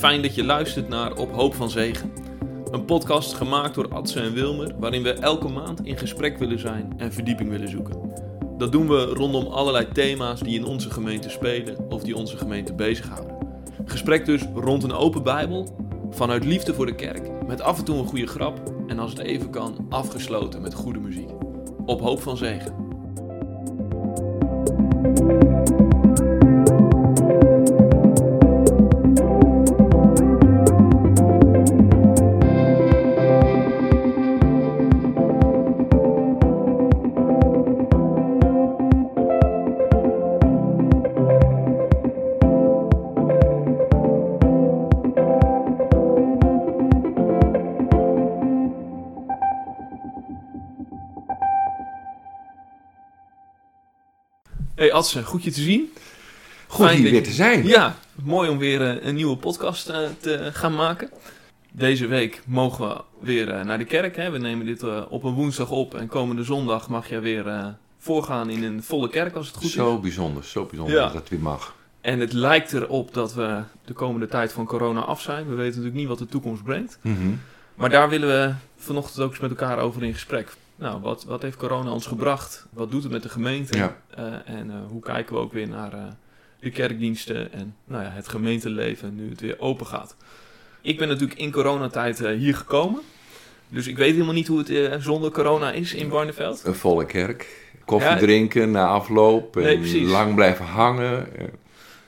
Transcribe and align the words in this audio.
Fijn 0.00 0.22
dat 0.22 0.34
je 0.34 0.44
luistert 0.44 0.88
naar 0.88 1.16
Op 1.16 1.32
Hoop 1.32 1.54
van 1.54 1.70
Zegen. 1.70 2.12
Een 2.70 2.84
podcast 2.84 3.34
gemaakt 3.34 3.74
door 3.74 3.88
Adse 3.88 4.20
en 4.20 4.32
Wilmer, 4.32 4.74
waarin 4.78 5.02
we 5.02 5.12
elke 5.12 5.48
maand 5.48 5.86
in 5.86 5.98
gesprek 5.98 6.38
willen 6.38 6.58
zijn 6.58 6.92
en 6.96 7.12
verdieping 7.12 7.50
willen 7.50 7.68
zoeken. 7.68 8.12
Dat 8.58 8.72
doen 8.72 8.88
we 8.88 9.04
rondom 9.04 9.46
allerlei 9.46 9.88
thema's 9.92 10.40
die 10.40 10.58
in 10.58 10.64
onze 10.64 10.90
gemeente 10.90 11.30
spelen 11.30 11.90
of 11.90 12.02
die 12.02 12.16
onze 12.16 12.36
gemeente 12.36 12.74
bezighouden. 12.74 13.36
Gesprek 13.84 14.24
dus 14.24 14.42
rond 14.54 14.82
een 14.82 14.92
open 14.92 15.22
Bijbel, 15.22 15.76
vanuit 16.10 16.44
liefde 16.44 16.74
voor 16.74 16.86
de 16.86 16.94
kerk, 16.94 17.46
met 17.46 17.60
af 17.60 17.78
en 17.78 17.84
toe 17.84 17.98
een 17.98 18.06
goede 18.06 18.26
grap 18.26 18.72
en 18.86 18.98
als 18.98 19.10
het 19.10 19.20
even 19.20 19.50
kan, 19.50 19.86
afgesloten 19.88 20.62
met 20.62 20.74
goede 20.74 21.00
muziek. 21.00 21.30
Op 21.86 22.00
Hoop 22.00 22.22
van 22.22 22.36
Zegen. 22.36 22.89
Adse, 55.00 55.24
goed 55.24 55.44
je 55.44 55.50
te 55.50 55.60
zien. 55.60 55.92
Goed 56.66 56.86
Fijn 56.86 56.98
hier 56.98 57.10
weer 57.10 57.22
te 57.22 57.30
zijn. 57.30 57.66
Ja, 57.66 57.96
mooi 58.22 58.48
om 58.48 58.58
weer 58.58 58.82
eh, 58.82 59.06
een 59.06 59.14
nieuwe 59.14 59.36
podcast 59.36 59.88
eh, 59.88 59.98
te 60.18 60.50
gaan 60.52 60.74
maken. 60.74 61.10
Deze 61.72 62.06
week 62.06 62.42
mogen 62.46 62.88
we 62.88 63.02
weer 63.20 63.50
eh, 63.50 63.64
naar 63.64 63.78
de 63.78 63.84
kerk. 63.84 64.16
Hè. 64.16 64.30
We 64.30 64.38
nemen 64.38 64.66
dit 64.66 65.08
op 65.08 65.24
een 65.24 65.32
woensdag 65.32 65.70
op 65.70 65.94
en 65.94 66.06
komende 66.06 66.44
zondag 66.44 66.88
mag 66.88 67.08
je 67.08 67.20
weer 67.20 67.74
voorgaan 67.98 68.50
in 68.50 68.62
een 68.62 68.82
volle 68.82 69.08
kerk 69.08 69.34
als 69.34 69.46
het 69.46 69.56
goed 69.56 69.64
is. 69.64 69.72
Zo 69.72 69.98
bijzonder, 69.98 70.44
zo 70.44 70.64
bijzonder 70.64 70.94
Ja. 70.96 71.02
dat 71.02 71.14
het 71.14 71.28
weer 71.28 71.40
mag. 71.40 71.74
En 72.00 72.20
het 72.20 72.32
lijkt 72.32 72.72
erop 72.72 73.14
dat 73.14 73.34
we 73.34 73.62
de 73.84 73.92
komende 73.92 74.28
tijd 74.28 74.52
van 74.52 74.64
corona 74.66 75.00
af 75.00 75.20
zijn. 75.20 75.48
We 75.48 75.54
weten 75.54 75.66
natuurlijk 75.68 75.96
niet 75.96 76.08
wat 76.08 76.18
de 76.18 76.26
toekomst 76.26 76.62
brengt. 76.62 76.98
Maar 77.74 77.90
daar 77.90 78.08
willen 78.08 78.28
we 78.28 78.54
vanochtend 78.76 79.24
ook 79.24 79.30
eens 79.30 79.40
met 79.40 79.50
elkaar 79.50 79.78
over 79.78 80.02
in 80.02 80.12
gesprek. 80.12 80.52
Nou, 80.80 81.00
wat, 81.00 81.24
wat 81.24 81.42
heeft 81.42 81.56
corona 81.56 81.90
ons 81.90 82.06
gebracht? 82.06 82.66
Wat 82.72 82.90
doet 82.90 83.02
het 83.02 83.12
met 83.12 83.22
de 83.22 83.28
gemeente? 83.28 83.76
Ja. 83.78 83.96
Eh, 84.10 84.24
en 84.44 84.70
eh, 84.70 84.76
hoe 84.88 85.00
kijken 85.02 85.34
we 85.34 85.40
ook 85.40 85.52
weer 85.52 85.68
naar 85.68 85.92
eh, 85.92 86.02
de 86.60 86.70
kerkdiensten 86.70 87.52
en 87.52 87.74
nou 87.84 88.02
ja, 88.04 88.10
het 88.10 88.28
gemeenteleven 88.28 89.14
nu 89.14 89.30
het 89.30 89.40
weer 89.40 89.58
open 89.58 89.86
gaat? 89.86 90.16
Ik 90.80 90.98
ben 90.98 91.08
natuurlijk 91.08 91.40
in 91.40 91.52
coronatijd 91.52 92.18
hier 92.18 92.54
gekomen. 92.56 93.00
Dus 93.68 93.86
ik 93.86 93.96
weet 93.96 94.12
helemaal 94.12 94.34
niet 94.34 94.46
hoe 94.46 94.58
het 94.58 95.02
zonder 95.02 95.30
corona 95.30 95.72
is 95.72 95.94
in 95.94 96.08
Barneveld. 96.08 96.64
Een 96.64 96.74
volle 96.74 97.06
kerk, 97.06 97.70
koffie 97.84 98.10
Ja. 98.10 98.16
drinken 98.16 98.70
na 98.70 98.86
afloop, 98.86 99.54
Nee, 99.54 99.74
en 99.74 99.80
precies. 99.80 100.10
lang 100.10 100.34
blijven 100.34 100.64
hangen. 100.64 101.28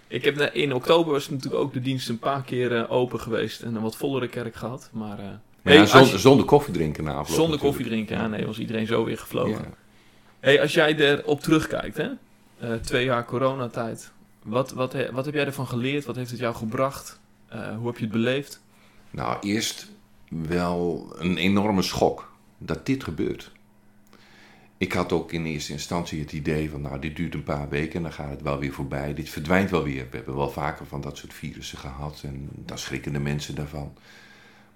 Ik 0.09 0.25
heb 0.25 0.41
in 0.41 0.75
oktober 0.75 1.13
was 1.13 1.29
natuurlijk 1.29 1.63
ook 1.63 1.73
de 1.73 1.81
dienst 1.81 2.09
een 2.09 2.19
paar 2.19 2.43
keer 2.43 2.89
open 2.91 3.21
geweest 3.21 3.63
en 3.63 3.75
een 3.75 3.83
wat 3.83 3.97
vollere 3.97 4.29
kerk 4.29 4.55
gehad. 4.55 4.91
Maar 4.93 5.41
ja, 5.63 5.87
zonder, 5.87 6.13
je- 6.13 6.19
zonder 6.19 6.45
koffie 6.47 6.75
drinken 6.75 7.05
na 7.05 7.13
afloop. 7.13 7.37
zonder 7.39 7.59
koffie 7.59 7.85
drinken, 7.85 8.17
ja, 8.17 8.27
nee, 8.27 8.47
was 8.47 8.59
iedereen 8.59 8.87
zo 8.87 9.05
weer 9.05 9.19
gevlogen. 9.19 9.51
Ja. 9.65 9.75
Hey, 10.41 10.61
als 10.61 10.75
jij 10.75 10.97
erop 10.97 11.41
terugkijkt, 11.41 11.97
hè? 11.97 12.09
eh, 12.59 12.75
twee 12.75 13.05
jaar 13.05 13.25
coronatijd, 13.25 14.13
wat, 14.43 14.73
wat, 14.73 14.97
wat 15.13 15.25
heb 15.25 15.35
jij 15.35 15.45
ervan 15.47 15.67
geleerd? 15.67 16.05
Wat 16.05 16.17
heeft 16.17 16.31
het 16.31 16.41
jou 16.41 16.55
gebracht? 16.55 17.21
Eh, 17.49 17.77
hoe 17.77 17.87
heb 17.87 17.97
je 17.97 18.03
het 18.03 18.13
beleefd? 18.13 18.61
Nou, 19.11 19.37
eerst 19.41 19.91
wel 20.29 21.13
een 21.19 21.37
enorme 21.37 21.83
schok 21.83 22.33
dat 22.59 22.87
dit 22.87 23.05
gebeurt. 23.05 23.51
Ik 24.79 24.93
had 24.93 25.13
ook 25.13 25.33
in 25.33 25.45
eerste 25.45 25.73
instantie 25.73 26.21
het 26.21 26.33
idee 26.33 26.71
van, 26.71 26.81
nou, 26.81 26.99
dit 26.99 27.17
duurt 27.17 27.35
een 27.35 27.43
paar 27.43 27.69
weken 27.69 27.95
en 27.97 28.03
dan 28.03 28.13
gaat 28.13 28.31
het 28.31 28.43
wel 28.43 28.59
weer 28.59 28.73
voorbij. 28.73 29.15
Dit 29.15 29.29
verdwijnt 29.29 29.71
wel 29.71 29.83
weer. 29.83 30.07
We 30.11 30.17
hebben 30.17 30.37
wel 30.37 30.51
vaker 30.51 30.87
van 30.87 31.01
dat 31.01 31.17
soort 31.17 31.35
virussen 31.35 31.79
gehad 31.79 32.21
en 32.25 32.49
dan 32.55 32.79
schrikken 32.79 33.13
de 33.13 33.19
mensen 33.21 33.55
daarvan. 33.55 33.93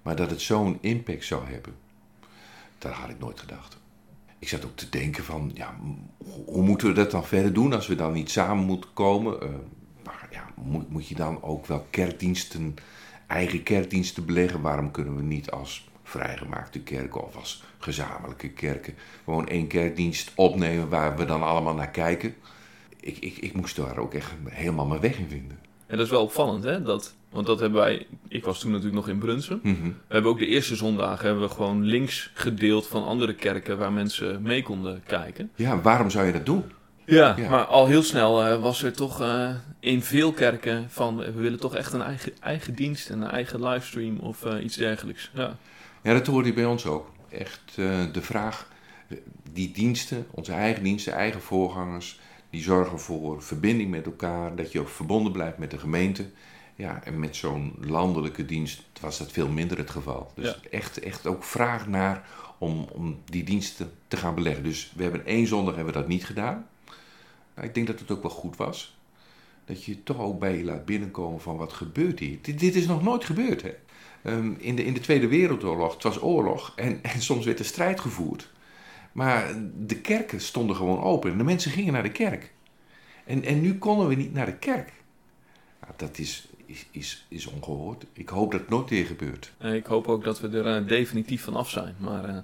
Maar 0.01 0.15
dat 0.15 0.29
het 0.29 0.41
zo'n 0.41 0.77
impact 0.81 1.25
zou 1.25 1.47
hebben, 1.47 1.73
dat 2.77 2.91
had 2.91 3.09
ik 3.09 3.19
nooit 3.19 3.39
gedacht. 3.39 3.77
Ik 4.39 4.47
zat 4.47 4.65
ook 4.65 4.75
te 4.75 4.89
denken 4.89 5.23
van, 5.23 5.51
ja, 5.53 5.75
hoe 6.45 6.63
moeten 6.63 6.87
we 6.87 6.93
dat 6.93 7.11
dan 7.11 7.25
verder 7.25 7.53
doen 7.53 7.73
als 7.73 7.87
we 7.87 7.95
dan 7.95 8.13
niet 8.13 8.29
samen 8.29 8.63
moeten 8.63 8.93
komen? 8.93 9.41
Eh, 9.41 9.49
maar 10.03 10.27
ja, 10.31 10.49
moet, 10.55 10.89
moet 10.89 11.07
je 11.07 11.15
dan 11.15 11.43
ook 11.43 11.65
wel 11.65 11.87
kerkdiensten, 11.89 12.75
eigen 13.27 13.63
kerkdiensten 13.63 14.25
beleggen? 14.25 14.61
Waarom 14.61 14.91
kunnen 14.91 15.15
we 15.15 15.23
niet 15.23 15.51
als 15.51 15.89
vrijgemaakte 16.03 16.79
kerken 16.79 17.23
of 17.23 17.35
als 17.35 17.63
gezamenlijke 17.77 18.49
kerken 18.49 18.93
gewoon 19.23 19.47
één 19.47 19.67
kerkdienst 19.67 20.31
opnemen 20.35 20.89
waar 20.89 21.17
we 21.17 21.25
dan 21.25 21.43
allemaal 21.43 21.73
naar 21.73 21.89
kijken? 21.89 22.35
Ik, 22.99 23.17
ik, 23.17 23.37
ik 23.37 23.53
moest 23.53 23.75
daar 23.75 23.97
ook 23.97 24.13
echt 24.13 24.31
helemaal 24.45 24.85
mijn 24.85 25.01
weg 25.01 25.17
in 25.17 25.29
vinden. 25.29 25.59
En 25.87 25.97
dat 25.97 26.05
is 26.05 26.11
wel 26.11 26.21
opvallend, 26.21 26.63
hè? 26.63 26.81
Dat, 26.81 27.15
want 27.29 27.45
dat 27.45 27.59
hebben 27.59 27.79
wij... 27.79 28.07
Ik 28.27 28.45
was 28.45 28.59
toen 28.59 28.69
natuurlijk 28.71 28.95
nog 28.95 29.07
in 29.09 29.17
Brunsum. 29.19 29.59
Mhm. 29.63 29.83
We 29.83 29.93
hebben 30.13 30.31
ook 30.31 30.39
de 30.39 30.45
eerste 30.47 30.75
zondagen 30.75 31.25
hebben 31.25 31.47
we 31.47 31.53
gewoon 31.53 31.83
links 31.83 32.31
gedeeld 32.33 32.87
van 32.87 33.05
andere 33.05 33.33
kerken 33.33 33.77
waar 33.77 33.91
mensen 33.91 34.41
mee 34.41 34.63
konden 34.63 35.01
kijken. 35.05 35.51
Ja, 35.55 35.81
waarom 35.81 36.09
zou 36.09 36.25
je 36.25 36.31
dat 36.31 36.45
doen? 36.45 36.63
Ja, 37.05 37.35
Ja. 37.37 37.49
maar 37.49 37.65
al 37.65 37.87
heel 37.87 38.03
snel 38.03 38.45
eh, 38.45 38.61
was 38.61 38.83
er 38.83 38.93
toch 38.93 39.21
eh, 39.21 39.49
in 39.79 40.01
veel 40.01 40.31
kerken 40.31 40.85
van... 40.89 41.23
eh, 41.23 41.29
we 41.33 41.41
willen 41.41 41.59
toch 41.59 41.75
echt 41.75 41.93
een 41.93 42.01
eigen, 42.01 42.31
eigen 42.39 42.73
dienst 42.73 43.09
en 43.09 43.21
een 43.21 43.29
eigen 43.29 43.63
livestream 43.63 44.17
of 44.17 44.45
iets 44.61 44.75
dergelijks. 44.75 45.31
Ja. 45.33 45.57
Ja, 46.03 46.13
dat 46.13 46.27
hoorde 46.27 46.47
je 46.47 46.53
bij 46.53 46.65
ons 46.65 46.85
ook. 46.85 47.11
Echt 47.29 47.61
de 48.13 48.21
vraag, 48.21 48.67
die 49.53 49.71
diensten, 49.71 50.25
onze 50.31 50.51
eigen 50.51 50.83
diensten, 50.83 51.13
eigen 51.13 51.41
voorgangers, 51.41 52.19
die 52.57 52.65
zorgen 52.65 52.99
voor 52.99 53.43
verbinding 53.43 53.89
met 53.89 54.05
elkaar, 54.05 54.55
dat 54.55 54.71
je 54.71 54.79
ook 54.79 54.89
verbonden 54.89 55.31
blijft 55.31 55.57
met 55.57 55.71
de 55.71 55.77
gemeente. 55.77 56.29
Ja, 56.75 57.03
en 57.03 57.19
met 57.19 57.35
zo'n 57.35 57.73
landelijke 57.79 58.45
dienst 58.45 58.83
was 59.01 59.17
dat 59.17 59.31
veel 59.31 59.47
minder 59.47 59.77
het 59.77 59.89
geval. 59.89 60.31
Dus 60.35 60.45
Ja. 60.45 60.69
echt, 60.71 60.99
echt 60.99 61.27
ook 61.27 61.43
vraag 61.43 61.87
naar 61.87 62.27
om, 62.57 62.87
om 62.91 63.19
die 63.25 63.43
diensten 63.43 63.91
te 64.07 64.17
gaan 64.17 64.35
beleggen. 64.35 64.63
Dus 64.63 64.91
we 64.95 65.03
hebben 65.03 65.25
één 65.25 65.47
zondag 65.47 65.75
hebben 65.75 65.93
we 65.93 65.99
dat 65.99 66.07
niet 66.07 66.25
gedaan. 66.25 66.67
Maar 67.53 67.65
ik 67.65 67.73
denk 67.73 67.87
dat 67.87 67.99
het 67.99 68.11
ook 68.11 68.21
wel 68.21 68.31
goed 68.31 68.55
was. 68.57 68.97
Dat 69.65 69.83
je 69.83 70.03
toch 70.03 70.19
ook 70.19 70.39
bij 70.39 70.57
je 70.57 70.63
laat 70.63 70.85
binnenkomen 70.85 71.41
van 71.41 71.57
wat 71.57 71.73
gebeurt 71.73 72.19
hier. 72.19 72.37
Dit, 72.41 72.59
dit 72.59 72.75
is 72.75 72.87
nog 72.87 73.03
nooit 73.03 73.25
gebeurd, 73.25 73.61
hè. 73.61 73.73
Ehm, 74.23 74.53
in, 74.57 74.75
de, 74.75 74.85
in 74.85 74.93
de 74.93 74.99
Tweede 74.99 75.27
Wereldoorlog, 75.27 75.93
het 75.93 76.03
was 76.03 76.21
oorlog 76.21 76.73
en, 76.75 77.03
en 77.03 77.21
soms 77.21 77.45
werd 77.45 77.59
er 77.59 77.65
strijd 77.65 77.99
gevoerd. 77.99 78.49
Maar 79.17 79.53
de 79.77 79.95
kerken 79.95 80.41
stonden 80.41 80.75
gewoon 80.75 81.01
open 81.01 81.31
en 81.31 81.37
de 81.37 81.43
mensen 81.43 81.71
gingen 81.71 81.93
naar 81.93 82.03
de 82.03 82.11
kerk. 82.11 82.53
En, 83.25 83.43
en 83.43 83.61
nu 83.61 83.77
konden 83.77 84.07
we 84.07 84.15
niet 84.15 84.33
naar 84.33 84.45
de 84.45 84.57
kerk. 84.57 84.93
Nou, 85.81 85.93
dat 85.95 86.17
is, 86.17 86.47
is, 86.65 86.85
is, 86.91 87.25
is 87.27 87.45
ongehoord. 87.45 88.05
Ik 88.13 88.29
hoop 88.29 88.51
dat 88.51 88.59
het 88.59 88.69
nooit 88.69 88.89
weer 88.89 89.05
gebeurt. 89.05 89.53
Eh, 89.57 89.73
ik 89.73 89.85
hoop 89.85 90.07
ook 90.07 90.23
dat 90.23 90.39
we 90.39 90.47
er 90.47 90.75
eh, 90.75 90.87
definitief 90.87 91.43
van 91.43 91.55
af 91.55 91.69
zijn. 91.69 91.95
Maar 91.97 92.25
eh, 92.25 92.37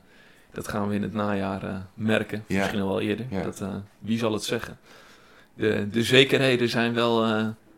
dat 0.51 0.67
gaan 0.67 0.87
we 0.87 0.95
in 0.95 1.01
het 1.01 1.13
najaar 1.13 1.87
merken. 1.93 2.43
Ja. 2.47 2.57
Misschien 2.57 2.81
al 2.81 2.87
wel 2.87 3.01
eerder. 3.01 3.25
Ja. 3.29 3.43
Dat, 3.43 3.63
wie 3.99 4.17
zal 4.17 4.33
het 4.33 4.43
zeggen? 4.43 4.77
De, 5.53 5.87
de 5.91 6.03
zekerheden 6.03 6.69
zijn 6.69 6.93
wel 6.93 7.25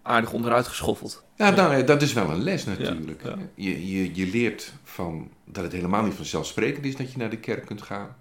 aardig 0.02 0.34
onderuit 0.34 0.68
geschoffeld. 0.68 1.24
Nou, 1.38 1.56
nou, 1.56 1.84
dat 1.84 2.02
is 2.02 2.14
wel 2.14 2.30
een 2.30 2.44
les 2.44 2.66
natuurlijk. 2.66 3.24
Ja, 3.24 3.30
ja. 3.30 3.38
Je, 3.56 3.92
je, 3.92 4.16
je 4.16 4.28
leert 4.28 4.74
van 4.84 5.30
dat 5.46 5.64
het 5.64 5.72
helemaal 5.72 6.04
niet 6.04 6.14
vanzelfsprekend 6.14 6.86
is 6.86 6.96
dat 6.96 7.12
je 7.12 7.18
naar 7.18 7.30
de 7.30 7.40
kerk 7.40 7.66
kunt 7.66 7.82
gaan. 7.82 8.16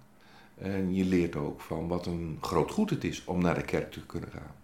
En 0.57 0.95
je 0.95 1.05
leert 1.05 1.35
ook 1.35 1.61
van 1.61 1.87
wat 1.87 2.05
een 2.05 2.37
groot 2.41 2.71
goed 2.71 2.89
het 2.89 3.03
is 3.03 3.25
om 3.25 3.41
naar 3.41 3.55
de 3.55 3.65
kerk 3.65 3.91
te 3.91 4.05
kunnen 4.05 4.29
gaan. 4.31 4.55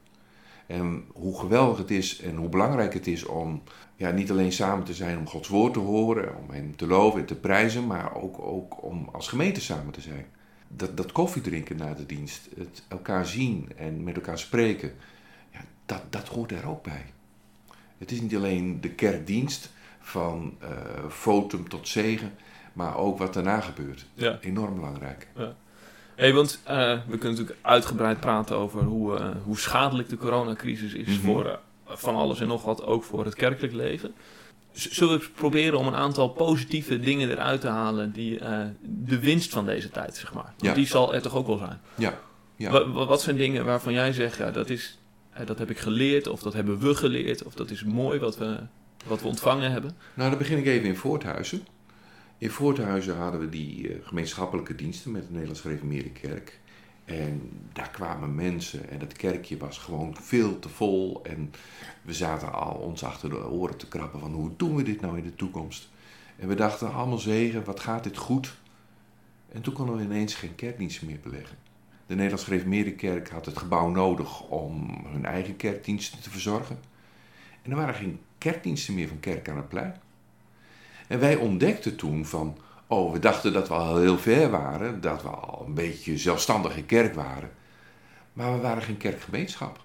En 0.67 1.05
hoe 1.13 1.39
geweldig 1.39 1.77
het 1.77 1.91
is 1.91 2.19
en 2.19 2.35
hoe 2.35 2.49
belangrijk 2.49 2.93
het 2.93 3.07
is 3.07 3.25
om 3.25 3.63
ja, 3.95 4.11
niet 4.11 4.31
alleen 4.31 4.51
samen 4.51 4.85
te 4.85 4.93
zijn 4.93 5.17
om 5.17 5.27
Gods 5.27 5.47
woord 5.47 5.73
te 5.73 5.79
horen, 5.79 6.37
om 6.37 6.49
Hem 6.49 6.75
te 6.75 6.87
loven 6.87 7.19
en 7.19 7.25
te 7.25 7.35
prijzen, 7.35 7.87
maar 7.87 8.15
ook, 8.15 8.39
ook 8.39 8.83
om 8.83 9.09
als 9.11 9.27
gemeente 9.27 9.61
samen 9.61 9.93
te 9.93 10.01
zijn. 10.01 10.25
Dat, 10.67 10.97
dat 10.97 11.11
koffie 11.11 11.41
drinken 11.41 11.77
na 11.77 11.93
de 11.93 12.05
dienst, 12.05 12.49
het 12.57 12.83
elkaar 12.87 13.25
zien 13.25 13.71
en 13.75 14.03
met 14.03 14.15
elkaar 14.15 14.39
spreken, 14.39 14.93
ja, 15.51 15.61
dat, 15.85 16.01
dat 16.09 16.27
hoort 16.27 16.51
er 16.51 16.67
ook 16.67 16.83
bij. 16.83 17.05
Het 17.97 18.11
is 18.11 18.21
niet 18.21 18.35
alleen 18.35 18.81
de 18.81 18.91
kerkdienst 18.91 19.71
van 19.99 20.55
eh 20.59 20.69
fotum 21.09 21.69
tot 21.69 21.87
zegen, 21.87 22.33
maar 22.73 22.97
ook 22.97 23.17
wat 23.17 23.33
daarna 23.33 23.61
gebeurt. 23.61 24.05
Ja. 24.13 24.37
Enorm 24.41 24.75
belangrijk. 24.75 25.27
Hey, 26.15 26.33
want 26.33 26.59
eh, 26.63 26.75
we 27.07 27.17
kunnen 27.17 27.29
natuurlijk 27.39 27.57
uitgebreid 27.61 28.19
praten 28.19 28.55
over 28.55 28.83
hoe, 28.83 29.17
eh, 29.17 29.29
hoe 29.43 29.57
schadelijk 29.57 30.09
de 30.09 30.17
coronacrisis 30.17 30.93
is 30.93 31.07
Mhm. 31.07 31.25
voor 31.25 31.45
eh, 31.45 31.53
van 31.87 32.15
alles 32.15 32.39
en 32.39 32.47
nog 32.47 32.63
wat, 32.63 32.83
ook 32.85 33.03
voor 33.03 33.25
het 33.25 33.35
kerkelijk 33.35 33.73
leven. 33.73 34.13
Z- 34.71 34.87
Zullen 34.91 35.19
we 35.19 35.29
proberen 35.35 35.79
om 35.79 35.87
een 35.87 35.95
aantal 35.95 36.29
positieve 36.29 36.99
dingen 36.99 37.29
eruit 37.29 37.61
te 37.61 37.67
halen, 37.67 38.11
die, 38.11 38.39
de 38.81 39.19
winst 39.19 39.51
van 39.51 39.65
deze 39.65 39.89
tijd, 39.89 40.15
zeg 40.15 40.33
maar. 40.33 40.53
Ja. 40.57 40.73
die 40.73 40.85
zal 40.87 41.13
er 41.13 41.21
toch 41.21 41.35
ook 41.35 41.47
wel 41.47 41.57
zijn. 41.57 41.79
Ja, 41.95 42.19
ja. 42.55 42.71
Wa- 42.71 42.87
wa- 42.91 43.05
Wat, 43.05 43.21
zijn 43.21 43.35
dingen 43.37 43.65
waarvan 43.65 43.93
jij 43.93 44.13
zegt, 44.13 44.37
ja, 44.37 44.51
dat, 44.51 44.69
is, 44.69 44.97
dat 45.45 45.57
heb 45.59 45.69
ik 45.69 45.77
geleerd, 45.79 46.27
of 46.27 46.41
dat 46.41 46.53
hebben 46.53 46.79
we 46.79 46.95
geleerd, 46.95 47.43
of 47.43 47.53
dat 47.53 47.69
is 47.71 47.83
mooi 47.83 48.19
wat 48.19 48.37
we 48.37 48.57
wat 49.05 49.21
we 49.21 49.27
ontvangen 49.27 49.71
hebben? 49.71 49.95
Nou, 50.13 50.29
dan 50.29 50.37
begin 50.39 50.57
ik 50.57 50.65
even 50.65 50.87
in 50.87 50.95
Voorthuizen. 50.95 51.65
In 52.41 52.49
Voorthuizen 52.49 53.17
hadden 53.17 53.39
we 53.39 53.49
die 53.49 53.89
uh, 53.89 54.05
gemeenschappelijke 54.05 54.75
diensten 54.75 55.11
met 55.11 55.21
de 55.21 55.31
Nederlands 55.31 55.61
Gereformeerde 55.61 56.09
Kerk. 56.09 56.59
En 57.05 57.51
daar 57.73 57.89
kwamen 57.89 58.35
mensen 58.35 58.89
en 58.89 58.99
het 58.99 59.13
kerkje 59.13 59.57
was 59.57 59.77
gewoon 59.77 60.15
veel 60.15 60.59
te 60.59 60.69
vol. 60.69 61.23
En 61.23 61.51
we 62.01 62.13
zaten 62.13 62.53
al 62.53 62.73
ons 62.73 63.03
achter 63.03 63.29
de 63.29 63.49
oren 63.49 63.77
te 63.77 63.87
krabben 63.87 64.19
van 64.19 64.33
hoe 64.33 64.51
doen 64.57 64.75
we 64.75 64.83
dit 64.83 65.01
nou 65.01 65.17
in 65.17 65.23
de 65.23 65.35
toekomst? 65.35 65.89
En 66.35 66.47
we 66.47 66.55
dachten 66.55 66.93
allemaal 66.93 67.17
zegen, 67.17 67.63
wat 67.63 67.79
gaat 67.79 68.03
dit 68.03 68.17
goed? 68.17 68.57
En 69.51 69.61
toen 69.61 69.73
konden 69.73 69.97
we 69.97 70.03
ineens 70.03 70.35
geen 70.35 70.55
kerkdiensten 70.55 71.07
meer 71.07 71.19
beleggen. 71.19 71.57
De 72.05 72.15
Nederlands 72.15 72.43
Gereformeerde 72.43 72.95
Kerk 72.95 73.29
had 73.29 73.45
het 73.45 73.57
gebouw 73.57 73.89
nodig 73.89 74.41
om 74.41 75.03
hun 75.07 75.25
eigen 75.25 75.55
kerkdiensten 75.55 76.21
te 76.21 76.29
verzorgen. 76.29 76.79
En 77.61 77.71
er 77.71 77.77
waren 77.77 77.95
geen 77.95 78.19
kerkdiensten 78.37 78.93
meer 78.93 79.07
van 79.07 79.19
Kerk 79.19 79.49
aan 79.49 79.57
het 79.57 79.69
Plein. 79.69 79.95
En 81.11 81.19
wij 81.19 81.35
ontdekten 81.35 81.95
toen 81.95 82.25
van, 82.25 82.57
oh, 82.87 83.11
we 83.11 83.19
dachten 83.19 83.53
dat 83.53 83.67
we 83.67 83.73
al 83.73 83.97
heel 83.97 84.17
ver 84.17 84.49
waren, 84.49 85.01
dat 85.01 85.21
we 85.21 85.29
al 85.29 85.63
een 85.67 85.73
beetje 85.73 86.17
zelfstandige 86.17 86.83
kerk 86.83 87.13
waren. 87.13 87.51
Maar 88.33 88.53
we 88.53 88.59
waren 88.59 88.83
geen 88.83 88.97
kerkgemeenschap. 88.97 89.79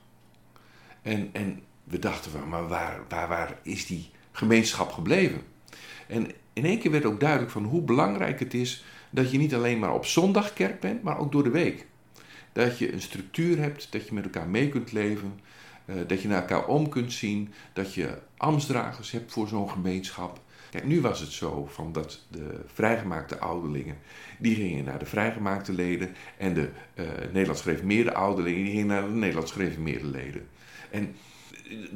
En, 1.03 1.29
en 1.33 1.63
we 1.85 1.99
dachten 1.99 2.31
van, 2.31 2.49
maar 2.49 2.69
waar, 2.69 3.01
waar, 3.09 3.29
waar 3.29 3.59
is 3.63 3.87
die 3.87 4.11
gemeenschap 4.33 4.93
gebleven? 4.93 5.43
En 6.07 6.31
in 6.53 6.65
één 6.65 6.79
keer 6.79 6.91
werd 6.91 7.05
ook 7.05 7.21
duidelijk 7.21 7.51
van 7.51 7.65
hoe 7.65 7.83
belangrijk 7.83 8.39
het 8.39 8.55
is 8.55 8.85
dat 9.11 9.31
je 9.31 9.39
niet 9.39 9.55
alleen 9.55 9.79
maar 9.79 9.95
op 9.95 10.07
zondag 10.07 10.53
kerk 10.53 10.81
bent, 10.81 11.03
maar 11.03 11.19
ook 11.19 11.33
door 11.33 11.45
de 11.45 11.51
week. 11.51 11.87
Dat 12.53 12.79
je 12.79 12.93
een 12.93 13.03
structuur 13.03 13.59
hebt, 13.59 13.93
dat 13.93 14.09
je 14.09 14.15
met 14.15 14.25
elkaar 14.25 14.49
mee 14.49 14.69
kunt 14.69 14.93
leven, 14.93 15.41
uh, 15.85 15.97
dat 16.07 16.23
je 16.23 16.29
naar 16.29 16.41
elkaar 16.41 16.67
om 16.67 16.89
kunt 16.89 17.13
zien, 17.13 17.53
dat 17.73 17.95
je 17.95 18.19
ambtsdragers 18.37 19.11
hebt 19.11 19.33
voor 19.33 19.49
zo'n 19.49 19.71
gemeenschap. 19.71 20.45
Nu 20.85 21.01
was 21.01 21.21
het 21.21 21.31
zo 21.31 21.69
van 21.73 21.93
dat 21.93 22.25
de 22.29 22.61
vrijgemaakte 22.67 23.39
ouderlingen, 23.39 23.97
die 24.39 24.55
gingen 24.55 24.85
naar 24.85 24.99
de 24.99 25.07
vrijgemaakte 25.07 25.73
leden 25.73 26.15
en 26.39 26.55
de 26.55 26.69
uh, 26.95 27.05
Nederlands 27.33 27.63
gereformeerde 27.63 28.15
ouderlingen, 28.15 28.65
die 28.65 28.73
gingen 28.73 28.87
naar 28.87 29.03
de 29.03 29.15
Nederlands 29.15 29.53
gereformeerde 29.53 30.07
leden. 30.07 30.49
En 30.91 31.15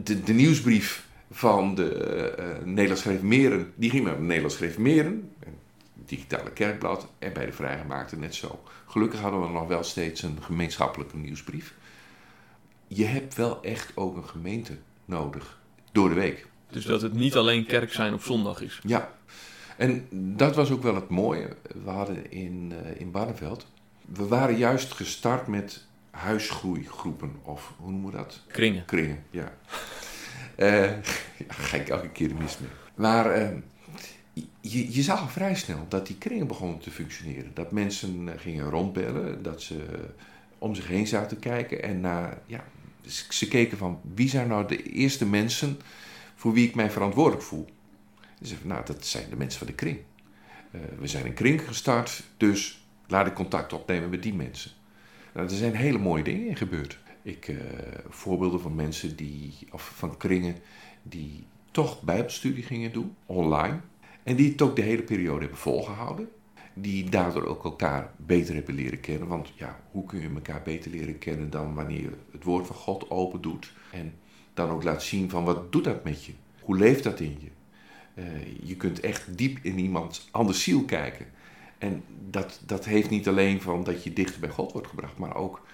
de, 0.04 0.22
de 0.22 0.32
nieuwsbrief 0.32 1.08
van 1.30 1.74
de 1.74 2.34
uh, 2.38 2.64
Nederlands 2.66 3.02
gereformeerden, 3.02 3.72
die 3.74 3.90
ging 3.90 4.04
naar 4.04 4.16
de 4.16 4.22
Nederlands 4.22 4.56
gereformeerden, 4.56 5.32
digitale 6.06 6.50
kerkblad, 6.50 7.08
en 7.18 7.32
bij 7.32 7.46
de 7.46 7.52
vrijgemaakte 7.52 8.16
net 8.16 8.34
zo. 8.34 8.62
Gelukkig 8.86 9.20
hadden 9.20 9.40
we 9.40 9.48
nog 9.48 9.68
wel 9.68 9.82
steeds 9.82 10.22
een 10.22 10.38
gemeenschappelijke 10.42 11.16
nieuwsbrief. 11.16 11.74
Je 12.86 13.04
hebt 13.04 13.34
wel 13.34 13.62
echt 13.62 13.92
ook 13.94 14.16
een 14.16 14.28
gemeente 14.28 14.76
nodig, 15.04 15.60
door 15.92 16.08
de 16.08 16.14
week. 16.14 16.46
Dus 16.70 16.84
dat 16.84 17.02
het 17.02 17.12
niet 17.12 17.36
alleen 17.36 17.66
kerk 17.66 17.92
zijn 17.92 18.14
op 18.14 18.22
zondag 18.22 18.60
is. 18.60 18.80
Ja, 18.82 19.10
en 19.76 20.06
dat 20.36 20.56
was 20.56 20.70
ook 20.70 20.82
wel 20.82 20.94
het 20.94 21.08
mooie. 21.08 21.56
We 21.84 21.90
hadden 21.90 22.30
in, 22.30 22.72
uh, 22.72 23.00
in 23.00 23.10
Barneveld, 23.10 23.66
we 24.06 24.26
waren 24.26 24.56
juist 24.56 24.92
gestart 24.92 25.46
met 25.46 25.86
huisgroeigroepen, 26.10 27.32
of 27.42 27.72
hoe 27.76 27.90
noemen 27.90 28.10
we 28.10 28.16
dat? 28.16 28.40
Kringen. 28.46 28.84
Kringen, 28.84 29.24
ja. 29.30 29.52
uh, 30.56 30.86
ja 30.86 31.00
ga 31.48 31.76
ik 31.76 31.88
elke 31.88 32.08
keer 32.08 32.34
mis 32.34 32.58
mee. 32.58 32.70
Maar 32.94 33.38
uh, 33.38 33.48
je, 34.60 34.92
je 34.94 35.02
zag 35.02 35.32
vrij 35.32 35.54
snel 35.54 35.86
dat 35.88 36.06
die 36.06 36.16
kringen 36.16 36.46
begonnen 36.46 36.78
te 36.78 36.90
functioneren. 36.90 37.50
Dat 37.54 37.72
mensen 37.72 38.28
gingen 38.36 38.70
rondbellen, 38.70 39.42
dat 39.42 39.62
ze 39.62 39.84
om 40.58 40.74
zich 40.74 40.86
heen 40.86 41.06
zaten 41.06 41.38
kijken 41.38 41.82
en 41.82 42.00
naar, 42.00 42.38
ja, 42.46 42.64
ze 43.28 43.48
keken 43.48 43.78
van 43.78 44.00
wie 44.14 44.28
zijn 44.28 44.48
nou 44.48 44.68
de 44.68 44.82
eerste 44.82 45.26
mensen 45.26 45.80
voor 46.40 46.52
wie 46.52 46.68
ik 46.68 46.74
mij 46.74 46.90
verantwoordelijk 46.90 47.42
voel. 47.42 47.66
Ze 48.42 48.56
nou, 48.62 48.84
dat 48.84 49.06
zijn 49.06 49.30
de 49.30 49.36
mensen 49.36 49.58
van 49.58 49.66
de 49.66 49.72
kring. 49.72 49.98
Uh, 50.70 50.80
we 50.98 51.06
zijn 51.06 51.26
een 51.26 51.34
kring 51.34 51.62
gestart, 51.62 52.22
dus 52.36 52.86
laat 53.06 53.26
ik 53.26 53.34
contact 53.34 53.72
opnemen 53.72 54.10
met 54.10 54.22
die 54.22 54.34
mensen. 54.34 54.70
Nou, 55.34 55.48
er 55.48 55.54
zijn 55.54 55.74
hele 55.74 55.98
mooie 55.98 56.22
dingen 56.22 56.46
in 56.46 56.56
gebeurd. 56.56 56.98
Ik, 57.22 57.48
uh, 57.48 57.60
voorbeelden 58.08 58.60
van 58.60 58.74
mensen 58.74 59.16
die, 59.16 59.54
of 59.70 59.92
van 59.96 60.16
kringen 60.16 60.56
die 61.02 61.44
toch 61.70 62.02
bijbelstudie 62.02 62.64
gingen 62.64 62.92
doen, 62.92 63.14
online. 63.26 63.80
En 64.22 64.36
die 64.36 64.50
het 64.50 64.62
ook 64.62 64.76
de 64.76 64.82
hele 64.82 65.02
periode 65.02 65.40
hebben 65.40 65.58
volgehouden. 65.58 66.28
Die 66.74 67.10
daardoor 67.10 67.44
ook 67.44 67.64
elkaar 67.64 68.12
beter 68.16 68.54
hebben 68.54 68.74
leren 68.74 69.00
kennen. 69.00 69.28
Want 69.28 69.52
ja, 69.56 69.80
hoe 69.90 70.04
kun 70.04 70.20
je 70.20 70.30
elkaar 70.34 70.62
beter 70.62 70.90
leren 70.90 71.18
kennen 71.18 71.50
dan 71.50 71.74
wanneer 71.74 72.00
je 72.00 72.16
het 72.32 72.44
woord 72.44 72.66
van 72.66 72.76
God 72.76 73.10
open 73.10 73.40
doet. 73.40 73.72
En 73.92 74.14
dan 74.60 74.70
ook 74.70 74.82
laat 74.82 75.02
zien 75.02 75.30
van 75.30 75.44
wat 75.44 75.72
doet 75.72 75.84
dat 75.84 76.04
met 76.04 76.24
je? 76.24 76.32
Hoe 76.60 76.76
leeft 76.76 77.04
dat 77.04 77.20
in 77.20 77.38
je? 77.40 77.48
Uh, 78.14 78.24
je 78.62 78.76
kunt 78.76 79.00
echt 79.00 79.38
diep 79.38 79.58
in 79.62 79.78
iemands 79.78 80.28
anders 80.30 80.62
ziel 80.62 80.84
kijken. 80.84 81.26
En 81.78 82.04
dat, 82.30 82.60
dat 82.66 82.84
heeft 82.84 83.10
niet 83.10 83.28
alleen 83.28 83.60
van 83.60 83.84
dat 83.84 84.04
je 84.04 84.12
dichter 84.12 84.40
bij 84.40 84.48
God 84.48 84.72
wordt 84.72 84.88
gebracht, 84.88 85.18
maar 85.18 85.34
ook 85.34 85.66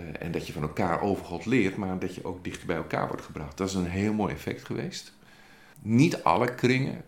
uh, 0.00 0.06
en 0.18 0.32
dat 0.32 0.46
je 0.46 0.52
van 0.52 0.62
elkaar 0.62 1.00
over 1.00 1.24
God 1.24 1.46
leert, 1.46 1.76
maar 1.76 1.98
dat 1.98 2.14
je 2.14 2.24
ook 2.24 2.44
dichter 2.44 2.66
bij 2.66 2.76
elkaar 2.76 3.08
wordt 3.08 3.22
gebracht. 3.22 3.56
Dat 3.56 3.68
is 3.68 3.74
een 3.74 3.86
heel 3.86 4.12
mooi 4.12 4.34
effect 4.34 4.64
geweest. 4.64 5.12
Niet 5.82 6.22
alle 6.22 6.54
kringen 6.54 7.04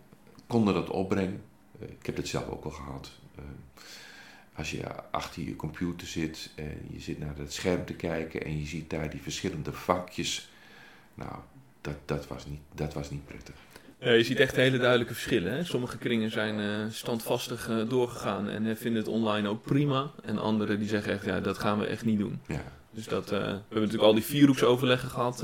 konden 0.47 0.73
dat 0.73 0.89
opbrengen. 0.89 1.43
Uh, 1.81 1.89
ik 1.89 2.05
heb 2.05 2.15
het 2.15 2.27
zelf 2.27 2.47
ook 2.47 2.63
al 2.63 2.71
gehad. 2.71 3.11
als 4.55 4.71
je 4.71 5.11
achter 5.11 5.43
je 5.43 5.55
computer 5.55 6.07
zit 6.07 6.51
en 6.55 6.77
je 6.89 6.99
zit 6.99 7.19
naar 7.19 7.37
het 7.37 7.53
scherm 7.53 7.85
te 7.85 7.93
kijken 7.93 8.43
en 8.43 8.59
je 8.59 8.65
ziet 8.65 8.89
daar 8.89 9.09
die 9.09 9.21
verschillende 9.21 9.73
vakjes 9.73 10.50
nou, 11.13 11.31
dat, 11.81 11.95
dat, 12.05 12.27
was, 12.27 12.45
niet, 12.45 12.59
dat 12.75 12.93
was 12.93 13.09
niet 13.09 13.25
prettig. 13.25 13.55
Ja, 13.99 14.11
je 14.11 14.23
ziet 14.23 14.39
echt 14.39 14.55
hele 14.55 14.77
duidelijke 14.77 15.13
verschillen. 15.13 15.53
Hè? 15.53 15.63
Sommige 15.63 15.97
kringen 15.97 16.31
zijn 16.31 16.59
uh, 16.59 16.91
standvastig 16.91 17.69
uh, 17.69 17.89
doorgegaan 17.89 18.49
en 18.49 18.65
uh, 18.65 18.75
vinden 18.75 19.01
het 19.01 19.11
online 19.11 19.47
ook 19.47 19.63
prima. 19.63 20.11
En 20.23 20.37
anderen 20.37 20.79
die 20.79 20.87
zeggen 20.87 21.13
echt, 21.13 21.25
ja, 21.25 21.39
dat 21.39 21.57
gaan 21.57 21.79
we 21.79 21.85
echt 21.85 22.05
niet 22.05 22.19
doen. 22.19 22.41
Ja. 22.47 22.63
Dus 22.91 23.07
dat, 23.07 23.29
we 23.29 23.35
hebben 23.35 23.61
natuurlijk 23.69 24.03
al 24.03 24.13
die 24.13 24.23
vierhoeksoverleggen 24.23 25.09
gehad. 25.09 25.43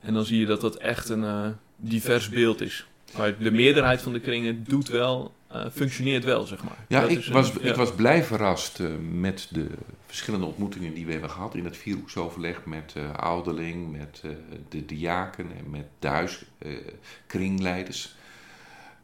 en 0.00 0.14
dan 0.14 0.24
zie 0.24 0.40
je 0.40 0.46
dat 0.46 0.60
dat 0.60 0.76
echt 0.76 1.08
een 1.08 1.56
divers 1.76 2.28
beeld 2.28 2.60
is. 2.60 2.86
Maar 3.16 3.38
de 3.38 3.50
meerderheid 3.50 4.02
van 4.02 4.12
de 4.12 4.20
kringen 4.20 4.64
doet 4.64 4.88
wel, 4.88 5.34
uh, 5.52 5.66
functioneert 5.72 6.24
wel, 6.24 6.44
zeg 6.44 6.64
maar. 6.64 6.84
Ja, 6.88 7.02
ik, 7.02 7.26
een, 7.26 7.32
was, 7.32 7.52
ja. 7.52 7.60
ik 7.60 7.74
was 7.74 7.94
blij 7.94 8.24
verrast 8.24 8.78
uh, 8.78 8.90
met 9.12 9.48
de 9.50 9.66
verschillende 10.06 10.46
ontmoetingen 10.46 10.94
die 10.94 11.06
we 11.06 11.12
hebben 11.12 11.30
gehad 11.30 11.54
in 11.54 11.64
het 11.64 11.76
vierhoeksoverleg 11.76 12.64
met 12.64 12.94
uh, 12.96 13.14
ouderling, 13.14 13.92
met 13.92 14.22
de 14.68 14.84
diaken 14.84 15.46
en 15.58 15.70
met 15.70 15.86
de 15.98 16.08
huiskringleiders. 16.08 18.14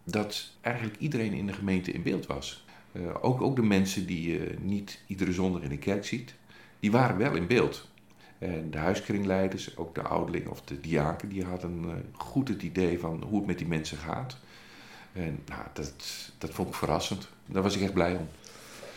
dat 0.05 0.51
eigenlijk 0.61 0.97
iedereen 0.99 1.33
in 1.33 1.47
de 1.47 1.53
gemeente 1.53 1.93
in 1.93 2.03
beeld 2.03 2.27
was. 2.27 2.65
ook, 3.21 3.43
ook 3.43 3.57
de 3.57 3.63
mensen 3.63 4.07
die 4.07 4.33
je 4.33 4.55
niet 4.61 5.01
iedere 5.07 5.33
zondag 5.33 5.63
in 5.63 5.69
de 5.69 5.79
kerk 5.79 6.05
ziet, 6.05 6.35
die 6.81 6.91
waren 6.91 7.17
wel 7.17 7.35
in 7.35 7.47
beeld. 7.47 7.89
En 8.39 8.71
de 8.71 8.79
huiskringleiders, 8.79 9.77
ook 9.77 9.95
de 9.95 10.03
ouderling 10.03 10.49
of 10.49 10.61
de 10.61 10.81
diaken, 10.81 11.29
die 11.29 11.45
hadden 11.45 11.83
uh, 11.85 11.93
goed 12.13 12.49
het 12.49 12.63
idee 12.63 12.99
van 12.99 13.23
hoe 13.29 13.39
het 13.39 13.47
met 13.47 13.59
die 13.59 13.67
mensen 13.67 13.99
gaat. 13.99 14.37
En 15.13 15.39
nou, 15.47 15.63
dat, 15.73 15.93
dat 16.39 16.51
vond 16.51 16.69
ik 16.69 16.75
verrassend. 16.75 17.29
Daar 17.47 17.63
was 17.63 17.77
ik 17.77 17.83
echt 17.83 17.93
blij 17.93 18.17
om. 18.17 18.29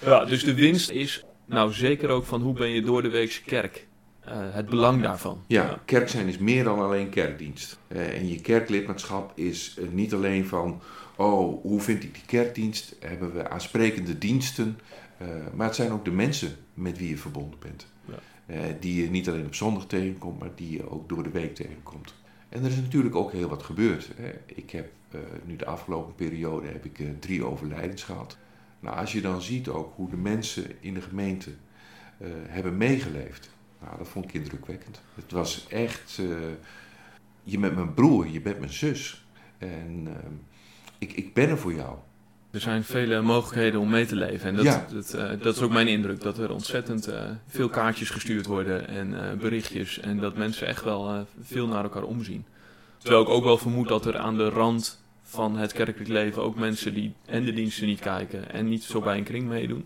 Ja, 0.06 0.26
dus 0.26 0.44
de 0.44 0.54
winst 0.54 0.90
is 0.90 1.26
nou 1.46 1.74
zeker 1.74 2.10
ook 2.10 2.26
van 2.26 2.42
hoe 2.42 2.54
ben 2.54 2.70
je 2.70 2.82
door 2.82 3.02
de 3.02 3.10
weekse 3.10 3.44
kerk. 3.44 3.88
Uh, 4.28 4.34
het 4.34 4.70
belang 4.70 5.02
daarvan. 5.02 5.44
Ja, 5.48 5.82
kerk 5.86 6.10
zijn 6.10 6.28
is 6.28 6.38
meer 6.38 6.64
dan 6.64 6.80
alleen 6.80 7.10
kerkdienst. 7.10 7.80
Uh, 7.88 8.18
en 8.18 8.28
je 8.28 8.42
kerklidmaatschap 8.42 9.32
is 9.36 9.78
niet 9.92 10.14
alleen 10.14 10.46
van, 10.46 10.82
oh, 11.16 11.62
hoe 11.62 11.82
vind 11.82 12.04
ik 12.04 12.14
die 12.14 12.26
kerkdienst? 12.26 12.96
Hebben 13.00 13.34
we 13.34 13.50
aansprekende 13.50 14.18
diensten? 14.18 14.80
maar 15.54 15.68
het 15.68 15.76
zijn 15.76 15.92
ook 15.92 16.06
de 16.06 16.12
mensen 16.12 16.56
met 16.74 16.98
wie 16.98 17.10
je 17.10 17.18
verbonden 17.18 17.60
bent. 17.60 17.88
Uh, 18.48 18.60
die 18.80 19.04
je 19.04 19.10
niet 19.10 19.28
alleen 19.30 19.46
op 19.46 19.56
zondag 19.56 19.86
tegenkomt, 19.86 20.40
maar 20.40 20.56
die 20.56 20.72
je 20.72 20.90
ook 20.90 21.10
door 21.10 21.24
de 21.24 21.30
week 21.30 21.56
tegenkomt. 21.56 22.14
En 22.50 22.64
er 22.64 22.70
is 22.70 22.76
natuurlijk 22.76 23.16
ook 23.16 23.32
heel 23.32 23.50
wat 23.50 23.64
gebeurd. 23.64 24.12
Ik 24.46 24.70
heb 24.70 24.92
uh, 25.16 25.22
nu 25.46 25.56
de 25.56 25.66
afgelopen 25.66 26.16
periode 26.16 26.68
heb 26.68 26.86
ik, 26.86 27.00
uh, 27.00 27.10
drie 27.20 27.46
overlijdens 27.46 28.04
gehad. 28.04 28.38
Nou, 28.80 28.98
als 28.98 29.12
je 29.12 29.22
dan 29.22 29.42
ziet 29.42 29.68
ook 29.68 29.96
hoe 29.96 30.10
de 30.10 30.18
mensen 30.18 30.72
in 30.80 30.94
de 30.94 31.02
gemeente 31.02 31.52
hebben 32.48 32.78
meegeleefd, 32.78 33.50
nou, 33.82 33.98
dat 33.98 34.08
vond 34.08 34.26
ik 34.26 34.34
indrukwekkend. 34.34 35.02
Het 35.16 35.32
was 35.32 35.68
echt, 35.68 36.22
je 37.44 37.60
bent 37.60 37.76
mijn 37.76 37.94
broer, 37.94 38.28
je 38.28 38.42
bent 38.42 38.60
mijn 38.60 38.74
zus. 38.74 39.28
En 39.58 40.08
ik, 40.98 41.14
ik 41.14 41.34
ben 41.34 41.50
er 41.50 41.58
voor 41.58 41.74
jou. 41.74 41.98
Er 42.58 42.64
zijn 42.64 42.84
vele 42.84 43.22
mogelijkheden 43.22 43.80
om 43.80 43.90
mee 43.90 44.06
te 44.06 44.16
leven. 44.16 44.50
En 44.50 44.56
dat, 44.56 44.66
ja. 44.66 44.86
dat, 44.94 45.14
uh, 45.16 45.30
dat 45.42 45.56
is 45.56 45.62
ook 45.62 45.72
mijn 45.72 45.88
indruk. 45.88 46.22
Dat 46.22 46.38
er 46.38 46.52
ontzettend 46.52 47.10
uh, 47.10 47.20
veel 47.48 47.70
kaartjes 47.70 48.10
gestuurd 48.10 48.46
worden 48.46 48.88
en 48.88 49.10
uh, 49.12 49.20
berichtjes. 49.40 50.00
En 50.00 50.20
dat 50.20 50.36
mensen 50.38 50.68
echt 50.68 50.84
wel 50.84 51.26
veel 51.42 51.68
naar 51.68 51.84
elkaar 51.84 52.04
omzien. 52.04 52.46
Terwijl 52.98 53.22
ik 53.24 53.30
ook 53.30 53.44
wel 53.44 53.58
vermoed 53.58 53.88
dat 53.88 54.06
er 54.06 54.18
aan 54.18 54.38
de 54.38 54.50
rand 54.50 55.02
van 55.24 55.58
het 55.58 55.74
kerkelijk 55.74 56.10
leven 56.10 56.44
ook 56.44 56.56
mensen 56.56 56.94
die 56.94 57.14
en 57.26 57.46
de 57.46 57.54
diensten 57.54 57.88
niet 57.88 58.00
kijken 58.00 58.52
en 58.52 58.70
niet 58.70 58.84
zo 58.84 59.02
bij 59.02 59.18
een 59.18 59.24
kring 59.24 59.48
meedoen. 59.48 59.86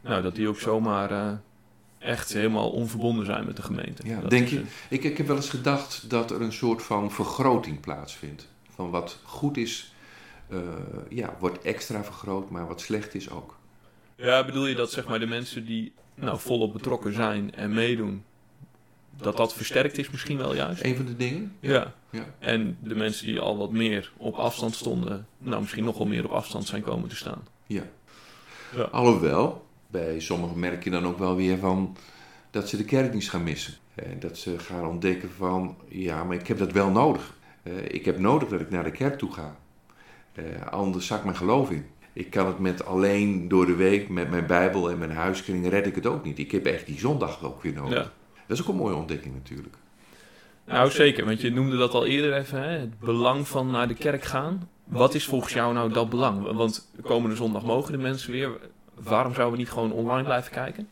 Nou, 0.00 0.22
dat 0.22 0.34
die 0.34 0.48
ook 0.48 0.58
zomaar 0.60 1.40
echt 1.98 2.32
helemaal 2.32 2.70
onverbonden 2.70 3.26
zijn 3.26 3.46
met 3.46 3.56
de 3.56 3.62
gemeente. 3.62 4.06
Ja, 4.06 4.20
Dat 4.20 4.30
denk 4.30 4.48
je? 4.48 4.56
eh, 4.58 4.62
Ik, 4.88 5.04
ik 5.04 5.16
heb 5.16 5.26
wel 5.26 5.36
eens 5.36 5.50
gedacht 5.50 6.10
dat 6.10 6.30
er 6.30 6.40
een 6.42 6.52
soort 6.52 6.82
van 6.82 7.12
vergroting 7.12 7.80
plaatsvindt. 7.80 8.48
Van 8.74 8.90
wat 8.90 9.18
goed 9.22 9.56
is, 9.56 9.93
eh, 10.48 10.58
ja, 11.08 11.36
wordt 11.38 11.62
extra 11.62 12.04
vergroot, 12.04 12.50
maar 12.50 12.66
wat 12.66 12.80
slecht 12.80 13.14
is 13.14 13.30
ook. 13.30 13.58
Ja, 14.16 14.44
bedoel 14.44 14.66
je 14.66 14.74
dat 14.74 14.90
zeg 14.90 15.08
maar 15.08 15.18
de 15.18 15.26
mensen 15.26 15.64
die 15.64 15.92
nou, 16.14 16.38
volop 16.38 16.72
betrokken 16.72 17.14
zijn 17.14 17.54
en 17.54 17.74
meedoen, 17.74 18.24
dat 19.16 19.36
dat 19.36 19.54
versterkt 19.54 19.98
is 19.98 20.10
misschien 20.10 20.36
wel 20.36 20.54
juist? 20.54 20.84
Een 20.84 20.96
van 20.96 21.04
de 21.04 21.16
dingen? 21.16 21.56
Ja. 21.60 21.94
Ja. 22.10 22.24
En 22.38 22.76
de 22.80 22.94
mensen 22.94 23.26
die 23.26 23.40
al 23.40 23.56
wat 23.56 23.70
meer 23.70 24.12
op 24.16 24.34
afstand 24.34 24.74
stonden, 24.74 25.26
nou 25.38 25.60
misschien 25.60 25.84
nog 25.84 25.98
wel 25.98 26.06
meer 26.06 26.24
op 26.24 26.30
afstand 26.30 26.66
zijn 26.66 26.82
komen 26.82 27.08
te 27.08 27.16
staan. 27.16 27.46
Ja. 27.66 27.82
Ja. 28.76 28.82
Alhoewel, 28.82 29.66
bij 29.90 30.20
sommigen 30.20 30.58
merk 30.58 30.84
je 30.84 30.90
dan 30.90 31.06
ook 31.06 31.18
wel 31.18 31.36
weer 31.36 31.58
van 31.58 31.96
dat 32.50 32.68
ze 32.68 32.76
de 32.76 32.84
kerkdienst 32.84 33.30
gaan 33.30 33.42
missen. 33.42 33.74
En 33.94 34.20
dat 34.20 34.38
ze 34.38 34.58
gaan 34.58 34.86
ontdekken 34.86 35.30
van, 35.30 35.76
ja, 35.88 36.24
maar 36.24 36.36
ik 36.36 36.46
heb 36.46 36.58
dat 36.58 36.72
wel 36.72 36.90
nodig. 36.90 37.36
Eh, 37.62 37.72
ik 37.88 38.04
heb 38.04 38.18
nodig 38.18 38.48
dat 38.48 38.60
ik 38.60 38.70
naar 38.70 38.84
de 38.84 38.90
kerk 38.90 39.18
toe 39.18 39.32
ga. 39.32 39.56
Eh, 40.34 40.44
anders 40.70 41.06
zak 41.06 41.24
mijn 41.24 41.36
geloof 41.36 41.70
in. 41.70 41.86
Ik 42.12 42.30
kan 42.30 42.46
het 42.46 42.58
met 42.58 42.84
alleen 42.84 43.48
door 43.48 43.66
de 43.66 43.74
week, 43.74 44.08
met 44.08 44.30
mijn 44.30 44.46
Bijbel 44.46 44.90
en 44.90 44.98
mijn 44.98 45.10
huiskring, 45.10 45.68
red 45.68 45.86
ik 45.86 45.94
het 45.94 46.06
ook 46.06 46.24
niet. 46.24 46.38
Ik 46.38 46.50
heb 46.50 46.66
echt 46.66 46.86
die 46.86 46.98
zondag 46.98 47.44
ook 47.44 47.62
weer 47.62 47.72
nodig. 47.72 47.98
Ja. 47.98 48.12
Dat 48.46 48.56
is 48.56 48.62
ook 48.62 48.68
een 48.68 48.76
mooie 48.76 48.94
ontdekking 48.94 49.34
natuurlijk. 49.34 49.76
Nou 50.64 50.90
zeker, 50.90 51.24
want 51.24 51.40
je 51.40 51.50
noemde 51.50 51.76
dat 51.76 51.94
al 51.94 52.06
eerder 52.06 52.34
even, 52.34 52.62
hè? 52.62 52.78
het 52.78 52.98
belang 52.98 53.48
van 53.48 53.70
naar 53.70 53.88
de 53.88 53.94
kerk 53.94 54.24
gaan. 54.24 54.68
Wat 54.84 55.14
is 55.14 55.26
volgens 55.26 55.52
jou 55.52 55.74
nou 55.74 55.92
dat 55.92 56.10
belang? 56.10 56.52
Want 56.52 56.88
de 56.96 57.02
komende 57.02 57.36
zondag 57.36 57.64
mogen 57.64 57.92
de 57.92 57.98
mensen 57.98 58.32
weer. 58.32 58.50
Waarom 58.94 59.34
zouden 59.34 59.54
we 59.54 59.62
niet 59.64 59.72
gewoon 59.72 59.92
online 59.92 60.24
blijven 60.24 60.52
kijken? 60.52 60.88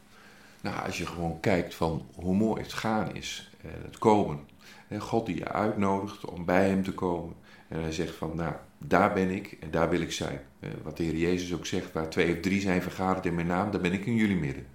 Nou, 0.60 0.84
als 0.86 0.98
je 0.98 1.06
gewoon 1.06 1.40
kijkt 1.40 1.74
van 1.74 2.06
hoe 2.14 2.34
mooi 2.34 2.62
het 2.62 2.72
gaan 2.72 3.14
is, 3.14 3.50
eh, 3.62 3.70
het 3.84 3.98
komen. 3.98 4.40
En 4.88 5.00
God 5.00 5.26
die 5.26 5.36
je 5.36 5.48
uitnodigt 5.48 6.24
om 6.24 6.44
bij 6.44 6.68
hem 6.68 6.82
te 6.82 6.92
komen. 6.92 7.34
En 7.68 7.80
hij 7.80 7.92
zegt 7.92 8.14
van, 8.14 8.36
nou, 8.36 8.54
daar 8.86 9.12
ben 9.12 9.30
ik 9.30 9.56
en 9.60 9.70
daar 9.70 9.90
wil 9.90 10.00
ik 10.00 10.12
zijn. 10.12 10.40
Eh, 10.60 10.70
Wat 10.82 10.96
de 10.96 11.02
Heer 11.02 11.16
Jezus 11.16 11.52
ook 11.54 11.66
zegt, 11.66 11.92
waar 11.92 12.08
twee 12.08 12.32
of 12.34 12.40
drie 12.40 12.60
zijn 12.60 12.82
vergaderd 12.82 13.26
in 13.26 13.34
mijn 13.34 13.46
naam, 13.46 13.70
daar 13.70 13.80
ben 13.80 13.92
ik 13.92 14.06
in 14.06 14.14
jullie 14.14 14.36
midden. 14.36 14.66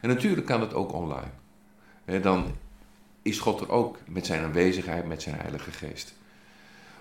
En 0.00 0.08
natuurlijk 0.08 0.46
kan 0.46 0.60
het 0.60 0.74
ook 0.74 0.92
online. 0.92 1.30
Eh, 2.04 2.22
Dan 2.22 2.54
is 3.22 3.38
God 3.38 3.60
er 3.60 3.70
ook 3.70 3.98
met 4.08 4.26
zijn 4.26 4.44
aanwezigheid, 4.44 5.06
met 5.06 5.22
zijn 5.22 5.36
Heilige 5.36 5.70
Geest. 5.70 6.14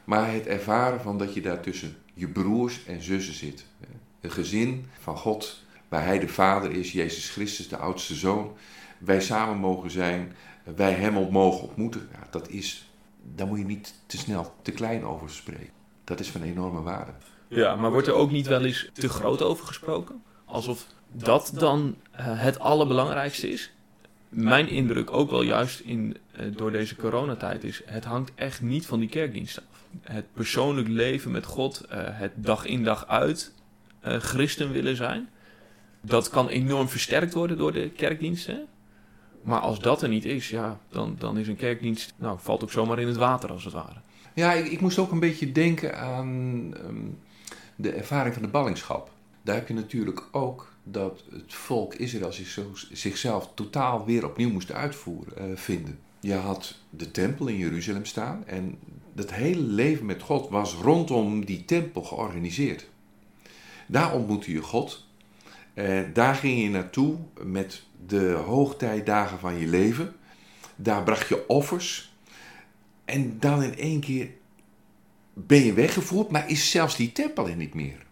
Maar 0.04 0.32
het 0.32 0.48
ervaren 0.48 1.02
van 1.02 1.18
dat 1.18 1.34
je 1.34 1.42
daar 1.42 1.60
tussen 1.62 1.96
je 2.14 2.28
broers 2.28 2.86
en 2.86 3.02
zussen 3.02 3.34
zit. 3.34 3.66
eh, 3.82 3.88
Een 4.22 4.32
gezin 4.32 4.86
van 5.00 5.18
God, 5.18 5.64
waar 5.90 6.04
Hij 6.06 6.20
de 6.20 6.28
Vader 6.28 6.72
is, 6.72 6.92
Jezus 6.92 7.30
Christus, 7.30 7.68
de 7.68 7.78
oudste 7.78 8.16
zoon. 8.16 8.54
Wij 8.98 9.22
samen 9.22 9.58
mogen 9.58 9.92
zijn, 9.92 10.36
wij 10.76 10.92
Hem 10.94 11.32
mogen 11.32 11.68
ontmoeten. 11.68 12.10
Ja, 12.12 12.28
dat 12.32 12.50
is, 12.50 12.92
daar 13.36 13.48
moet 13.48 13.58
je 13.58 13.66
niet 13.66 13.94
te 14.06 14.18
snel 14.18 14.56
te 14.62 14.72
klein 14.72 15.06
over 15.06 15.30
spreken. 15.30 15.75
Dat 16.06 16.20
is 16.20 16.30
van 16.30 16.42
enorme 16.42 16.82
waarde. 16.82 17.12
Ja, 17.48 17.76
maar 17.76 17.92
wordt 17.92 18.08
er 18.08 18.14
ook 18.14 18.32
niet 18.32 18.48
wel 18.48 18.66
eens 18.66 18.90
te 18.94 19.10
groot 19.10 19.42
over 19.42 19.66
gesproken? 19.66 20.24
Alsof 20.46 20.86
dat 21.12 21.52
dan 21.56 21.96
eh, 22.12 22.26
het 22.28 22.60
allerbelangrijkste 22.60 23.50
is? 23.50 23.72
Mijn 24.36 24.68
indruk 24.68 25.12
ook 25.12 25.30
wel 25.30 25.42
juist 25.42 25.80
in, 25.80 26.18
eh, 26.32 26.46
door 26.56 26.72
deze 26.72 26.96
coronatijd 26.96 27.64
is, 27.64 27.82
het 27.86 28.06
hangt 28.06 28.32
echt 28.36 28.62
niet 28.62 28.86
van 28.86 29.00
die 29.00 29.10
kerkdienst 29.10 29.58
af. 29.58 29.84
Het 30.02 30.26
persoonlijk 30.34 30.88
leven 30.88 31.32
met 31.32 31.46
God, 31.46 31.80
eh, 31.90 32.00
het 32.04 32.32
dag 32.36 32.66
in 32.66 32.84
dag 32.84 33.08
uit 33.08 33.54
eh, 34.00 34.18
christen 34.20 34.72
willen 34.72 34.96
zijn, 34.96 35.30
dat 36.02 36.30
kan 36.30 36.48
enorm 36.48 36.90
versterkt 36.90 37.34
worden 37.34 37.58
door 37.58 37.74
de 37.74 37.90
kerkdiensten. 37.90 38.66
Maar 39.46 39.60
als 39.60 39.80
dat 39.80 40.02
er 40.02 40.10
niet 40.10 40.26
is, 40.26 40.50
ja, 40.50 40.80
dan, 40.90 41.16
dan 41.20 41.38
is 41.38 41.48
een 41.48 41.56
kerkdienst, 41.56 42.14
nou, 42.18 42.38
valt 42.42 42.64
ook 42.64 42.72
zomaar 42.72 43.00
in 43.00 43.08
het 43.08 43.18
water 43.18 43.52
als 43.52 43.64
het 43.64 43.74
ware. 43.74 44.00
Ja, 44.34 44.54
ik, 44.54 44.68
ik 44.68 44.82
moest 44.82 44.98
ook 44.98 45.12
een 45.12 45.20
beetje 45.20 45.52
denken 45.52 46.00
aan 46.00 46.74
ehm, 46.78 46.96
de 47.76 47.92
ervaring 47.92 48.34
van 48.34 48.44
de 48.44 48.50
ballingschap. 48.50 49.12
Daar 49.42 49.56
heb 49.56 49.68
je 49.68 49.74
natuurlijk 49.74 50.24
ook 50.32 50.74
dat 50.84 51.24
het 51.32 51.54
volk 51.54 51.94
Israël 51.94 52.32
zich 52.32 52.60
zichzelf 52.92 53.50
totaal 53.54 54.06
weer 54.06 54.26
opnieuw 54.26 54.50
moest 54.50 54.72
uitvoeren, 54.72 55.38
eh, 55.38 55.46
vinden. 55.56 56.00
Je 56.20 56.34
had 56.34 56.76
de 56.90 57.12
tempel 57.12 57.48
in 57.48 57.58
Jeruzalem 57.58 58.06
staan 58.06 58.44
en 58.46 58.78
dat 59.14 59.34
hele 59.34 59.62
leven 59.62 60.06
met 60.06 60.22
God 60.22 60.50
was 60.50 60.74
rondom 60.74 61.46
die 61.46 61.66
tempel 61.66 62.02
georganiseerd. 62.04 62.88
Daar 63.88 64.14
ontmoette 64.14 64.52
je 64.52 64.62
God. 64.62 65.06
En 65.76 66.14
daar 66.14 66.36
ging 66.36 66.62
je 66.62 66.70
naartoe 66.70 67.18
met 67.44 67.84
de 68.06 68.32
hoogtijdagen 68.32 69.40
van 69.40 69.56
je 69.60 69.68
leven. 69.68 70.16
Daar 70.76 71.04
bracht 71.04 71.28
je 71.28 71.48
offers. 71.48 72.14
En 73.06 73.40
dan 73.40 73.64
in 73.64 73.78
één 73.78 74.00
keer 74.00 74.30
ben 75.34 75.64
je 75.66 75.74
weggevoerd, 75.74 76.30
maar 76.30 76.50
is 76.50 76.70
zelfs 76.72 76.96
die 76.96 77.12
tempel 77.12 77.48
er 77.50 77.56
niet 77.56 77.74
meer. 77.74 78.06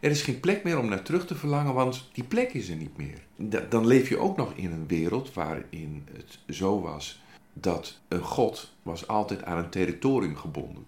Er 0.00 0.10
is 0.10 0.22
geen 0.22 0.40
plek 0.40 0.64
meer 0.64 0.78
om 0.78 0.88
naar 0.88 1.02
terug 1.02 1.26
te 1.26 1.34
verlangen, 1.34 1.74
want 1.74 2.08
die 2.12 2.24
plek 2.24 2.52
is 2.52 2.68
er 2.68 2.76
niet 2.76 2.96
meer. 2.96 3.18
Da- 3.36 3.66
Dan 3.68 3.86
leef 3.86 4.08
je 4.08 4.18
ook 4.18 4.36
nog 4.36 4.52
in 4.54 4.72
een 4.72 4.86
wereld 4.86 5.32
waarin 5.34 6.06
het 6.12 6.38
zo 6.56 6.80
was 6.80 7.22
dat 7.52 7.98
een 8.08 8.20
god 8.22 8.72
was 8.82 9.06
altijd 9.08 9.44
aan 9.44 9.58
een 9.58 9.70
territorium 9.70 10.36
gebonden. 10.36 10.86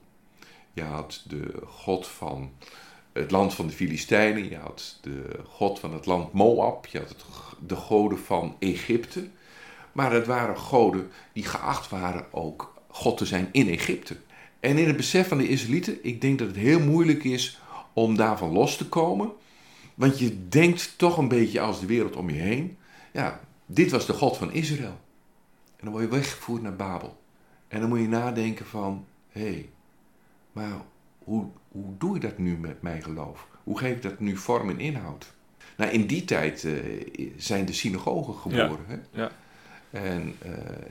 Je 0.73 0.83
had 0.83 1.25
de 1.29 1.63
god 1.67 2.07
van 2.07 2.51
het 3.14 3.30
land 3.30 3.54
van 3.54 3.66
de 3.66 3.73
Filistijnen, 3.73 4.49
je 4.49 4.56
had 4.56 4.99
de 5.00 5.40
god 5.49 5.78
van 5.78 5.92
het 5.92 6.06
land 6.06 6.33
Moab, 6.33 6.87
je 6.87 6.99
had 6.99 7.09
het, 7.09 7.25
de 7.66 7.76
goden 7.76 8.18
van 8.18 8.56
Egypte. 8.59 9.28
Maar 9.92 10.12
het 10.12 10.26
waren 10.26 10.59
goden 10.59 11.11
die 11.33 11.44
geacht 11.44 11.88
waren 11.90 12.26
ook 12.33 12.75
God 12.88 13.16
te 13.16 13.26
zijn 13.26 13.49
in 13.52 13.68
Egypte. 13.68 14.16
En 14.61 14.78
in 14.78 14.87
het 14.87 14.97
besef 14.97 15.28
van 15.28 15.38
de 15.38 15.49
Israëlieten, 15.49 15.99
ik 16.02 16.21
denk 16.21 16.38
dat 16.38 16.49
het 16.49 16.56
heel 16.56 16.80
moeilijk 16.80 17.25
is 17.25 17.61
om 17.92 18.16
daarvan 18.16 18.52
los 18.52 18.76
te 18.76 18.88
komen. 18.88 19.33
Want 19.94 20.18
je 20.18 20.49
denkt 20.49 20.99
toch 20.99 21.16
een 21.16 21.28
beetje 21.28 21.61
als 21.61 21.80
de 21.80 21.87
wereld 21.87 22.16
om 22.16 22.30
je 22.30 22.40
heen. 22.40 22.76
Ja, 23.12 23.40
dit 23.66 23.90
was 23.90 24.06
de 24.06 24.12
God 24.12 24.37
van 24.37 24.52
Israël. 24.52 25.00
En 25.76 25.85
dan 25.85 25.90
word 25.90 26.04
je 26.04 26.11
weggevoerd 26.11 26.62
naar 26.62 26.76
Babel. 26.76 27.23
En 27.68 27.80
dan 27.80 27.88
moet 27.88 27.99
je 27.99 28.09
nadenken 28.09 28.66
van, 28.66 29.06
hé, 29.28 29.40
hey, 29.40 29.68
maar 30.52 30.80
hoe, 31.25 31.47
hoe 31.69 31.97
doe 31.99 32.16
ik 32.16 32.23
dat 32.23 32.38
nu 32.38 32.57
met 32.57 32.83
mijn 32.83 33.02
geloof? 33.02 33.49
Hoe 33.64 33.78
geef 33.78 33.97
ik 33.97 34.02
dat 34.02 34.21
nu 34.21 34.37
vorm 34.37 34.71
en 34.71 34.81
inhoud? 34.81 35.35
Nou, 35.76 35.90
in 35.90 36.07
die 36.07 36.25
tijd 36.25 36.64
eh, 36.64 36.75
zijn 37.37 37.64
de 37.64 37.73
synagogen 37.73 38.35
geboren. 38.35 38.85
Hè? 38.87 38.97
Ja. 39.11 39.31
En 39.90 40.37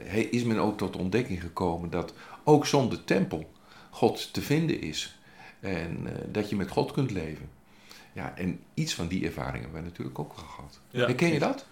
eh, 0.07 0.31
is 0.31 0.43
men 0.43 0.57
ook 0.57 0.77
tot 0.77 0.95
ontdekking 0.95 1.41
gekomen 1.41 1.89
dat 1.89 2.13
ook 2.43 2.65
zonder 2.65 3.03
tempel 3.03 3.51
God 3.89 4.33
te 4.33 4.41
vinden 4.41 4.81
is. 4.81 5.17
En 5.59 5.99
eh, 6.05 6.13
dat 6.31 6.49
je 6.49 6.55
met 6.55 6.69
God 6.69 6.91
kunt 6.91 7.11
leven. 7.11 7.49
Ja, 8.13 8.33
en 8.37 8.59
iets 8.73 8.93
van 8.93 9.07
die 9.07 9.25
ervaringen 9.25 9.61
hebben 9.61 9.81
we 9.81 9.87
natuurlijk 9.87 10.19
ook 10.19 10.33
gehad. 10.37 10.79
Ja. 10.89 11.05
Herken 11.05 11.33
je 11.33 11.39
dat? 11.39 11.65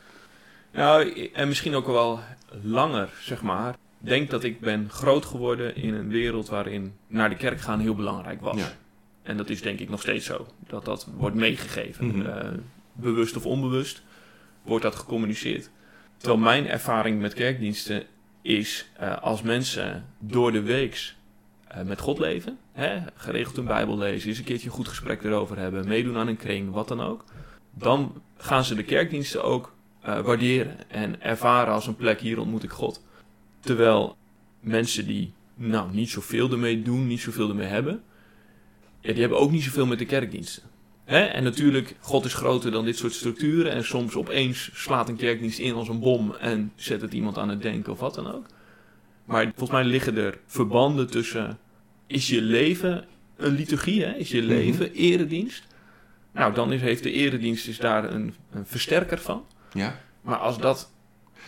Nou, 0.72 1.30
en 1.34 1.48
misschien 1.48 1.76
ook 1.76 1.88
wel 1.88 2.20
langer, 2.62 3.14
zeg 3.22 3.42
maar. 3.42 3.76
Denk 4.04 4.30
dat 4.30 4.44
ik 4.44 4.60
ben 4.60 4.90
groot 4.90 5.26
geworden 5.26 5.76
in 5.76 5.94
een 5.94 6.10
wereld 6.10 6.50
waarin 6.50 6.94
naar 7.08 7.30
de 7.30 7.36
kerk 7.36 7.62
gaan 7.62 7.80
heel 7.80 7.96
belangrijk 7.96 8.42
was. 8.42 8.58
Ja. 8.58 8.72
En 9.24 9.38
dat 9.38 9.50
is 9.50 9.62
denk 9.62 9.80
ik 9.80 9.90
nog 9.90 10.02
steeds 10.02 10.26
zo. 10.26 10.48
Dat 10.68 10.86
dat 10.86 11.08
wordt 11.16 11.36
meegegeven. 11.36 12.08
Mhm. 12.08 12.26
Eh, 12.26 12.50
bewust 12.94 13.36
of 13.36 13.46
onbewust 13.46 14.02
wordt 14.62 14.84
dat 14.84 14.96
gecommuniceerd. 14.96 15.70
Terwijl 16.18 16.42
mijn 16.42 16.68
ervaring 16.68 17.22
met 17.22 17.34
kerkdiensten 17.34 18.04
is 18.42 18.90
eh, 18.98 19.18
als 19.22 19.42
mensen 19.42 20.06
door 20.20 20.52
de 20.52 20.62
weeks 20.62 21.16
eh, 21.68 21.84
met 21.84 22.00
God 22.00 22.20
leven, 22.20 22.58
hè, 22.72 23.00
geregeld 23.16 23.56
hun 23.56 23.66
Bijbel 23.66 23.98
lezen, 23.98 24.30
eens 24.30 24.38
een 24.38 24.44
keertje 24.44 24.68
een 24.68 24.74
goed 24.74 24.88
gesprek 24.88 25.24
erover 25.24 25.58
hebben, 25.58 25.88
meedoen 25.88 26.18
aan 26.18 26.28
een 26.28 26.38
kring, 26.38 26.72
wat 26.72 26.88
dan 26.88 27.02
ook. 27.02 27.24
Dan 27.74 28.22
gaan 28.38 28.64
ze 28.64 28.76
de 28.76 28.84
kerkdiensten 28.84 29.44
ook 29.44 29.74
waarderen 30.02 30.90
en 30.90 31.22
ervaren 31.22 31.74
als 31.74 31.88
een 31.88 31.96
plek, 31.96 32.20
hier 32.20 32.40
ontmoet 32.40 32.64
ik 32.64 32.72
God. 32.72 33.04
Terwijl 33.62 34.18
mensen 34.60 35.06
die 35.06 35.34
nou, 35.56 35.94
niet 35.94 36.10
zoveel 36.10 36.52
ermee 36.52 36.82
doen, 36.82 37.08
niet 37.08 37.20
zoveel 37.20 37.50
ermee 37.50 37.68
hebben, 37.68 38.04
ja, 39.00 39.12
die 39.12 39.22
hebben 39.22 39.40
ook 39.40 39.52
niet 39.52 39.64
zoveel 39.64 39.86
met 39.86 40.00
de 40.00 40.06
kerkdiensten. 40.06 40.64
Hè? 41.06 41.20
En 41.20 41.44
natuurlijk, 41.44 41.96
God 42.00 42.26
is 42.26 42.34
groter 42.34 42.72
dan 42.72 42.86
dit 42.86 42.98
soort 42.98 43.14
structuren. 43.14 43.72
En 43.72 43.84
soms 43.84 44.16
opeens 44.16 44.70
slaat 44.74 45.10
een 45.10 45.16
kerkdienst 45.16 45.60
in 45.60 45.74
als 45.74 45.88
een 45.88 46.00
bom 46.00 46.36
en 46.36 46.72
zet 46.76 47.02
het 47.02 47.14
iemand 47.14 47.38
aan 47.38 47.50
het 47.50 47.62
denken 47.62 47.92
of 47.92 48.00
wat 48.00 48.16
dan 48.16 48.34
ook. 48.34 48.46
Maar 49.26 49.44
volgens 49.44 49.72
mij 49.72 49.84
liggen 49.84 50.18
er 50.18 50.40
verbanden 50.46 51.10
tussen, 51.10 51.60
is 52.08 52.28
je 52.28 52.42
leven 52.42 53.06
een 53.38 53.54
liturgie, 53.54 54.04
hè? 54.04 54.14
is 54.14 54.30
je 54.30 54.42
leven 54.42 54.94
eredienst? 54.94 55.64
Nou, 56.34 56.54
dan 56.54 56.74
is, 56.74 56.82
heeft 56.82 57.04
de 57.04 57.12
eredienst 57.12 57.68
is 57.68 57.78
daar 57.78 58.12
een, 58.12 58.34
een 58.52 58.66
versterker 58.66 59.18
van. 59.18 59.46
Ja? 59.74 60.00
Maar 60.22 60.38
als 60.38 60.58
dat 60.58 60.92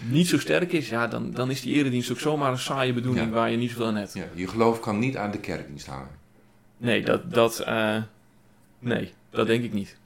niet 0.09 0.27
zo 0.27 0.39
sterk 0.39 0.71
is, 0.71 0.89
ja, 0.89 1.07
dan, 1.07 1.31
dan 1.31 1.49
is 1.49 1.61
die 1.61 1.73
eredienst 1.75 2.11
ook 2.11 2.19
zomaar 2.19 2.51
een 2.51 2.59
saaie 2.59 2.93
bedoeling 2.93 3.25
Ja. 3.27 3.31
waar 3.33 3.51
je 3.51 3.57
niet 3.57 3.69
zoveel 3.69 3.85
aan 3.85 3.95
hebt. 3.95 4.13
ja. 4.13 4.25
Je 4.33 4.47
geloof 4.47 4.79
kan 4.79 4.99
niet 4.99 5.17
aan 5.17 5.31
de 5.31 5.39
kerkdienst 5.39 5.85
hangen. 5.87 6.09
Nee, 6.77 7.03
dat, 7.03 7.33
dat, 7.33 7.59
eh, 7.59 8.01
nee, 8.79 9.13
dat 9.29 9.47
denk 9.47 9.63
ik 9.63 9.73
niet. 9.73 9.97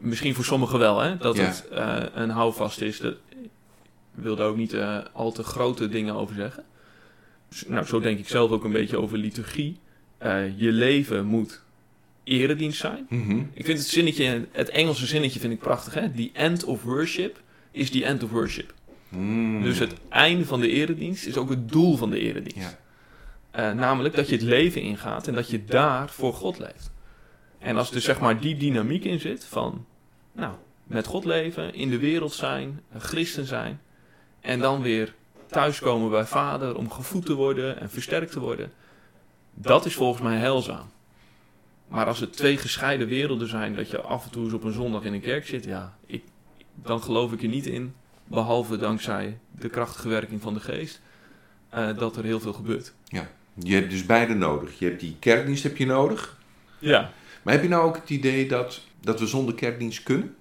Misschien 0.00 0.34
voor 0.34 0.44
sommigen 0.44 0.78
wel, 0.78 1.00
hè? 1.00 1.16
Dat 1.16 1.36
Ja. 1.36 1.42
het 1.42 1.68
eh, 1.68 2.02
een 2.14 2.30
houvast 2.30 2.80
is. 2.80 2.98
Dat, 2.98 3.14
wil 4.14 4.36
daar 4.36 4.46
ook 4.46 4.56
niet 4.56 4.72
uh, 4.72 4.98
al 5.12 5.32
te 5.32 5.42
grote 5.42 5.88
dingen 5.88 6.14
over 6.14 6.34
zeggen. 6.34 6.64
Nou, 7.66 7.86
zo 7.86 8.00
denk 8.00 8.18
ik 8.18 8.28
zelf 8.28 8.50
ook 8.50 8.64
een 8.64 8.72
beetje 8.72 8.98
over 8.98 9.18
liturgie. 9.18 9.78
Je 10.56 10.72
leven 10.72 11.24
moet 11.26 11.62
eredienst 12.24 12.78
zijn. 12.80 13.06
Mm 13.08 13.22
-hmm. 13.26 13.50
Ik 13.52 13.64
vind 13.64 13.78
het 13.78 13.86
zinnetje, 13.86 14.46
het 14.52 14.68
Engelse 14.68 15.06
zinnetje 15.06 15.40
vind 15.40 15.52
ik 15.52 15.58
prachtig. 15.58 15.94
Hè? 15.94 16.10
The 16.10 16.30
end 16.32 16.64
of 16.64 16.82
worship 16.82 17.40
is 17.70 17.90
the 17.90 18.04
end 18.04 18.22
of 18.22 18.30
worship. 18.30 18.74
Mm. 19.16 19.62
Dus 19.62 19.78
het 19.78 19.94
einde 20.08 20.44
van 20.46 20.60
de 20.60 20.68
eredienst 20.68 21.26
is 21.26 21.36
ook 21.36 21.50
het 21.50 21.68
doel 21.68 21.96
van 21.96 22.10
de 22.10 22.18
eredienst. 22.18 22.76
Ja. 23.54 23.70
Uh, 23.70 23.78
namelijk 23.78 24.14
dat 24.14 24.28
je 24.28 24.34
het 24.34 24.44
leven 24.44 24.80
ingaat 24.80 25.26
en 25.26 25.34
dat 25.34 25.50
je 25.50 25.64
daar 25.64 26.08
voor 26.08 26.32
God 26.34 26.58
leeft. 26.58 26.90
En 27.58 27.76
als 27.76 27.90
er 27.90 28.00
zeg 28.00 28.20
maar 28.20 28.40
die 28.40 28.56
dynamiek 28.56 29.04
in 29.04 29.20
zit 29.20 29.44
van, 29.44 29.86
nou, 30.32 30.54
met 30.84 31.06
God 31.06 31.24
leven, 31.24 31.74
in 31.74 31.90
de 31.90 31.98
wereld 31.98 32.32
zijn, 32.32 32.80
een 32.92 33.00
christen 33.00 33.46
zijn. 33.46 33.80
En 34.40 34.58
dan 34.58 34.82
weer 34.82 35.14
thuiskomen 35.46 36.10
bij 36.10 36.24
vader 36.24 36.76
om 36.76 36.90
gevoed 36.90 37.26
te 37.26 37.34
worden 37.34 37.80
en 37.80 37.90
versterkt 37.90 38.32
te 38.32 38.40
worden. 38.40 38.72
Dat 39.54 39.86
is 39.86 39.94
volgens 39.94 40.22
mij 40.22 40.36
heilzaam. 40.36 40.90
Maar 41.88 42.06
als 42.06 42.20
het 42.20 42.32
twee 42.32 42.56
gescheiden 42.56 43.08
werelden 43.08 43.48
zijn, 43.48 43.74
dat 43.74 43.90
je 43.90 44.00
af 44.00 44.24
en 44.24 44.30
toe 44.30 44.44
eens 44.44 44.52
op 44.52 44.64
een 44.64 44.72
zondag 44.72 45.02
in 45.02 45.12
een 45.12 45.20
kerk 45.20 45.46
zit, 45.46 45.64
ja, 45.64 45.96
ik, 46.06 46.24
dan 46.74 47.02
geloof 47.02 47.32
ik 47.32 47.42
er 47.42 47.48
niet 47.48 47.66
in. 47.66 47.94
Behalve 48.26 48.76
dankzij 48.76 49.38
de 49.58 49.68
krachtige 49.68 50.08
werking 50.08 50.42
van 50.42 50.54
de 50.54 50.60
geest, 50.60 51.00
uh, 51.74 51.98
dat 51.98 52.16
er 52.16 52.24
heel 52.24 52.40
veel 52.40 52.52
gebeurt. 52.52 52.92
Ja, 53.04 53.30
je 53.54 53.74
hebt 53.74 53.90
dus 53.90 54.06
beide 54.06 54.34
nodig. 54.34 54.78
Je 54.78 54.84
hebt 54.84 55.00
die 55.00 55.16
kerkdienst 55.18 55.62
heb 55.62 55.76
je 55.76 55.86
nodig. 55.86 56.38
Ja. 56.78 57.12
Maar 57.42 57.54
heb 57.54 57.62
je 57.62 57.68
nou 57.68 57.86
ook 57.86 57.96
het 57.96 58.10
idee 58.10 58.48
dat, 58.48 58.80
dat 59.00 59.20
we 59.20 59.26
zonder 59.26 59.54
kerkdienst 59.54 60.02
kunnen? 60.02 60.34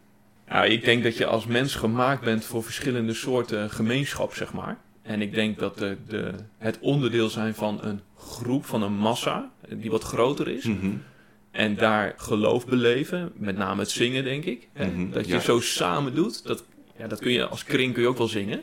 Nou, 0.48 0.68
ik 0.68 0.84
denk 0.84 1.04
dat 1.04 1.18
je 1.18 1.26
als 1.26 1.46
mens 1.46 1.76
gemaakt 1.76 2.24
bent 2.24 2.46
voor 2.46 2.64
verschillende 2.64 3.14
soorten 3.14 3.70
gemeenschap, 3.70 4.34
zeg 4.34 4.54
maar. 4.54 4.78
En 5.02 5.22
ik 5.22 5.34
denk 5.34 5.60
dat 5.60 5.78
de, 5.78 5.98
de, 6.08 6.34
het 6.58 6.80
onderdeel 6.80 7.30
zijn 7.30 7.56
van 7.56 7.80
een 7.84 8.02
groep, 8.18 8.66
van 8.66 8.82
een 8.82 8.94
massa, 8.94 9.52
die 9.70 9.92
wat 9.92 10.04
groter 10.04 10.48
is. 10.48 10.64
Mm 10.64 10.80
-hmm. 10.80 11.04
En 11.52 11.76
daar 11.76 12.14
geloof 12.18 12.66
beleven, 12.66 13.32
met 13.36 13.58
name 13.58 13.82
het 13.82 13.90
zingen, 13.90 14.24
denk 14.24 14.46
ik. 14.46 14.68
Hè? 14.74 14.86
Mm 14.86 14.94
-hmm, 14.94 15.12
dat 15.12 15.28
je 15.28 15.34
ja. 15.34 15.40
zo 15.40 15.60
samen 15.60 16.16
doet, 16.16 16.44
dat, 16.44 16.64
ja, 17.02 17.08
dat 17.08 17.20
kun 17.20 17.32
je 17.32 17.48
als 17.48 17.64
kring 17.64 17.94
kun 17.94 18.02
je 18.02 18.08
ook 18.08 18.18
wel 18.18 18.28
zingen. 18.28 18.62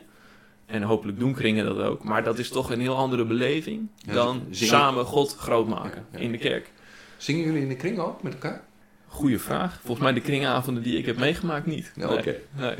En 0.65 0.81
hopelijk 0.81 1.19
doen 1.19 1.33
kringen 1.33 1.65
dat 1.65 1.77
ook. 1.77 2.03
Maar 2.03 2.23
dat 2.23 2.39
is 2.39 2.49
toch 2.49 2.71
een 2.71 2.79
heel 2.81 2.95
andere 2.95 3.25
beleving 3.25 3.87
dan 4.13 4.41
zingen- 4.49 4.73
samen 4.73 5.05
God 5.05 5.35
groot 5.35 5.67
maken 5.67 6.05
Ja, 6.11 6.17
ja. 6.17 6.23
in 6.23 6.31
de 6.31 6.37
kerk. 6.37 6.71
Zingen 7.17 7.43
jullie 7.45 7.61
in 7.61 7.67
de 7.67 7.75
kring 7.75 7.99
ook 7.99 8.23
met 8.23 8.33
elkaar? 8.33 8.61
Goeie 9.07 9.39
vraag. 9.39 9.79
Volgens 9.81 9.99
mij 9.99 10.13
de 10.13 10.21
kringavonden 10.21 10.83
die 10.83 10.97
ik 10.97 11.05
heb 11.05 11.17
meegemaakt 11.17 11.65
niet. 11.65 11.91
Nee, 11.95 12.07
oké. 12.09 12.35
nee. 12.57 12.75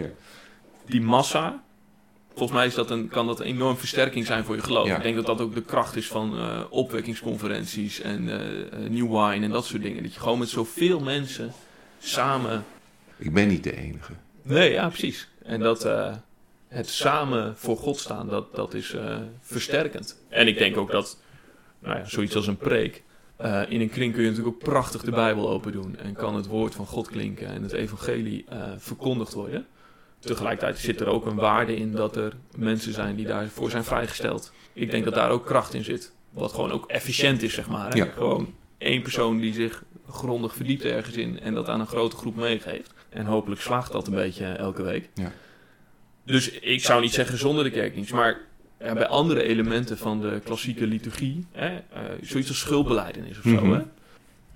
Die 0.86 1.02
massa, 1.02 1.64
volgens 2.34 2.58
mij 2.58 2.68
is 2.68 2.74
dat 2.74 2.90
een, 2.92 3.08
kan 3.08 3.26
dat 3.28 3.40
een 3.40 3.46
enorm 3.46 3.78
versterking 3.78 4.26
zijn 4.26 4.44
voor 4.44 4.56
je 4.56 4.62
geloof. 4.62 4.88
Ja. 4.88 4.96
Ik 4.96 5.04
denk 5.04 5.16
dat 5.16 5.26
dat 5.26 5.42
ook 5.42 5.54
de 5.56 5.62
kracht 5.62 5.96
is 5.96 6.08
van 6.08 6.38
eh, 6.38 6.62
opwekkingsconferenties 6.70 8.02
en 8.02 8.30
eh, 8.30 8.90
New 8.90 9.08
Wine 9.08 9.46
en 9.46 9.52
dat 9.52 9.66
soort 9.66 9.82
dingen. 9.82 10.04
Dat 10.04 10.14
je 10.14 10.20
gewoon 10.20 10.40
met 10.40 10.50
zoveel 10.50 11.00
mensen 11.00 11.52
samen... 12.00 12.66
Ik 13.18 13.34
ben 13.34 13.48
niet 13.48 13.64
de 13.64 13.78
enige. 13.78 14.14
Nee, 14.42 14.72
ja, 14.72 14.88
precies. 14.88 15.28
En 15.50 15.60
dat 15.60 15.86
eh, 15.86 16.14
het 16.68 16.90
samen 16.90 17.58
voor 17.58 17.78
God 17.78 17.98
staan, 18.00 18.28
dat, 18.28 18.56
dat 18.56 18.74
is 18.74 18.94
eh, 18.94 19.18
versterkend. 19.42 20.24
En 20.30 20.48
ik 20.48 20.58
denk 20.58 20.78
ook 20.78 20.92
dat, 20.92 21.18
nou 21.80 21.98
ja, 21.98 22.06
zoiets 22.06 22.36
als 22.36 22.48
een 22.48 22.58
preek... 22.58 23.04
eh, 23.38 23.62
in 23.70 23.82
een 23.82 23.90
kring 23.90 24.14
kun 24.14 24.24
je 24.24 24.30
natuurlijk 24.30 24.56
ook 24.56 24.64
prachtig 24.64 25.02
de 25.02 25.12
Bijbel 25.12 25.50
open 25.50 25.72
doen. 25.72 25.98
En 25.98 26.14
kan 26.14 26.36
het 26.36 26.48
woord 26.48 26.76
van 26.76 26.86
God 26.86 27.08
klinken 27.08 27.48
en 27.48 27.64
het 27.64 27.72
evangelie 27.72 28.46
eh, 28.50 28.64
verkondigd 28.78 29.34
worden. 29.34 29.66
Tegelijkertijd 30.20 30.78
zit 30.78 31.02
er 31.02 31.08
ook 31.08 31.26
een 31.26 31.36
waarde 31.36 31.76
in 31.76 31.92
dat 31.92 32.16
er 32.16 32.34
mensen 32.58 32.94
zijn 32.94 33.16
die 33.16 33.26
daarvoor 33.26 33.70
zijn 33.70 33.84
vrijgesteld. 33.84 34.52
Ik 34.74 34.92
denk 34.92 35.06
dat 35.06 35.14
daar 35.14 35.30
ook 35.30 35.46
kracht 35.46 35.74
in 35.74 35.84
zit. 35.84 36.14
Wat 36.30 36.52
gewoon 36.54 36.72
ook 36.72 36.90
efficiënt 36.90 37.42
is, 37.42 37.54
zeg 37.54 37.70
maar. 37.70 37.98
Ja. 37.98 38.06
Gewoon 38.06 38.54
één 38.78 39.02
persoon 39.02 39.38
die 39.40 39.54
zich 39.54 39.84
grondig 40.10 40.56
verdiept 40.56 40.84
ergens 40.84 41.16
in 41.16 41.40
en 41.40 41.54
dat 41.54 41.68
aan 41.68 41.80
een 41.80 41.88
grote 41.88 42.16
groep 42.16 42.36
meegeeft. 42.36 42.94
En 43.10 43.26
hopelijk 43.26 43.62
slaagt 43.62 43.92
dat 43.92 44.08
een 44.08 44.14
beetje 44.14 44.46
elke 44.46 44.84
week. 44.84 45.10
Ja. 45.14 45.32
Dus 46.30 46.50
ik 46.52 46.84
zou 46.84 47.02
niet 47.02 47.14
zeggen 47.14 47.38
zonder 47.38 47.64
de 47.64 47.70
kerkdienst, 47.70 48.14
maar 48.14 48.38
ja, 48.80 48.94
bij 48.94 49.08
andere 49.08 49.44
elementen 49.44 49.98
van 49.98 50.22
de 50.22 50.42
klassieke 50.44 50.88
liturgie, 50.88 51.46
hè, 51.52 51.68
eh, 51.76 52.02
zoiets 52.22 52.50
als 52.50 52.60
schuldbeleidenis 52.60 53.38
of 53.38 53.44
zo, 53.44 53.66
Mhm. 53.66 53.72
hè, 53.72 53.82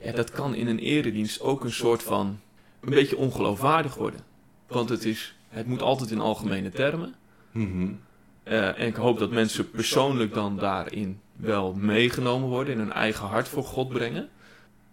ja, 0.07 0.11
dat 0.11 0.31
kan 0.31 0.55
in 0.55 0.67
een 0.67 0.79
eredienst 0.79 1.41
ook 1.41 1.63
een 1.63 1.71
soort 1.71 2.03
van 2.03 2.39
een 2.79 2.89
beetje 2.89 3.17
ongeloofwaardig 3.17 3.95
worden. 3.95 4.19
Want 4.67 4.89
het, 4.89 5.05
is, 5.05 5.35
het 5.49 5.67
moet 5.67 5.81
altijd 5.81 6.11
in 6.11 6.19
algemene 6.19 6.69
termen. 6.69 7.13
Mhm. 7.51 7.87
Eh, 8.43 8.79
en 8.79 8.87
ik 8.87 8.95
hoop 8.95 9.19
dat 9.19 9.31
mensen 9.31 9.69
persoonlijk 9.69 10.33
dan 10.33 10.57
daarin 10.57 11.19
wel 11.35 11.73
meegenomen 11.73 12.49
worden, 12.49 12.73
in 12.73 12.79
hun 12.79 12.91
eigen 12.91 13.27
hart 13.27 13.47
voor 13.47 13.63
God 13.63 13.89
brengen. 13.89 14.29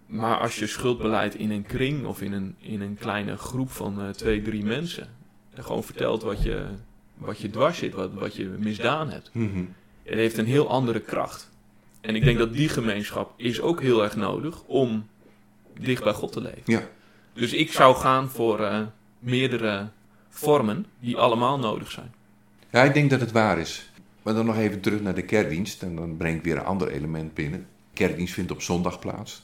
Maar 0.06 0.38
als 0.38 0.58
je 0.58 0.66
schuldbeleid 0.66 1.34
in 1.34 1.50
een 1.50 1.66
kring 1.66 2.06
of 2.06 2.20
in 2.22 2.32
een, 2.32 2.54
in 2.58 2.80
een 2.80 2.96
kleine 3.00 3.36
groep 3.36 3.70
van 3.70 4.00
eh, 4.00 4.08
twee, 4.08 4.42
drie 4.42 4.64
mensen 4.64 5.02
en 5.04 5.19
gewoon 5.54 5.84
vertelt 5.84 6.22
wat 6.22 6.42
je, 6.42 6.66
wat 7.14 7.38
je 7.38 7.50
dwars 7.50 7.78
zit, 7.78 7.94
wat, 7.94 8.12
wat 8.12 8.34
je 8.36 8.44
misdaan 8.44 9.10
hebt, 9.10 9.30
Mhm. 9.32 9.64
het 10.02 10.14
heeft 10.14 10.38
een 10.38 10.46
heel 10.46 10.68
andere 10.68 11.00
kracht. 11.00 11.50
En 12.00 12.14
ik 12.16 12.24
denk 12.24 12.38
dat 12.38 12.52
die 12.52 12.68
gemeenschap 12.68 13.32
is 13.36 13.60
ook 13.60 13.80
heel 13.80 14.02
erg 14.02 14.16
nodig 14.16 14.62
om 14.62 15.06
dicht 15.80 16.04
bij 16.04 16.12
God 16.12 16.32
te 16.32 16.40
leven. 16.40 16.62
Ja. 16.64 16.82
Dus 17.32 17.52
ik 17.52 17.72
zou 17.72 17.96
gaan 17.96 18.28
voor 18.28 18.60
eh, 18.64 18.80
meerdere 19.18 19.88
vormen 20.28 20.86
die 21.00 21.16
allemaal 21.16 21.58
nodig 21.58 21.90
zijn. 21.90 22.14
Ja, 22.70 22.82
ik 22.82 22.94
denk 22.94 23.10
dat 23.10 23.20
het 23.20 23.32
waar 23.32 23.58
is. 23.58 23.90
Maar 24.22 24.34
dan 24.34 24.46
nog 24.46 24.56
even 24.56 24.80
terug 24.80 25.00
naar 25.00 25.14
de 25.14 25.22
kerkdienst. 25.24 25.82
En 25.82 25.96
dan 25.96 26.16
breng 26.16 26.36
ik 26.36 26.44
weer 26.44 26.56
een 26.56 26.64
ander 26.64 26.88
element 26.88 27.34
binnen. 27.34 27.66
Kerkdienst 27.92 28.34
vindt 28.34 28.50
op 28.50 28.62
zondag 28.62 28.98
plaats. 28.98 29.42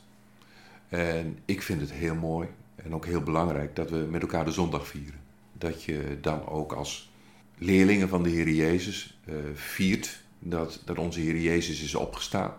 En 0.88 1.38
ik 1.44 1.62
vind 1.62 1.80
het 1.80 1.92
heel 1.92 2.14
mooi 2.14 2.48
en 2.76 2.94
ook 2.94 3.06
heel 3.06 3.20
belangrijk 3.22 3.76
dat 3.76 3.90
we 3.90 3.96
met 4.10 4.22
elkaar 4.22 4.44
de 4.44 4.50
zondag 4.50 4.86
vieren. 4.86 5.20
Dat 5.58 5.82
je 5.82 6.18
dan 6.20 6.46
ook 6.46 6.72
als 6.72 7.10
leerlingen 7.58 8.08
van 8.08 8.22
de 8.22 8.28
Heer 8.30 8.48
Jezus 8.48 9.18
eh, 9.24 9.34
viert 9.54 10.22
dat, 10.38 10.82
dat 10.84 10.98
onze 10.98 11.20
Heer 11.20 11.40
Jezus 11.40 11.82
is 11.82 11.94
opgestaan. 11.94 12.54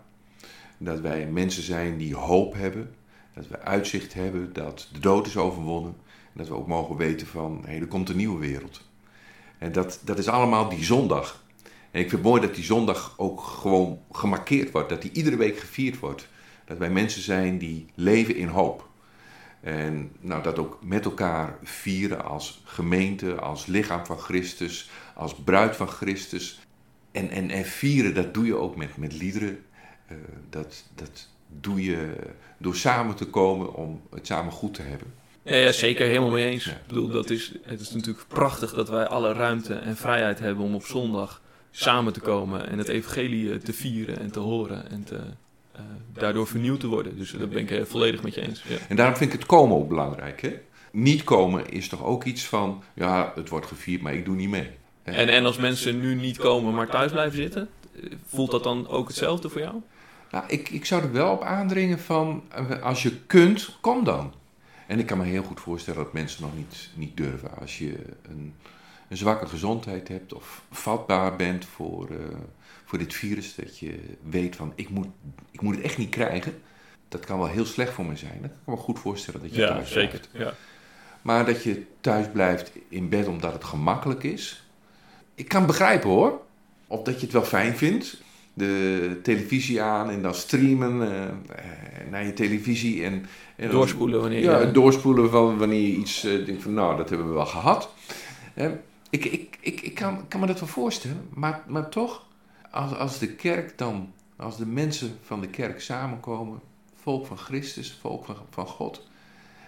Dat 0.77 0.99
wij 0.99 1.25
mensen 1.25 1.63
zijn 1.63 1.97
die 1.97 2.15
hoop 2.15 2.53
hebben. 2.53 2.95
Dat 3.33 3.47
we 3.47 3.61
uitzicht 3.61 4.13
hebben 4.13 4.53
dat 4.53 4.89
de 4.93 4.99
dood 4.99 5.27
is 5.27 5.37
overwonnen. 5.37 5.95
En 6.05 6.33
dat 6.33 6.47
we 6.47 6.53
ook 6.53 6.67
mogen 6.67 6.97
weten 6.97 7.27
van, 7.27 7.63
hé, 7.65 7.79
er 7.79 7.87
komt 7.87 8.09
een 8.09 8.17
nieuwe 8.17 8.39
wereld. 8.39 8.81
En 9.57 9.71
dat, 9.71 10.01
dat 10.03 10.17
is 10.17 10.27
allemaal 10.27 10.69
die 10.69 10.83
zondag. 10.83 11.43
En 11.91 11.99
ik 12.03 12.09
vind 12.09 12.11
het 12.11 12.31
mooi 12.31 12.41
dat 12.41 12.55
die 12.55 12.63
zondag 12.63 13.13
ook 13.17 13.41
gewoon 13.41 13.99
gemarkeerd 14.11 14.71
wordt. 14.71 14.89
Dat 14.89 15.01
die 15.01 15.11
iedere 15.11 15.37
week 15.37 15.59
gevierd 15.59 15.99
wordt. 15.99 16.27
Dat 16.65 16.77
wij 16.77 16.89
mensen 16.89 17.21
zijn 17.21 17.57
die 17.57 17.85
leven 17.95 18.35
in 18.35 18.47
hoop. 18.47 18.89
En 19.61 20.11
nou, 20.19 20.43
dat 20.43 20.59
ook 20.59 20.79
met 20.81 21.05
elkaar 21.05 21.57
vieren 21.63 22.25
als 22.25 22.61
gemeente, 22.63 23.35
als 23.35 23.65
lichaam 23.65 24.05
van 24.05 24.19
Christus, 24.19 24.89
als 25.15 25.35
bruid 25.35 25.75
van 25.75 25.87
Christus. 25.87 26.59
En, 27.11 27.29
en, 27.29 27.49
en 27.49 27.65
vieren, 27.65 28.13
dat 28.13 28.33
doe 28.33 28.45
je 28.45 28.55
ook 28.55 28.75
met, 28.75 28.97
met 28.97 29.13
liederen. 29.13 29.59
Eh, 30.07 30.17
dat, 30.49 30.83
dat 30.95 31.27
doe 31.47 31.83
je 31.83 32.15
door 32.57 32.75
samen 32.75 33.15
te 33.15 33.25
komen 33.25 33.73
om 33.73 34.01
het 34.11 34.27
samen 34.27 34.51
goed 34.51 34.73
te 34.73 34.81
hebben. 34.81 35.13
Ja, 35.41 35.55
ja, 35.55 35.71
zeker 35.71 36.07
helemaal 36.07 36.29
mee 36.29 36.49
eens. 36.49 36.65
Ja. 36.65 36.71
Ik 36.71 36.87
bedoel, 36.87 37.07
dat 37.07 37.29
is, 37.29 37.53
het 37.63 37.79
is 37.79 37.91
natuurlijk 37.91 38.27
prachtig 38.27 38.73
dat 38.73 38.89
wij 38.89 39.07
alle 39.07 39.33
ruimte 39.33 39.73
en 39.73 39.97
vrijheid 39.97 40.39
hebben 40.39 40.65
om 40.65 40.75
op 40.75 40.85
zondag 40.85 41.41
samen 41.71 42.13
te 42.13 42.19
komen 42.19 42.69
en 42.69 42.77
het 42.77 42.87
evangelie 42.87 43.57
te 43.57 43.73
vieren 43.73 44.19
en 44.19 44.31
te 44.31 44.39
horen 44.39 44.89
en 44.89 45.03
te, 45.03 45.19
daardoor 46.13 46.47
vernieuwd 46.47 46.79
te 46.79 46.87
worden. 46.87 47.17
Dus 47.17 47.31
dat 47.31 47.49
ben 47.49 47.59
ik 47.59 47.71
eh, 47.71 47.83
volledig 47.83 48.23
met 48.23 48.33
je 48.33 48.41
eens. 48.41 48.63
Ja. 48.67 48.77
En 48.89 48.95
daarom 48.95 49.15
vind 49.15 49.33
ik 49.33 49.39
het 49.39 49.47
komen 49.47 49.77
ook 49.77 49.87
belangrijk. 49.87 50.41
Hè? 50.41 50.53
Niet 50.91 51.23
komen 51.23 51.69
is 51.69 51.87
toch 51.87 52.03
ook 52.03 52.23
iets 52.23 52.43
van, 52.43 52.83
ja, 52.93 53.31
het 53.35 53.49
wordt 53.49 53.65
gevierd, 53.65 54.01
maar 54.01 54.13
ik 54.13 54.25
doe 54.25 54.35
niet 54.35 54.49
mee. 54.49 54.69
Hè? 55.03 55.11
En, 55.11 55.29
en 55.29 55.45
als 55.45 55.57
mensen 55.57 55.99
nu 55.99 56.15
niet 56.15 56.37
komen, 56.37 56.73
maar 56.73 56.89
thuis 56.89 57.11
blijven 57.11 57.37
zitten, 57.37 57.69
eh, 57.95 58.11
voelt 58.25 58.51
dat 58.51 58.63
dan 58.63 58.87
ook 58.87 59.07
hetzelfde 59.07 59.49
voor 59.49 59.61
jou? 59.61 59.75
Nou, 60.31 60.43
ik, 60.47 60.69
ik 60.69 60.85
zou 60.85 61.03
er 61.03 61.11
wel 61.11 61.31
op 61.31 61.41
aandringen 61.41 61.99
van, 61.99 62.43
eh, 62.49 62.83
als 62.83 63.03
je 63.03 63.17
kunt, 63.27 63.77
kom 63.81 64.03
dan. 64.03 64.33
En 64.87 64.99
ik 64.99 65.05
kan 65.05 65.17
me 65.17 65.23
heel 65.23 65.43
goed 65.43 65.59
voorstellen 65.59 66.03
dat 66.03 66.13
mensen 66.13 66.41
nog 66.41 66.55
niet, 66.55 66.89
niet 66.95 67.17
durven. 67.17 67.57
Als 67.59 67.77
je 67.77 67.95
een, 68.29 68.53
een 69.07 69.17
zwakke 69.17 69.45
gezondheid 69.45 70.07
hebt 70.07 70.33
of 70.33 70.61
vatbaar 70.71 71.35
bent 71.35 71.65
voor, 71.65 72.09
eh, 72.09 72.17
voor 72.85 72.97
dit 72.97 73.13
virus, 73.13 73.55
dat 73.55 73.79
je 73.79 73.99
weet 74.29 74.55
van, 74.55 74.73
ik 74.75 74.89
moet, 74.89 75.07
ik 75.51 75.61
moet 75.61 75.75
het 75.75 75.83
echt 75.83 75.97
niet 75.97 76.09
krijgen. 76.09 76.61
Dat 77.09 77.25
kan 77.25 77.37
wel 77.37 77.47
heel 77.47 77.65
slecht 77.65 77.93
voor 77.93 78.05
me 78.05 78.15
zijn. 78.15 78.43
Ik 78.43 78.51
kan 78.65 78.73
me 78.73 78.79
goed 78.79 78.99
voorstellen 78.99 79.41
dat 79.41 79.55
je 79.55 79.67
thuis 79.67 79.91
blijft. 79.91 80.29
Ja. 80.31 80.53
Maar 81.21 81.45
dat 81.45 81.63
je 81.63 81.83
thuis 82.01 82.27
blijft 82.31 82.71
in 82.89 83.09
bed 83.09 83.27
omdat 83.27 83.53
het 83.53 83.63
gemakkelijk 83.63 84.23
is. 84.23 84.63
Ik 85.35 85.47
kan 85.47 85.65
begrijpen 85.65 86.09
hoor. 86.09 86.41
Of 86.87 87.01
dat 87.03 87.15
je 87.15 87.21
het 87.21 87.33
wel 87.33 87.43
fijn 87.43 87.77
vindt. 87.77 88.21
De 88.53 89.19
televisie 89.23 89.81
aan 89.81 90.09
en 90.09 90.21
dan 90.21 90.33
streamen 90.35 91.01
eh, 91.01 91.23
eh, 91.23 91.31
naar 92.11 92.25
je 92.25 92.33
televisie. 92.33 93.03
En, 93.03 93.25
en 93.55 93.69
Doorspoelen 93.69 94.21
wanneer 94.21 94.41
Ja, 94.41 94.59
je... 94.59 94.65
het 94.65 94.73
doorspoelen 94.73 95.29
van 95.29 95.57
wanneer 95.57 95.81
je 95.81 95.95
iets 95.95 96.23
eh, 96.23 96.45
denkt 96.45 96.63
van 96.63 96.73
nou, 96.73 96.97
dat 96.97 97.09
hebben 97.09 97.27
we 97.27 97.33
wel 97.33 97.45
gehad. 97.45 97.93
Hè? 98.53 98.71
Ik, 99.09 99.25
ik, 99.25 99.57
ik, 99.61 99.81
ik 99.81 99.95
kan, 99.95 100.27
kan 100.27 100.39
me 100.39 100.45
dat 100.45 100.59
wel 100.59 100.69
voorstellen, 100.69 101.29
maar, 101.33 101.63
maar 101.67 101.89
toch, 101.89 102.25
als, 102.71 102.93
als 102.95 103.19
de 103.19 103.27
kerk 103.35 103.77
dan, 103.77 104.13
als 104.35 104.57
de 104.57 104.65
mensen 104.65 105.17
van 105.23 105.41
de 105.41 105.47
kerk 105.47 105.81
samenkomen, 105.81 106.59
volk 106.95 107.25
van 107.25 107.37
Christus, 107.37 107.97
volk 108.01 108.25
van, 108.25 108.35
van 108.49 108.67
God, 108.67 109.07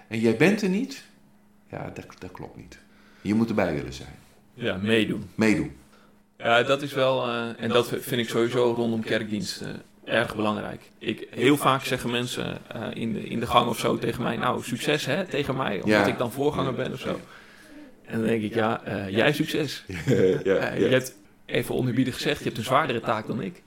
en 0.08 0.20
jij 0.20 0.38
bent 0.38 0.62
er 0.62 0.70
niet, 0.70 1.04
ja, 1.70 1.92
dat, 1.94 2.06
dat 2.20 2.32
klopt 2.32 2.58
niet. 2.58 2.78
Je 3.22 3.34
moet 3.34 3.50
erbij 3.50 3.74
willen 3.74 3.94
zijn. 3.94 4.16
Ja, 4.54 4.78
meedoen. 4.78 5.30
Meedoen. 5.36 5.72
Ja, 6.38 6.64
dat 6.64 6.82
is 6.82 6.94
wel, 6.94 7.28
eh, 7.28 7.64
en 7.64 7.70
dat 7.70 7.88
vind 7.88 8.22
ik 8.22 8.30
sowieso 8.30 8.74
rondom 8.76 9.02
kerkdienst 9.04 9.62
eh, 9.62 9.70
erg 10.04 10.36
belangrijk. 10.36 10.82
Ik, 10.98 11.28
heel 11.32 11.58
vaak 11.58 11.84
zeggen 11.84 12.12
mensen 12.12 12.58
eh, 12.68 12.88
in, 12.94 13.14
de, 13.14 13.24
in 13.24 13.40
de 13.40 13.48
gang 13.48 13.68
of 13.70 13.80
zo 13.80 13.98
tegen 13.98 14.24
mij, 14.24 14.38
nou, 14.38 14.64
succes 14.64 15.06
hè, 15.06 15.26
tegen 15.26 15.56
mij, 15.56 15.74
omdat 15.76 15.90
Ja. 15.90 16.06
ik 16.06 16.18
dan 16.18 16.32
voorganger 16.32 16.74
ben 16.74 16.94
of 16.94 17.00
zo. 17.00 17.20
En 18.10 18.20
dan 18.20 18.28
denk 18.28 18.44
ik, 18.44 18.54
ja, 18.54 18.84
eh, 18.84 19.10
jij 19.10 19.34
succes. 19.34 19.84
ja, 19.88 20.56
Eh, 20.56 20.80
je 20.80 20.86
hebt, 20.88 21.16
even 21.46 21.76
onerbiedig 21.76 22.14
gezegd, 22.16 22.38
je 22.38 22.44
hebt 22.46 22.58
een 22.58 22.64
zwaardere 22.64 23.00
taak 23.00 23.28
dan 23.28 23.42
ik. 23.42 23.62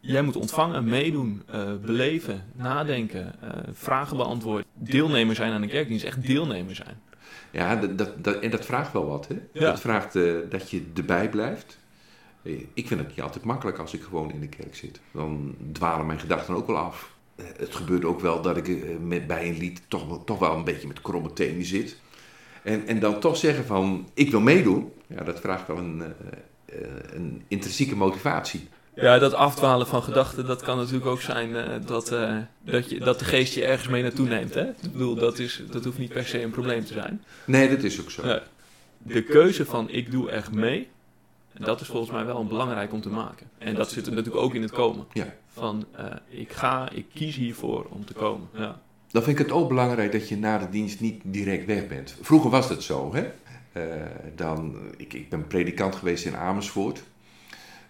Jij 0.00 0.22
moet 0.22 0.36
ontvangen, 0.36 0.84
meedoen, 0.84 1.42
eh, 1.50 1.72
beleven, 1.84 2.44
nadenken, 2.54 3.34
eh, 3.42 3.48
vragen 3.72 4.16
beantwoorden. 4.16 4.64
Deelnemer 4.74 5.34
zijn 5.34 5.52
aan 5.52 5.62
een 5.62 5.68
kerkdienst, 5.68 6.04
echt 6.04 6.26
deelnemer 6.26 6.74
zijn. 6.74 7.00
Ja, 7.50 7.76
dat, 7.76 7.98
dat, 7.98 8.24
dat- 8.24 8.40
en 8.40 8.50
dat 8.50 8.64
vraagt 8.64 8.92
wel 8.92 9.06
wat. 9.06 9.28
Hè? 9.28 9.34
Ja. 9.52 9.60
Dat 9.70 9.80
vraagt 9.80 10.16
eh, 10.16 10.32
dat 10.50 10.70
je 10.70 10.82
erbij 10.94 11.28
blijft. 11.30 11.78
Ik 12.74 12.86
vind 12.86 13.00
het 13.00 13.08
niet 13.08 13.20
altijd 13.22 13.44
makkelijk 13.44 13.78
als 13.78 13.94
ik 13.94 14.02
gewoon 14.02 14.32
in 14.32 14.40
de 14.40 14.48
kerk 14.48 14.76
zit. 14.76 15.00
Dan 15.12 15.54
dwalen 15.72 16.06
mijn 16.06 16.20
gedachten 16.20 16.54
ook 16.54 16.66
wel 16.66 16.76
af. 16.76 17.14
Het 17.56 17.74
gebeurt 17.74 18.04
ook 18.04 18.20
wel 18.20 18.42
dat 18.42 18.56
ik 18.56 18.84
met, 19.00 19.26
bij 19.26 19.48
een 19.48 19.58
lied 19.58 19.82
toch, 19.88 20.06
wel- 20.06 20.24
toch 20.24 20.38
wel 20.38 20.56
een 20.56 20.64
beetje 20.64 20.86
met 20.86 21.00
kromme 21.00 21.32
tenen 21.32 21.64
zit. 21.64 21.96
En, 22.66 22.86
en 22.86 23.00
dan 23.00 23.20
toch 23.20 23.36
zeggen 23.36 23.64
van, 23.64 24.08
ik 24.14 24.30
wil 24.30 24.40
meedoen. 24.40 24.92
Ja, 25.06 25.24
dat 25.24 25.40
vraagt 25.40 25.66
wel 25.66 25.76
een, 25.76 26.02
eh, 26.02 26.80
eh, 26.80 26.88
een 27.12 27.42
intrinsieke 27.48 27.96
motivatie. 27.96 28.68
Ja, 28.94 29.18
dat 29.18 29.32
afdwalen 29.32 29.86
van 29.86 30.02
gedachten, 30.02 30.46
dat 30.46 30.62
kan 30.62 30.76
natuurlijk 30.76 31.06
ook 31.06 31.20
zijn 31.20 31.56
eh, 31.56 31.86
dat, 31.86 32.08
dat, 32.64 32.90
je, 32.90 32.98
dat 32.98 33.18
de 33.18 33.24
geest 33.24 33.54
je 33.54 33.64
ergens 33.64 33.88
mee 33.88 34.02
naartoe 34.02 34.28
neemt. 34.28 34.54
Hè? 34.54 34.68
Ik 34.68 34.92
bedoel, 34.92 35.14
dat, 35.14 35.38
is, 35.38 35.62
dat 35.70 35.84
hoeft 35.84 35.98
niet 35.98 36.12
per 36.12 36.26
se 36.26 36.42
een 36.42 36.50
probleem 36.50 36.84
te 36.84 36.92
zijn. 36.92 37.24
Nee, 37.44 37.68
dat 37.68 37.82
is 37.82 38.00
ook 38.00 38.10
zo. 38.10 38.26
Ja. 38.26 38.42
De 38.98 39.22
keuze 39.22 39.64
van 39.64 39.90
ik 39.90 40.10
doe 40.10 40.30
echt 40.30 40.52
mee, 40.52 40.88
dat 41.52 41.80
is 41.80 41.86
volgens 41.86 42.10
mij 42.10 42.24
wel 42.24 42.40
een 42.40 42.48
belangrijk 42.48 42.92
om 42.92 43.00
te 43.00 43.10
maken. 43.10 43.50
En 43.58 43.74
dat 43.74 43.90
zit 43.90 44.06
er 44.06 44.12
natuurlijk 44.12 44.44
ook 44.44 44.54
in 44.54 44.62
het 44.62 44.72
komen. 44.72 45.06
Ja. 45.12 45.34
Van 45.52 45.86
ik 46.28 46.52
ga, 46.52 46.90
ik 46.90 47.06
kies 47.14 47.36
hiervoor 47.36 47.86
om 47.90 48.04
te 48.04 48.12
komen. 48.12 48.48
Ja. 48.52 48.80
Dan 49.16 49.24
vind 49.24 49.38
ik 49.38 49.46
het 49.46 49.54
ook 49.54 49.68
belangrijk 49.68 50.12
dat 50.12 50.28
je 50.28 50.36
na 50.36 50.58
de 50.58 50.68
dienst 50.68 51.00
niet 51.00 51.20
direct 51.24 51.66
weg 51.66 51.86
bent. 51.86 52.16
Vroeger 52.20 52.50
was 52.50 52.68
dat 52.68 52.82
zo, 52.82 53.14
hè? 53.14 53.32
Eh, 53.72 54.06
dan, 54.34 54.76
ik, 54.96 55.12
ik 55.12 55.28
ben 55.28 55.46
predikant 55.46 55.94
geweest 55.94 56.24
in 56.24 56.36
Amersfoort, 56.36 57.02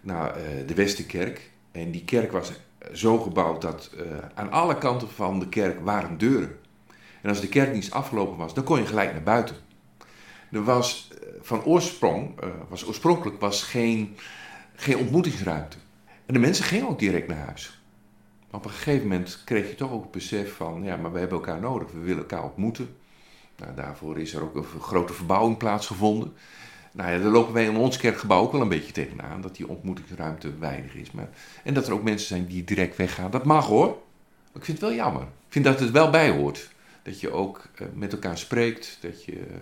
nou, 0.00 0.28
eh, 0.28 0.66
de 0.66 0.74
Westerkerk. 0.74 1.50
En 1.72 1.90
die 1.90 2.04
kerk 2.04 2.32
was 2.32 2.52
zo 2.92 3.18
gebouwd 3.18 3.62
dat 3.62 3.90
eh, 3.96 4.02
aan 4.34 4.50
alle 4.50 4.78
kanten 4.78 5.08
van 5.08 5.38
de 5.38 5.48
kerk 5.48 5.80
waren 5.80 6.18
deuren. 6.18 6.56
En 7.22 7.28
als 7.28 7.40
de 7.40 7.48
kerkdienst 7.48 7.92
afgelopen 7.92 8.36
was, 8.36 8.54
dan 8.54 8.64
kon 8.64 8.78
je 8.78 8.86
gelijk 8.86 9.12
naar 9.12 9.22
buiten. 9.22 9.56
Er 10.50 10.64
was 10.64 11.10
van 11.40 11.64
oorsprong, 11.64 12.40
was 12.68 12.86
oorspronkelijk 12.86 13.40
was 13.40 13.62
geen, 13.62 14.16
geen 14.74 14.96
ontmoetingsruimte. 14.96 15.76
En 16.26 16.34
de 16.34 16.40
mensen 16.40 16.64
gingen 16.64 16.88
ook 16.88 16.98
direct 16.98 17.28
naar 17.28 17.46
huis. 17.46 17.75
Maar 18.50 18.61
op 18.61 18.64
een 18.64 18.70
gegeven 18.72 19.09
moment 19.09 19.42
kreeg 19.44 19.68
je 19.68 19.74
toch 19.74 19.90
ook 19.90 20.02
het 20.02 20.11
besef 20.11 20.54
van, 20.54 20.82
ja, 20.82 20.96
maar 20.96 21.12
we 21.12 21.18
hebben 21.18 21.38
elkaar 21.38 21.61
nodig, 21.61 21.92
we 21.92 21.98
willen 21.98 22.18
elkaar 22.18 22.44
ontmoeten. 22.44 22.96
Nou, 23.56 23.74
daarvoor 23.74 24.18
is 24.18 24.35
er 24.35 24.42
ook 24.42 24.54
een 24.54 24.80
grote 24.80 25.12
verbouwing 25.12 25.56
plaatsgevonden. 25.56 26.32
Nou 26.92 27.11
ja, 27.11 27.18
daar 27.18 27.30
lopen 27.30 27.52
wij 27.52 27.64
in 27.64 27.76
ons 27.76 27.96
kerkgebouw 27.96 28.42
ook 28.42 28.52
wel 28.52 28.61
een 28.61 28.68
beetje 28.68 28.92
tegenaan, 28.92 29.40
dat 29.40 29.56
die 29.56 29.68
ontmoetingsruimte 29.68 30.59
weinig 30.59 30.94
is. 30.94 31.11
Maar, 31.11 31.28
en 31.64 31.74
dat 31.74 31.87
er 31.87 31.92
ook 31.92 32.02
mensen 32.02 32.28
zijn 32.28 32.46
die 32.46 32.64
direct 32.64 32.96
weggaan, 32.96 33.30
dat 33.30 33.44
mag 33.44 33.66
hoor. 33.66 33.98
Ik 34.54 34.64
vind 34.64 34.80
het 34.80 34.88
wel 34.88 34.96
jammer. 34.96 35.22
Ik 35.22 35.52
vind 35.52 35.64
dat 35.64 35.80
het 35.80 35.90
wel 35.90 36.11
bij 36.11 36.30
hoort. 36.30 36.70
Dat 37.02 37.20
je 37.20 37.30
ook 37.30 37.68
eh, 37.74 37.87
met 37.94 38.12
elkaar 38.12 38.38
spreekt, 38.38 38.98
dat 39.00 39.24
je 39.24 39.32
eh, 39.32 39.56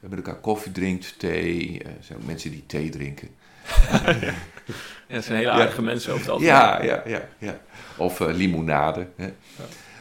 met 0.00 0.16
elkaar 0.16 0.40
koffie 0.40 0.72
drinkt, 0.72 1.18
thee. 1.18 1.82
Eh, 1.82 1.90
er 1.90 2.04
zijn 2.04 2.18
ook 2.18 2.26
mensen 2.26 2.50
die 2.50 2.66
thee 2.66 2.88
drinken. 2.88 3.28
Ja, 5.08 5.16
het 5.16 5.24
zijn 5.24 5.38
hele 5.38 5.50
aardige 5.50 5.82
mensen 5.82 6.12
over 6.12 6.24
het 6.24 6.32
algemeen. 6.32 6.54
Ja, 6.54 6.82
ja, 6.82 7.02
ja. 7.06 7.28
ja. 7.38 7.58
Of 7.96 8.20
eh, 8.20 8.34
limonade. 8.34 9.06
Hè. 9.16 9.32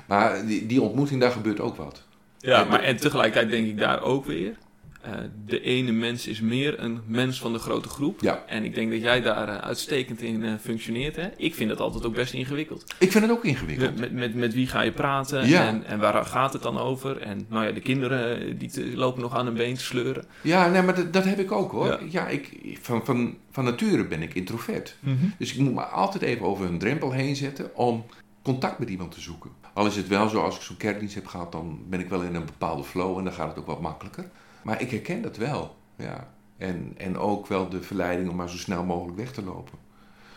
Maar 0.05 0.45
die, 0.45 0.65
die 0.65 0.81
ontmoeting, 0.81 1.21
daar 1.21 1.31
gebeurt 1.31 1.59
ook 1.59 1.75
wat. 1.75 2.03
Ja, 2.37 2.63
maar 2.63 2.79
en 2.79 2.97
tegelijkertijd 2.97 3.49
denk 3.49 3.67
ik 3.67 3.77
daar 3.77 4.01
ook 4.01 4.25
weer. 4.25 4.55
Eh, 5.03 5.11
de 5.45 5.61
ene 5.61 5.91
mens 5.91 6.27
is 6.27 6.41
meer 6.41 6.79
een 6.79 6.99
mens 7.05 7.39
van 7.39 7.53
de 7.53 7.59
grote 7.59 7.89
groep. 7.89 8.21
Ja. 8.21 8.43
En 8.47 8.63
ik 8.63 8.75
denk 8.75 8.91
dat 8.91 9.01
jij 9.01 9.21
daar 9.21 9.47
eh, 9.47 9.57
uitstekend 9.57 10.21
in 10.21 10.43
eh, 10.43 10.53
functioneert. 10.61 11.15
Hè? 11.15 11.27
Ik 11.37 11.55
vind 11.55 11.69
dat 11.69 11.79
altijd 11.79 12.05
ook 12.05 12.13
best 12.13 12.33
ingewikkeld. 12.33 12.93
Ik 12.99 13.11
vind 13.11 13.23
het 13.23 13.33
ook 13.33 13.45
ingewikkeld. 13.45 13.99
Met, 13.99 14.11
met, 14.11 14.35
met 14.35 14.53
wie 14.53 14.67
ga 14.67 14.81
je 14.81 14.91
praten 14.91 15.47
Ja. 15.47 15.67
en, 15.67 15.83
en 15.85 15.99
waar 15.99 16.25
gaat 16.25 16.53
het 16.53 16.61
dan 16.61 16.77
over? 16.77 17.17
En 17.21 17.45
nou 17.49 17.65
ja, 17.65 17.71
de 17.71 17.79
kinderen 17.81 18.57
die 18.57 18.69
te- 18.69 18.91
lopen 18.97 19.21
nog 19.21 19.35
aan 19.35 19.47
een 19.47 19.53
been 19.53 19.75
te 19.75 19.83
sleuren. 19.83 20.25
Ja, 20.41 20.69
nee, 20.69 20.81
maar 20.81 20.95
dat, 20.95 21.13
dat 21.13 21.23
heb 21.25 21.39
ik 21.39 21.51
ook 21.51 21.71
hoor. 21.71 21.87
Ja. 21.87 21.99
Ja. 22.09 22.27
ik, 22.27 22.77
van, 22.81 23.05
van, 23.05 23.37
van 23.51 23.63
nature 23.63 24.05
ben 24.07 24.21
ik 24.21 24.33
introvert. 24.33 24.95
Dus 25.37 25.53
ik 25.53 25.59
moet 25.59 25.73
me 25.73 25.81
altijd 25.81 26.23
even 26.23 26.45
over 26.45 26.65
een 26.65 26.77
drempel 26.79 27.11
heen 27.11 27.35
zetten 27.35 27.75
om 27.75 28.05
contact 28.41 28.79
met 28.79 28.89
iemand 28.89 29.11
te 29.11 29.21
zoeken. 29.21 29.49
Al 29.73 29.85
is 29.85 29.95
het 29.95 30.07
wel 30.07 30.29
zo, 30.29 30.41
als 30.41 30.55
ik 30.55 30.61
zo'n 30.61 30.77
kerkdienst 30.77 31.15
heb 31.15 31.25
gehad, 31.25 31.51
dan 31.51 31.79
ben 31.89 31.99
ik 31.99 32.09
wel 32.09 32.21
in 32.21 32.35
een 32.35 32.45
bepaalde 32.45 32.83
flow 32.83 33.17
en 33.17 33.23
dan 33.23 33.33
gaat 33.33 33.47
het 33.49 33.57
ook 33.59 33.65
wat 33.65 33.81
makkelijker. 33.81 34.25
Maar 34.63 34.81
ik 34.81 34.91
herken 34.91 35.21
dat 35.21 35.37
wel, 35.37 35.75
ja. 35.95 36.31
En, 36.57 36.93
en 36.97 37.17
ook 37.17 37.47
wel 37.47 37.69
de 37.69 37.81
verleiding 37.81 38.29
om 38.29 38.35
maar 38.35 38.49
zo 38.49 38.57
snel 38.57 38.83
mogelijk 38.83 39.17
weg 39.17 39.31
te 39.31 39.43
lopen. 39.43 39.77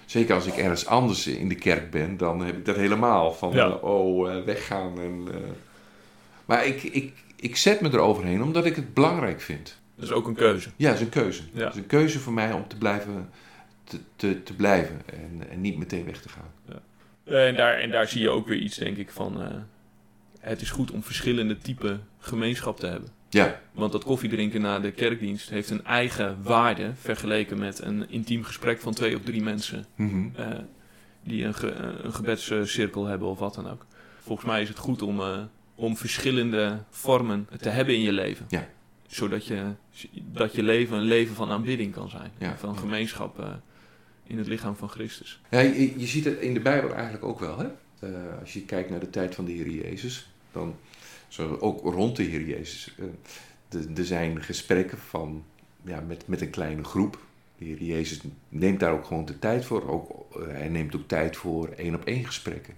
Zeker 0.07 0.35
als 0.35 0.47
ik 0.47 0.57
ergens 0.57 0.87
anders 0.87 1.27
in 1.27 1.49
de 1.49 1.55
kerk 1.55 1.91
ben, 1.91 2.17
dan 2.17 2.41
heb 2.45 2.57
ik 2.57 2.65
dat 2.65 2.77
helemaal. 2.77 3.33
Van, 3.33 3.53
Ja. 3.53 3.69
oh, 3.69 4.31
eh, 4.37 4.45
weggaan. 4.45 5.01
En, 5.01 5.25
eh. 5.33 5.41
Maar 6.45 6.67
ik, 6.67 6.83
ik, 6.83 7.13
ik 7.37 7.57
zet 7.57 7.81
me 7.81 7.89
eroverheen 7.89 8.43
omdat 8.43 8.65
ik 8.67 8.77
het 8.77 8.95
belangrijk 8.95 9.41
vind. 9.41 9.79
Dat 9.95 10.05
is 10.05 10.11
ook 10.13 10.27
een 10.27 10.35
keuze. 10.35 10.71
Ja, 10.77 10.89
het 10.89 10.97
is 10.99 11.05
een 11.05 11.09
keuze. 11.11 11.43
Ja. 11.53 11.65
Het 11.65 11.75
is 11.75 11.81
een 11.81 11.87
keuze 11.87 12.19
voor 12.19 12.33
mij 12.33 12.53
om 12.53 12.69
te 12.69 12.77
blijven, 12.79 13.31
te, 13.85 13.99
te, 14.17 14.43
te 14.43 14.55
blijven 14.55 15.03
en, 15.07 15.51
en 15.51 15.61
niet 15.61 15.79
meteen 15.79 16.05
weg 16.05 16.21
te 16.21 16.29
gaan. 16.29 16.51
Eh, 17.25 17.47
En 17.49 17.57
daar, 17.57 17.75
en 17.79 17.91
daar 17.91 18.09
zie 18.09 18.21
je 18.21 18.31
ook 18.31 18.47
weer 18.49 18.59
iets, 18.59 18.77
denk 18.77 18.97
ik, 18.97 19.11
van... 19.11 19.43
eh, 19.43 19.55
het 20.41 20.61
is 20.61 20.71
goed 20.71 20.91
om 20.91 21.03
verschillende 21.03 21.59
typen 21.59 22.07
gemeenschap 22.19 22.79
te 22.81 22.87
hebben. 22.87 23.09
Ja, 23.29 23.61
Want 23.73 23.93
dat 23.93 24.05
koffiedrinken 24.05 24.61
na 24.61 24.81
de 24.81 24.91
kerkdienst 24.91 25.51
heeft 25.51 25.71
een 25.71 25.85
eigen 25.85 26.39
waarde... 26.43 26.93
vergeleken 26.95 27.59
met 27.59 27.83
een 27.83 28.11
intiem 28.11 28.45
gesprek 28.45 28.81
van 28.81 28.95
twee 28.95 29.17
of 29.17 29.23
drie 29.23 29.43
mensen... 29.43 29.87
Mhm. 29.95 30.29
eh, 30.37 30.47
die 31.27 31.45
een, 31.45 31.55
ge, 31.55 31.73
een 32.03 32.13
gebedscirkel 32.13 33.07
hebben 33.07 33.29
of 33.29 33.39
wat 33.39 33.55
dan 33.55 33.71
ook. 33.71 33.87
Volgens 34.23 34.47
mij 34.47 34.63
is 34.63 34.69
het 34.69 34.79
goed 34.79 35.03
om, 35.03 35.21
eh, 35.21 35.39
om 35.75 35.97
verschillende 35.97 36.79
vormen 36.91 37.49
te 37.61 37.69
hebben 37.69 37.95
in 37.95 38.01
je 38.01 38.13
leven. 38.13 38.47
Ja. 38.49 38.69
Zodat 39.07 39.47
je, 39.47 39.63
dat 40.33 40.55
je 40.55 40.63
leven 40.63 40.97
een 40.97 41.03
leven 41.03 41.35
van 41.35 41.51
aanbidding 41.51 41.93
kan 41.93 42.09
zijn. 42.09 42.31
Ja. 42.39 42.57
Van 42.57 42.79
gemeenschap 42.79 43.41
eh, 43.41 43.49
in 44.25 44.39
het 44.39 44.47
lichaam 44.47 44.77
van 44.77 44.89
Christus. 44.89 45.41
Ja, 45.51 45.61
je, 45.61 45.99
je 46.01 46.07
ziet 46.07 46.25
het 46.25 46.39
in 46.41 46.55
de 46.55 46.61
Bijbel 46.61 46.95
eigenlijk 46.95 47.25
ook 47.25 47.41
wel. 47.41 47.59
Hè? 47.59 47.67
Eh, 47.99 48.41
als 48.41 48.53
je 48.53 48.61
kijkt 48.61 48.91
naar 48.91 49.01
de 49.01 49.11
tijd 49.11 49.35
van 49.35 49.45
de 49.45 49.53
Heer 49.53 49.69
Jezus, 49.69 50.29
dan 50.53 50.75
zo 51.29 51.57
ook 51.61 51.81
rond 51.95 52.17
de 52.17 52.23
Heer 52.23 52.47
Jezus. 52.47 52.95
eh, 52.99 53.99
er 53.99 54.05
zijn 54.05 54.43
gesprekken 54.43 54.99
van, 54.99 55.45
ja, 55.85 56.01
met, 56.01 56.27
met 56.27 56.41
een 56.41 56.51
kleine 56.51 56.85
groep. 56.85 57.19
De 57.59 57.65
Heer 57.65 57.83
Jezus 57.83 58.21
neemt 58.49 58.81
daar 58.81 58.93
ook 58.93 59.05
gewoon 59.05 59.25
de 59.25 59.39
tijd 59.39 59.65
voor. 59.65 59.89
Ook, 59.89 60.37
eh, 60.37 60.47
hij 60.47 60.69
neemt 60.69 60.97
ook 60.97 61.09
tijd 61.09 61.37
voor 61.37 61.69
één 61.69 61.95
op 61.95 62.05
één 62.05 62.25
gesprekken. 62.27 62.75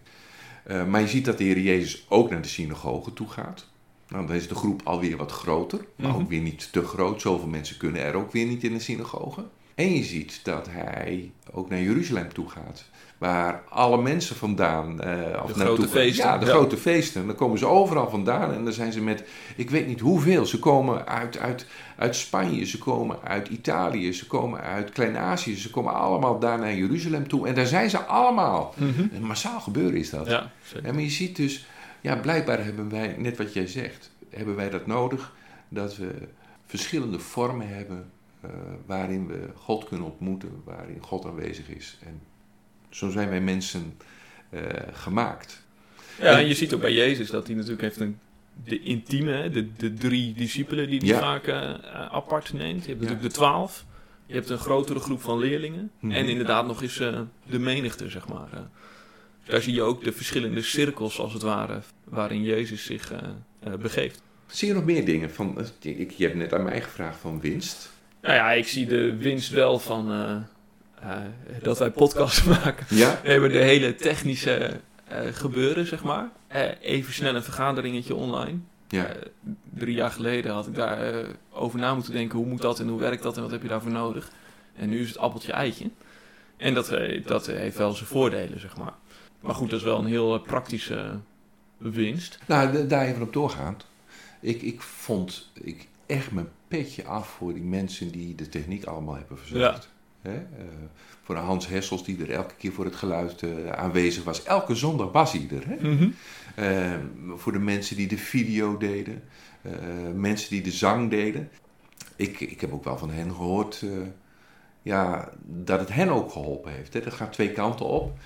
Eh, 0.65 0.87
maar 0.87 1.01
je 1.01 1.09
ziet 1.09 1.25
dat 1.25 1.39
de 1.39 1.45
Heer 1.45 1.59
Jezus 1.61 2.07
ook 2.09 2.31
naar 2.31 2.43
de 2.43 2.49
synagoge 2.49 3.13
toe 3.13 3.29
gaat. 3.29 3.67
Nou, 4.09 4.27
dan 4.27 4.37
is 4.37 4.49
de 4.49 4.55
groep 4.55 4.81
alweer 4.85 5.17
wat 5.17 5.33
groter, 5.33 5.85
maar 5.97 6.11
Mhm. 6.11 6.21
ook 6.21 6.29
weer 6.29 6.41
niet 6.41 6.73
te 6.73 6.83
groot. 6.83 7.21
Zoveel 7.21 7.49
mensen 7.49 7.77
kunnen 7.77 8.03
er 8.03 8.15
ook 8.15 8.33
weer 8.33 8.47
niet 8.47 8.65
in 8.65 8.73
de 8.73 8.79
synagoge. 8.81 9.45
En 9.79 9.95
je 9.95 10.05
ziet 10.05 10.41
dat 10.43 10.67
hij 10.71 11.31
ook 11.53 11.69
naar 11.69 11.81
Jeruzalem 11.81 12.33
toe 12.33 12.49
gaat. 12.49 12.85
Waar 13.19 13.63
alle 13.69 14.03
mensen 14.03 14.37
vandaan. 14.37 15.01
eh 15.01 15.43
of 15.43 15.51
grote 15.51 15.59
naartoe- 15.59 15.89
feesten, 15.89 16.25
Ja, 16.25 16.39
de 16.39 16.47
ja. 16.47 16.51
grote 16.53 16.77
feesten. 16.77 17.27
Dan 17.27 17.35
komen 17.37 17.59
ze 17.59 17.67
overal 17.67 18.11
vandaan. 18.11 18.53
En 18.53 18.65
dan 18.65 18.73
zijn 18.73 18.93
ze 18.93 19.01
met, 19.01 19.25
ik 19.57 19.71
weet 19.71 19.87
niet 19.87 20.01
hoeveel. 20.01 20.47
Ze 20.47 20.59
komen 20.59 21.07
uit, 21.07 21.39
uit, 21.39 21.67
uit 21.97 22.17
Spanje, 22.17 22.65
ze 22.65 22.79
komen 22.79 23.17
uit 23.25 23.49
Italië, 23.49 24.13
ze 24.13 24.27
komen 24.27 24.61
uit 24.61 24.91
Klein-Azië. 24.91 25.57
Ze 25.57 25.71
komen 25.71 25.93
allemaal 25.95 26.39
daar 26.39 26.59
naar 26.59 26.75
Jeruzalem 26.75 27.29
toe. 27.29 27.47
En 27.47 27.55
daar 27.55 27.67
zijn 27.67 27.91
ze 27.91 27.99
allemaal. 27.99 28.75
Een 29.13 29.25
massaal 29.27 29.61
gebeuren 29.61 29.99
is 29.99 30.11
dat. 30.11 30.27
Ja. 30.27 30.51
Ja, 30.83 30.93
maar 30.93 31.03
je 31.03 31.11
ziet 31.11 31.37
dus, 31.37 31.67
ja, 32.01 32.17
blijkbaar 32.17 32.65
hebben 32.65 32.89
wij, 32.91 33.15
net 33.19 33.37
wat 33.37 33.53
jij 33.53 33.67
zegt, 33.67 34.11
hebben 34.31 34.57
wij 34.57 34.71
dat 34.71 34.87
nodig. 34.87 35.35
Dat 35.69 35.97
we 35.97 36.09
verschillende 36.67 37.19
vormen 37.19 37.69
hebben 37.69 38.11
eh, 38.41 38.51
waarin 38.87 39.27
we 39.27 39.49
God 39.55 39.85
kunnen 39.85 40.07
ontmoeten, 40.07 40.63
waarin 40.65 40.99
God 41.01 41.25
aanwezig 41.25 41.69
is. 41.69 41.99
En 42.07 42.21
zo 42.91 43.11
zijn 43.11 43.29
wij 43.29 43.41
mensen 43.41 43.97
eh, 44.51 44.63
gemaakt. 44.93 45.67
Ja, 46.21 46.39
en 46.39 46.47
je 46.47 46.55
ziet 46.55 46.75
ook 46.75 46.81
bij 46.81 46.93
Jezus 46.93 47.31
dat 47.31 47.47
hij 47.47 47.57
natuurlijk 47.57 47.83
heeft 47.83 48.01
een 48.01 48.19
de 48.65 48.81
intieme, 48.81 49.51
de, 49.51 49.73
de 49.77 49.93
drie 49.95 50.33
discipelen 50.35 50.89
die 50.89 50.99
hij 50.99 51.09
Ja. 51.09 51.19
vaak 51.19 51.47
eh, 51.47 51.75
apart 52.13 52.53
neemt. 52.53 52.85
Je 52.85 52.89
hebt 52.91 53.03
Ja. 53.03 53.09
natuurlijk 53.09 53.23
de 53.23 53.39
twaalf. 53.41 53.85
Je 54.27 54.35
hebt 54.35 54.49
een 54.49 54.59
grotere 54.59 54.99
groep 54.99 55.21
van 55.21 55.39
leerlingen. 55.39 55.91
Mhm. 56.01 56.13
En 56.13 56.29
inderdaad 56.29 56.67
nog 56.67 56.83
eens 56.83 56.97
de 57.47 57.59
menigte, 57.59 58.09
zeg 58.09 58.29
maar. 58.29 58.49
Dus 58.51 58.61
daar 59.51 59.61
zie 59.63 59.75
je 59.75 59.83
ook 59.83 60.05
de 60.05 60.13
verschillende 60.13 60.63
cirkels, 60.63 61.19
als 61.19 61.33
het 61.33 61.43
ware, 61.43 61.81
waarin 62.05 62.43
Jezus 62.43 62.85
zich 62.85 63.13
begeeft. 63.81 64.23
Zie 64.47 64.69
je 64.69 64.75
nog 64.75 64.85
meer 64.85 65.05
dingen? 65.05 65.31
Van, 65.31 65.59
ik, 65.81 66.11
je 66.11 66.25
hebt 66.25 66.37
net 66.37 66.55
aan 66.55 66.63
mij 66.65 66.83
gevraagd 66.83 67.19
van 67.21 67.41
winst. 67.41 67.91
Nou 68.23 68.35
ja, 68.35 68.51
ik 68.53 68.67
zie 68.69 68.87
de 68.87 69.17
winst 69.17 69.51
wel 69.51 69.79
van 69.79 70.11
eh, 70.13 70.37
eh, 71.13 71.21
dat 71.63 71.79
wij 71.79 71.91
podcasts 71.91 72.43
maken. 72.65 72.87
Ja? 72.97 73.21
We 73.23 73.31
hebben 73.31 73.51
de 73.53 73.59
hele 73.59 73.95
technische 73.95 74.81
eh, 75.09 75.21
gebeuren, 75.33 75.87
zeg 75.87 76.03
maar. 76.05 76.29
Even 76.81 77.13
snel 77.13 77.35
een 77.35 77.43
vergaderingetje 77.43 78.15
online. 78.15 78.59
Ja. 78.89 79.07
Drie 79.75 79.95
jaar 79.95 80.11
geleden 80.11 80.53
had 80.53 80.67
ik 80.67 80.75
daar 80.75 81.25
over 81.53 81.79
na 81.79 81.95
moeten 81.95 82.13
denken. 82.13 82.39
Hoe 82.39 82.47
moet 82.47 82.63
dat 82.63 82.81
en 82.81 82.89
hoe 82.89 83.01
werkt 83.01 83.23
dat 83.23 83.37
en 83.37 83.43
wat 83.43 83.51
heb 83.51 83.63
je 83.63 83.69
daarvoor 83.69 83.91
nodig? 83.91 84.31
En 84.77 84.89
nu 84.89 85.01
is 85.01 85.09
het 85.09 85.19
appeltje 85.19 85.53
eitje. 85.53 85.91
En 86.57 86.75
dat, 86.75 86.93
dat 87.25 87.47
heeft 87.47 87.77
wel 87.77 87.93
zijn 87.93 88.09
voordelen, 88.09 88.61
zeg 88.61 88.77
maar. 88.77 88.93
Maar 89.41 89.55
goed, 89.55 89.71
dat 89.71 89.79
is 89.79 89.85
wel 89.85 89.99
een 89.99 90.07
heel 90.07 90.39
praktische 90.41 91.19
winst. 91.77 92.39
Nou, 92.47 92.73
da- 92.73 92.83
daar 92.83 93.07
even 93.07 93.23
op 93.23 93.33
doorgaand. 93.33 93.87
Ik, 94.41 94.63
ik 94.63 94.81
vond 94.83 95.51
ik 95.63 95.89
echt 96.07 96.31
mijn 96.31 96.49
petje 96.69 97.05
af 97.05 97.29
voor 97.29 97.55
die 97.55 97.63
mensen 97.63 98.11
die 98.11 98.35
de 98.35 98.49
techniek 98.49 98.85
allemaal 98.85 99.15
hebben 99.15 99.39
verzorgd. 99.39 99.91
Hè? 100.21 100.35
eh, 100.35 100.65
voor 101.23 101.35
de 101.35 101.41
Hans 101.41 101.67
Hessels 101.67 102.05
die 102.05 102.23
er 102.23 102.31
elke 102.31 102.55
keer 102.55 102.73
voor 102.73 102.85
het 102.85 102.97
geluid 102.97 103.43
eh, 103.43 103.71
aanwezig 103.71 104.25
was. 104.25 104.43
Elke 104.43 104.75
zondag 104.75 105.13
was 105.13 105.33
hij 105.33 105.49
er. 105.51 105.65
Hè? 105.67 106.09
Eh, 106.55 106.99
voor 107.37 107.53
de 107.53 107.59
mensen 107.59 107.97
die 107.97 108.09
de 108.09 108.19
video 108.19 108.77
deden. 108.77 109.23
mensen 110.15 110.51
die 110.51 110.63
de 110.63 110.71
zang 110.71 111.11
deden. 111.11 111.51
Ik, 112.19 112.41
ik 112.41 112.61
heb 112.61 112.73
ook 112.73 112.85
wel 112.85 112.99
van 112.99 113.11
hen 113.11 113.31
gehoord 113.31 113.83
eh, 113.83 113.91
ja, 114.83 115.33
dat 115.45 115.81
het 115.81 115.93
hen 115.93 116.09
ook 116.09 116.33
geholpen 116.33 116.73
heeft. 116.73 116.93
Hè? 116.93 117.01
Dat 117.01 117.13
gaat 117.13 117.33
twee 117.33 117.53
kanten 117.53 117.87
op. 117.87 118.19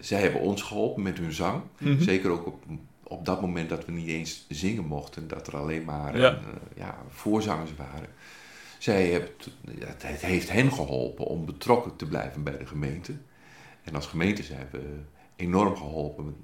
Zij 0.00 0.20
hebben 0.20 0.40
ons 0.40 0.62
geholpen 0.62 1.02
met 1.02 1.18
hun 1.18 1.32
zang. 1.32 1.62
Mhm. 1.78 2.02
Zeker 2.02 2.30
ook 2.30 2.46
op, 2.46 2.64
op 3.08 3.24
dat 3.24 3.40
moment 3.40 3.68
dat 3.68 3.84
we 3.84 3.92
niet 3.92 4.08
eens 4.08 4.44
zingen 4.48 4.84
mochten. 4.84 5.28
Dat 5.28 5.46
er 5.46 5.56
alleen 5.56 5.84
maar 5.84 6.18
Ja. 6.18 6.30
eh, 6.34 6.38
ja, 6.76 6.98
voorzangers 7.08 7.70
waren. 7.76 8.08
Zij 8.78 9.06
hebben, 9.10 9.30
het- 9.78 10.02
heeft 10.20 10.50
hen 10.50 10.72
geholpen 10.72 11.24
om 11.26 11.44
betrokken 11.46 11.96
te 11.96 12.06
blijven 12.06 12.42
bij 12.42 12.58
de 12.58 12.66
gemeente. 12.66 13.12
En 13.82 13.94
als 13.94 14.06
gemeente 14.06 14.42
zijn 14.42 14.68
we 14.70 14.80
enorm 15.36 15.76
geholpen 15.76 16.36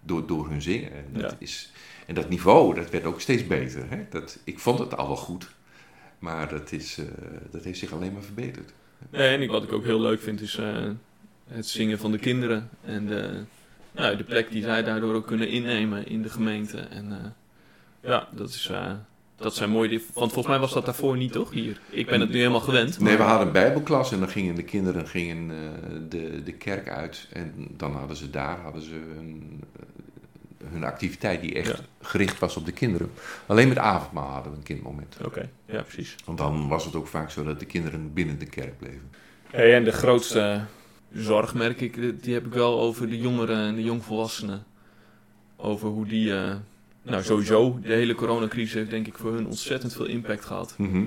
door, 0.00 0.26
door 0.26 0.48
hun 0.48 0.62
zingen. 0.62 0.92
En 0.92 1.06
dat, 1.12 1.30
Ja. 1.30 1.36
is, 1.38 1.72
en 2.06 2.14
dat 2.14 2.28
niveau, 2.28 2.74
dat 2.74 2.90
werd 2.90 3.04
ook 3.04 3.20
steeds 3.20 3.46
beter. 3.46 3.90
Hè? 3.90 4.06
Dat, 4.10 4.38
ik 4.44 4.58
vond 4.58 4.78
het 4.78 4.96
al 4.96 5.06
wel 5.06 5.16
goed. 5.16 5.50
Maar 6.18 6.48
dat, 6.48 6.72
is, 6.72 6.98
eh, 6.98 7.04
dat 7.50 7.64
heeft 7.64 7.78
zich 7.78 7.92
alleen 7.92 8.12
maar 8.12 8.22
verbeterd. 8.22 8.72
Nee, 9.10 9.34
en 9.34 9.42
ik, 9.42 9.50
wat 9.50 9.62
ik 9.62 9.72
ook 9.72 9.84
heel 9.84 10.00
leuk 10.00 10.20
vind 10.20 10.40
is 10.40 10.56
eh, 10.56 10.90
het 11.48 11.66
zingen 11.66 11.98
van 11.98 12.12
de 12.12 12.18
kinderen. 12.18 12.68
En 12.84 13.06
de, 13.06 13.44
nou, 13.92 14.16
de 14.16 14.24
plek 14.24 14.50
die 14.50 14.62
zij 14.62 14.82
daardoor 14.82 15.14
ook 15.14 15.26
kunnen 15.26 15.48
innemen 15.48 16.06
in 16.06 16.22
de 16.22 16.28
gemeente. 16.28 16.78
En 16.78 17.12
eh, 17.12 18.10
ja, 18.10 18.28
dat, 18.30 18.48
is, 18.48 18.68
eh, 18.72 18.92
dat 19.36 19.54
zijn 19.54 19.70
mooie 19.70 19.88
dingen. 19.88 20.04
Want 20.14 20.32
volgens 20.32 20.54
mij 20.54 20.58
was 20.58 20.72
dat 20.72 20.84
daarvoor 20.84 21.16
niet, 21.16 21.32
toch? 21.32 21.50
Hier. 21.50 21.80
Ik 21.90 22.06
ben 22.06 22.20
het 22.20 22.30
nu 22.30 22.36
helemaal 22.36 22.60
gewend. 22.60 23.00
Nee, 23.00 23.16
we 23.16 23.22
hadden 23.22 23.46
een 23.46 23.52
bijbelklas 23.52 24.12
en 24.12 24.18
dan 24.18 24.28
gingen 24.28 24.54
de 24.54 24.62
kinderen 24.62 25.08
gingen, 25.08 25.50
eh, 25.50 25.90
de, 26.08 26.42
de 26.42 26.52
kerk 26.52 26.88
uit. 26.88 27.28
En 27.32 27.52
dan 27.76 27.92
hadden 27.92 28.16
ze 28.16 28.30
daar 28.30 28.58
hadden 28.60 28.82
ze 28.82 28.94
hun, 29.14 29.60
hun 30.64 30.84
activiteit 30.84 31.40
die 31.40 31.54
echt 31.54 31.66
Ja. 31.68 31.76
gericht 32.00 32.38
was 32.38 32.56
op 32.56 32.64
de 32.66 32.72
kinderen. 32.72 33.10
Alleen 33.46 33.68
met 33.68 33.78
avondmaal 33.78 34.30
hadden 34.30 34.52
we 34.52 34.58
een 34.58 34.64
kindmoment. 34.64 35.16
Oké, 35.24 35.48
ja, 35.66 35.82
precies. 35.82 36.16
Want 36.24 36.38
dan 36.38 36.68
was 36.68 36.84
het 36.84 36.94
ook 36.94 37.06
vaak 37.06 37.30
zo 37.30 37.44
dat 37.44 37.58
de 37.60 37.66
kinderen 37.66 38.12
binnen 38.12 38.38
de 38.38 38.46
kerk 38.46 38.78
bleven. 38.78 39.10
Hey, 39.50 39.74
en 39.74 39.84
de 39.84 39.92
grootste 39.92 40.60
zorg, 41.14 41.54
merk 41.54 41.80
ik, 41.80 42.22
die 42.22 42.34
heb 42.34 42.46
ik 42.46 42.52
wel 42.52 42.80
over 42.80 43.08
de 43.08 43.18
jongeren 43.18 43.58
en 43.58 43.74
de 43.74 43.82
jongvolwassenen. 43.82 44.64
Over 45.56 45.88
hoe 45.88 46.06
die, 46.06 46.34
eh, 46.34 46.54
nou 47.02 47.22
sowieso, 47.22 47.78
de 47.82 47.92
hele 47.92 48.14
coronacrisis 48.14 48.74
heeft 48.74 48.90
denk 48.90 49.06
ik 49.06 49.18
voor 49.18 49.32
hun 49.34 49.46
ontzettend 49.46 49.92
veel 49.92 50.06
impact 50.06 50.44
gehad. 50.44 50.74
Mhm. 50.78 51.04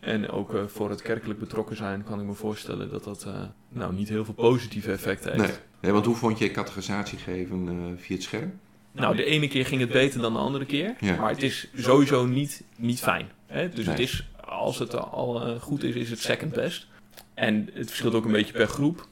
En 0.00 0.30
ook 0.30 0.54
eh, 0.54 0.60
voor 0.66 0.90
het 0.90 1.02
kerkelijk 1.02 1.38
betrokken 1.38 1.76
zijn 1.76 2.04
kan 2.04 2.20
ik 2.20 2.26
me 2.26 2.34
voorstellen 2.34 2.90
dat 2.90 3.04
dat 3.04 3.24
eh, 3.24 3.42
nou 3.68 3.94
niet 3.94 4.08
heel 4.08 4.24
veel 4.24 4.34
positieve 4.34 4.92
effecten 4.92 5.32
heeft. 5.32 5.46
Nee. 5.46 5.56
Nee, 5.80 5.92
want 5.92 6.06
hoe 6.06 6.16
vond 6.16 6.38
je 6.38 6.50
categorisatie 6.50 7.18
geven 7.18 7.68
eh, 7.68 8.02
via 8.02 8.14
het 8.14 8.24
scherm? 8.24 8.58
Nou, 8.92 9.16
de 9.16 9.24
ene 9.24 9.48
keer 9.48 9.66
ging 9.66 9.80
het 9.80 9.90
beter 9.90 10.20
dan 10.20 10.32
de 10.32 10.38
andere 10.38 10.64
keer. 10.64 10.96
Ja. 11.00 11.16
Maar 11.16 11.30
het 11.30 11.42
is 11.42 11.68
sowieso 11.76 12.26
niet, 12.26 12.64
niet 12.76 13.00
fijn. 13.00 13.28
Hè? 13.46 13.68
Dus 13.68 13.86
het 13.86 13.98
is, 13.98 14.28
als 14.44 14.78
het 14.78 14.94
al 14.96 15.58
goed 15.60 15.82
is, 15.82 15.94
is 15.94 16.10
het 16.10 16.18
second 16.18 16.52
best. 16.52 16.86
En 17.34 17.68
het 17.72 17.86
verschilt 17.86 18.14
ook 18.14 18.24
een 18.24 18.32
beetje 18.32 18.52
per 18.52 18.66
groep. 18.66 19.07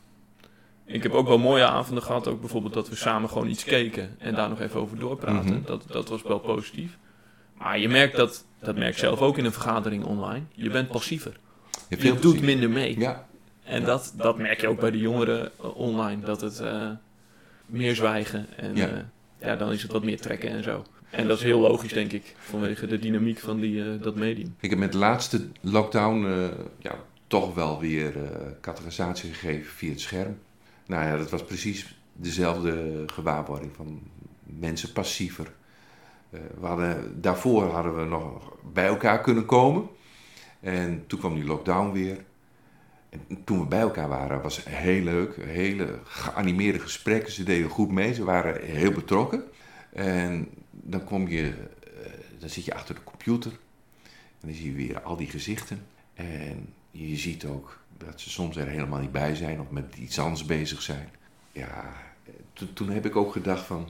Ik 0.87 1.03
heb 1.03 1.12
ook 1.12 1.27
wel 1.27 1.38
mooie 1.38 1.64
avonden 1.64 2.03
gehad. 2.03 2.29
Ook 2.29 2.40
bijvoorbeeld 2.40 2.75
dat 2.75 2.88
we 2.88 2.96
samen 2.96 3.29
gewoon 3.29 3.49
iets 3.49 3.64
keken. 3.64 4.14
En 4.18 4.35
daar 4.35 4.49
nog 4.49 4.61
even 4.61 4.81
over 4.81 4.99
doorpraten. 4.99 5.53
Mhm. 5.55 5.64
dat, 5.64 5.85
dat 5.87 6.09
was 6.09 6.22
wel 6.22 6.38
positief. 6.38 6.96
Maar 7.59 7.79
je 7.79 7.88
merkt 7.88 8.16
dat, 8.16 8.44
dat 8.61 8.77
merk 8.77 8.99
zelf 8.99 9.20
ook 9.20 9.38
in 9.38 9.44
een 9.44 9.53
vergadering 9.53 10.05
online. 10.05 10.42
Je 10.53 10.70
bent 10.70 10.88
passiever. 10.88 11.37
Je 11.88 12.18
doet 12.18 12.40
minder 12.40 12.70
mee. 12.70 12.99
Ja, 12.99 13.27
En 13.64 13.85
dat, 13.85 14.14
dat 14.16 14.38
merk 14.38 14.61
je 14.61 14.68
ook 14.68 14.81
bij 14.81 14.90
de 14.90 14.99
jongeren 14.99 15.51
eh, 15.61 15.77
online. 15.77 16.22
Dat 16.25 16.40
het 16.40 16.61
eh, 16.61 16.90
meer 17.66 17.94
zwijgen. 17.94 18.46
En 18.57 18.77
Ja. 18.77 18.87
ja. 18.87 19.11
ja, 19.40 19.57
dan 19.57 19.72
is 19.72 19.83
het 19.83 19.92
wat 19.92 20.05
meer 20.05 20.20
trekken 20.20 20.51
en 20.51 20.62
zo. 20.62 20.85
En 21.11 21.29
dat 21.29 21.37
is 21.37 21.42
heel 21.42 21.61
logisch, 21.61 21.92
denk 21.92 22.12
ik. 22.12 22.35
Vanwege 22.38 22.87
de 22.87 22.99
dynamiek 22.99 23.38
van 23.38 23.61
die, 23.61 23.83
eh, 23.83 24.03
dat 24.03 24.14
medium. 24.14 24.55
ik 24.61 24.70
heb 24.70 24.79
met 24.79 24.92
de 24.92 24.99
laatste 24.99 25.46
lockdown 25.61 26.25
eh, 26.25 26.49
ja, 26.79 26.94
toch 27.27 27.55
wel 27.55 27.81
weer 27.81 28.16
eh 28.16 28.31
categorisatie 28.61 29.33
gegeven 29.33 29.72
via 29.72 29.90
het 29.90 30.01
scherm. 30.01 30.38
Nou 30.87 31.05
ja, 31.05 31.16
dat 31.16 31.31
was 31.31 31.44
precies 31.44 31.99
dezelfde 32.12 33.03
gewaarwording 33.07 33.72
van 33.75 34.01
mensen 34.42 34.92
passiever. 34.92 35.53
Eh, 36.31 36.40
we 36.77 37.11
daarvoor 37.20 37.64
hadden 37.64 37.96
we 37.96 38.05
nog 38.05 38.57
bij 38.72 38.87
elkaar 38.87 39.20
kunnen 39.20 39.44
komen. 39.44 39.88
En 40.61 41.05
toen 41.07 41.18
kwam 41.18 41.35
die 41.35 41.44
lockdown 41.44 41.92
weer. 41.92 42.25
En 43.09 43.44
toen 43.44 43.59
we 43.59 43.66
bij 43.66 43.81
elkaar 43.81 44.09
waren, 44.09 44.42
was 44.42 44.57
het 44.57 44.68
heel 44.68 45.03
leuk. 45.03 45.37
Hele 45.37 45.99
geanimeerde 46.05 46.79
gesprekken. 46.79 47.33
Ze 47.33 47.42
deden 47.44 47.70
goed 47.70 47.90
mee. 47.90 48.14
Ze 48.14 48.25
waren 48.25 48.64
heel 48.64 48.92
betrokken. 48.92 49.44
En 49.92 50.49
dan 50.70 51.05
kom 51.05 51.29
je, 51.29 51.44
eh, 51.46 52.11
dan 52.38 52.49
zit 52.49 52.64
je 52.64 52.75
achter 52.75 52.94
de 52.94 53.05
computer. 53.05 53.51
En 54.40 54.49
dan 54.49 54.53
zie 54.55 54.70
je 54.70 54.77
weer 54.87 55.03
al 55.03 55.16
die 55.16 55.31
gezichten. 55.31 55.87
En 56.14 56.75
je 56.90 57.16
ziet 57.16 57.44
ook 57.44 57.79
dat 57.99 58.21
ze 58.21 58.31
soms 58.31 58.57
er 58.57 58.67
helemaal 58.67 59.01
niet 59.01 59.13
bij 59.13 59.35
zijn 59.35 59.61
of 59.61 59.71
met 59.71 59.97
iets 59.99 60.19
anders 60.19 60.45
bezig 60.45 60.83
zijn. 60.83 61.09
Ja, 61.53 61.93
to- 62.53 62.67
toen 62.73 62.91
heb 62.91 63.07
ik 63.07 63.17
ook 63.17 63.33
gedacht 63.33 63.63
van, 63.65 63.89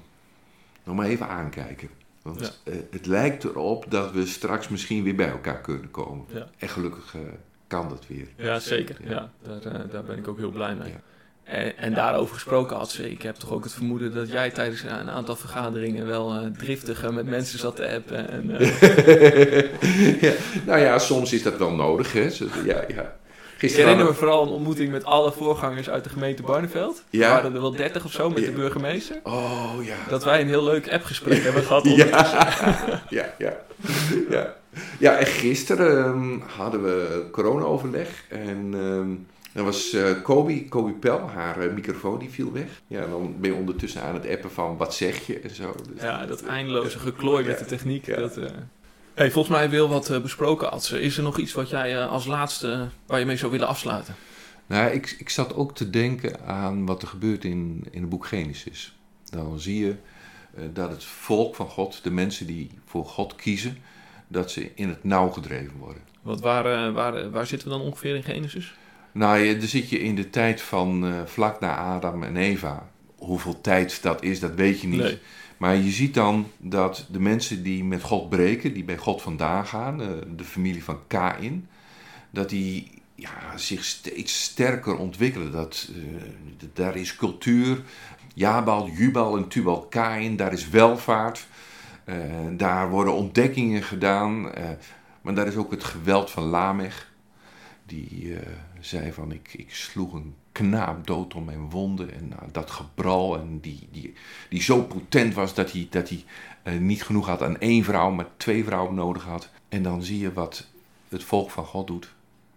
nog 0.84 0.96
maar 0.96 1.06
even 1.06 1.28
aankijken. 1.28 1.88
Want 2.22 2.60
eh, 2.64 2.74
het 2.90 3.06
lijkt 3.06 3.44
erop 3.44 3.84
dat 3.88 4.12
we 4.12 4.26
straks 4.26 4.68
misschien 4.68 5.02
weer 5.02 5.14
bij 5.14 5.28
elkaar 5.30 5.60
kunnen 5.60 5.90
komen. 5.90 6.24
Ja. 6.32 6.46
En 6.58 6.68
gelukkig 6.68 7.14
eh, 7.14 7.20
kan 7.66 7.88
dat 7.88 8.06
weer. 8.06 8.28
Ja, 8.36 8.58
zeker. 8.58 8.96
Ja. 9.04 9.10
Ja, 9.10 9.30
daar, 9.62 9.74
eh, 9.74 9.90
daar 9.90 10.04
ben 10.04 10.18
ik 10.18 10.28
ook 10.28 10.38
heel 10.38 10.50
blij 10.50 10.74
mee. 10.74 10.88
Ja. 10.90 11.00
En, 11.44 11.76
en 11.76 11.94
daarover 11.94 12.34
gesproken 12.34 12.76
had 12.76 12.90
ze, 12.90 13.10
ik 13.10 13.22
heb 13.22 13.34
toch 13.34 13.50
ook 13.52 13.64
het 13.64 13.72
vermoeden 13.72 14.14
dat 14.14 14.28
jij 14.30 14.50
tijdens 14.50 14.82
een 14.82 15.10
aantal 15.10 15.36
vergaderingen 15.36 16.06
wel 16.06 16.50
driftig 16.58 17.10
met 17.12 17.26
mensen 17.26 17.58
zat 17.58 17.76
te 17.76 17.88
appen. 17.90 18.28
En, 18.28 18.46
ja, 20.26 20.32
nou 20.66 20.78
ja, 20.80 20.98
soms 20.98 21.32
is 21.32 21.42
dat 21.42 21.58
wel 21.58 21.74
nodig. 21.74 22.12
Hè. 22.12 22.30
Zo- 22.30 22.46
Ja, 22.64 22.84
ja. 23.56 23.62
ik 23.62 23.72
Gisteren 23.72 23.84
herinner 23.88 24.12
me 24.12 24.18
vooral 24.18 24.42
een 24.42 24.48
ontmoeting 24.52 24.90
met 24.90 25.04
alle 25.04 25.32
voorgangers 25.32 25.90
uit 25.90 26.04
de 26.04 26.10
gemeente 26.10 26.42
Barneveld. 26.42 27.02
Ja. 27.10 27.26
Er 27.26 27.34
waren 27.34 27.54
er 27.54 27.60
wel 27.60 27.76
dertig 27.76 28.04
of 28.04 28.12
zo 28.12 28.28
met 28.28 28.38
Ja. 28.38 28.44
de 28.46 28.52
burgemeester. 28.52 29.20
Oh 29.22 29.72
ja. 29.82 29.96
Dat 30.08 30.24
wij 30.24 30.40
een 30.40 30.48
heel 30.48 30.64
leuk 30.64 30.92
appgesprek 30.92 31.42
hebben 31.42 31.62
gehad. 31.62 31.84
Ja, 31.96 32.06
ja, 33.08 33.34
ja. 33.38 33.56
ja. 34.30 34.54
Ja, 34.98 35.16
en 35.16 35.26
gisteren 35.26 36.04
ehm, 36.04 36.38
hadden 36.56 36.82
we 36.82 37.26
corona-overleg. 37.30 38.24
En 38.28 38.74
dan 39.56 39.64
was 39.64 39.92
eh 39.92 40.22
Kobe, 40.22 40.64
Kobe 40.68 40.92
Pel, 40.92 41.20
haar 41.34 41.60
eh, 41.60 41.72
microfoon 41.72 42.18
die 42.18 42.30
viel 42.30 42.52
weg. 42.52 42.68
Ja, 42.86 43.06
dan 43.06 43.34
ben 43.40 43.50
je 43.50 43.56
ondertussen 43.56 44.02
aan 44.02 44.14
het 44.14 44.28
appen 44.28 44.50
van 44.50 44.76
wat 44.76 44.94
zeg 44.94 45.26
je 45.26 45.40
en 45.40 45.54
zo. 45.54 45.74
Dus 45.92 46.02
Ja, 46.02 46.26
dat 46.26 46.42
eindeloze 46.44 46.98
geklooi 46.98 47.44
met 47.46 47.58
de 47.58 47.64
techniek. 47.64 48.06
Ja. 48.06 48.16
Dat, 48.16 48.36
eh. 48.36 48.44
Hey, 49.16 49.30
volgens 49.30 49.56
mij 49.56 49.68
heel 49.68 49.88
wat 49.88 50.10
eh, 50.10 50.20
besproken, 50.20 50.72
Adse. 50.72 51.00
Is 51.00 51.16
er 51.16 51.22
nog 51.22 51.38
iets 51.38 51.52
wat 51.52 51.70
jij 51.70 51.96
eh, 52.02 52.08
als 52.10 52.26
laatste, 52.26 52.72
eh, 52.72 52.80
waar 53.06 53.18
je 53.18 53.24
mee 53.26 53.36
zou 53.36 53.50
willen 53.52 53.68
afsluiten? 53.68 54.14
Nou, 54.66 54.90
ik, 54.90 55.16
ik 55.18 55.28
zat 55.30 55.54
ook 55.54 55.74
te 55.74 55.90
denken 55.90 56.46
aan 56.46 56.86
wat 56.86 57.02
er 57.02 57.08
gebeurt 57.08 57.44
in, 57.44 57.84
in 57.90 58.00
het 58.00 58.10
boek 58.10 58.26
Genesis. 58.26 58.96
Dan 59.30 59.60
zie 59.60 59.84
je 59.84 59.94
dat 60.72 60.90
het 60.90 61.04
volk 61.04 61.54
van 61.54 61.68
God, 61.68 62.00
de 62.02 62.10
mensen 62.10 62.46
die 62.46 62.70
voor 62.86 63.04
God 63.06 63.34
kiezen, 63.36 63.78
dat 64.28 64.50
ze 64.50 64.70
in 64.74 64.88
het 64.88 65.04
nauw 65.04 65.28
gedreven 65.30 65.76
worden. 65.78 66.02
Want 66.22 66.40
waar, 66.40 66.92
waar, 66.92 67.30
waar 67.30 67.46
zitten 67.46 67.68
we 67.68 67.74
dan 67.74 67.84
ongeveer 67.84 68.14
in 68.14 68.22
Genesis? 68.22 68.74
Nou, 69.12 69.38
je- 69.38 69.56
dan 69.56 69.68
zit 69.68 69.88
je 69.88 69.98
in 70.00 70.14
de 70.14 70.30
tijd 70.30 70.60
van 70.60 71.14
vlak 71.26 71.60
na 71.60 71.76
Adam 71.76 72.22
en 72.22 72.36
Eva. 72.36 72.88
hoeveel 73.16 73.60
tijd 73.60 74.02
dat 74.02 74.22
is, 74.22 74.40
dat 74.40 74.54
weet 74.54 74.80
je 74.80 74.86
niet. 74.86 75.00
Nee. 75.00 75.18
Maar 75.56 75.76
je 75.76 75.90
ziet 75.90 76.14
dan 76.14 76.46
dat 76.58 77.06
de 77.10 77.20
mensen 77.20 77.62
die 77.62 77.84
met 77.84 78.02
God 78.02 78.28
breken, 78.28 78.74
die 78.74 78.84
bij 78.84 78.96
God 78.96 79.22
vandaan 79.22 79.66
gaan, 79.66 80.02
eh, 80.02 80.08
de 80.36 80.44
familie 80.44 80.84
van 80.84 81.06
Kain, 81.06 81.68
dat 82.30 82.48
die 82.48 82.90
ja, 83.14 83.56
zich 83.56 83.84
steeds 83.84 84.42
sterker 84.42 84.96
ontwikkelen. 84.96 85.52
Dat, 85.52 85.90
eh, 85.94 86.68
daar 86.72 86.96
is 86.96 87.16
cultuur, 87.16 87.82
Jabal, 88.34 88.88
Jubal 88.88 89.36
en 89.36 89.48
Tubal 89.48 89.86
Kain, 89.86 90.36
daar 90.36 90.52
is 90.52 90.68
welvaart. 90.68 91.46
Eh, 92.04 92.16
daar 92.52 92.90
worden 92.90 93.14
ontdekkingen 93.14 93.82
gedaan. 93.82 94.50
maar 95.20 95.34
daar 95.34 95.46
is 95.46 95.56
ook 95.56 95.70
het 95.70 95.84
geweld 95.84 96.30
van 96.30 96.42
Lamech. 96.42 97.12
Die 97.86 98.36
zei 98.80 99.12
van 99.12 99.32
ik, 99.32 99.54
ik 99.54 99.74
sloeg 99.74 100.12
een 100.12 100.34
knaap 100.56 101.06
dood 101.06 101.34
om 101.34 101.44
mijn 101.44 101.70
wonden. 101.70 102.14
En 102.14 102.28
nou, 102.28 102.42
dat 102.52 102.70
gebral. 102.70 103.38
En 103.38 103.60
die, 103.60 103.88
die, 103.92 104.12
die 104.48 104.62
zo 104.62 104.82
potent 104.82 105.34
was 105.34 105.54
dat 105.54 105.72
hij, 105.72 105.86
dat 105.90 106.08
hij 106.08 106.24
eh, 106.62 106.78
niet 106.78 107.02
genoeg 107.02 107.26
had 107.26 107.42
aan 107.42 107.58
één 107.58 107.84
vrouw, 107.84 108.10
maar 108.10 108.26
twee 108.36 108.64
vrouwen 108.64 108.94
nodig 108.94 109.24
had. 109.24 109.50
En 109.68 109.82
dan 109.82 110.02
zie 110.02 110.18
je 110.18 110.32
wat 110.32 110.66
het 111.08 111.24
volk 111.24 111.50
van 111.50 111.64
God 111.64 111.86
doet. 111.86 112.14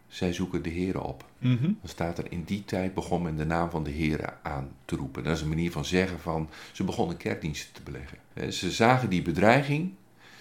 Zij 0.07 0.33
zoeken 0.33 0.61
de 0.61 0.69
Heer 0.69 1.01
op. 1.01 1.25
Mhm. 1.37 1.61
Dan 1.63 1.75
staat 1.83 2.17
er 2.17 2.31
in 2.31 2.43
die 2.43 2.65
tijd 2.65 2.93
begon 2.93 3.21
men 3.21 3.37
de 3.37 3.45
naam 3.45 3.69
van 3.69 3.83
de 3.83 3.91
Heer 3.91 4.33
aan 4.41 4.71
te 4.85 4.95
roepen. 4.95 5.23
Dat 5.23 5.35
is 5.35 5.41
een 5.41 5.49
manier 5.49 5.71
van 5.71 5.85
zeggen 5.85 6.19
van 6.19 6.49
ze 6.71 6.83
begonnen 6.83 7.17
kerkdiensten 7.17 7.73
te 7.73 7.81
beleggen. 7.81 8.53
Ze 8.53 8.71
zagen 8.71 9.09
die 9.09 9.21
bedreiging. 9.21 9.91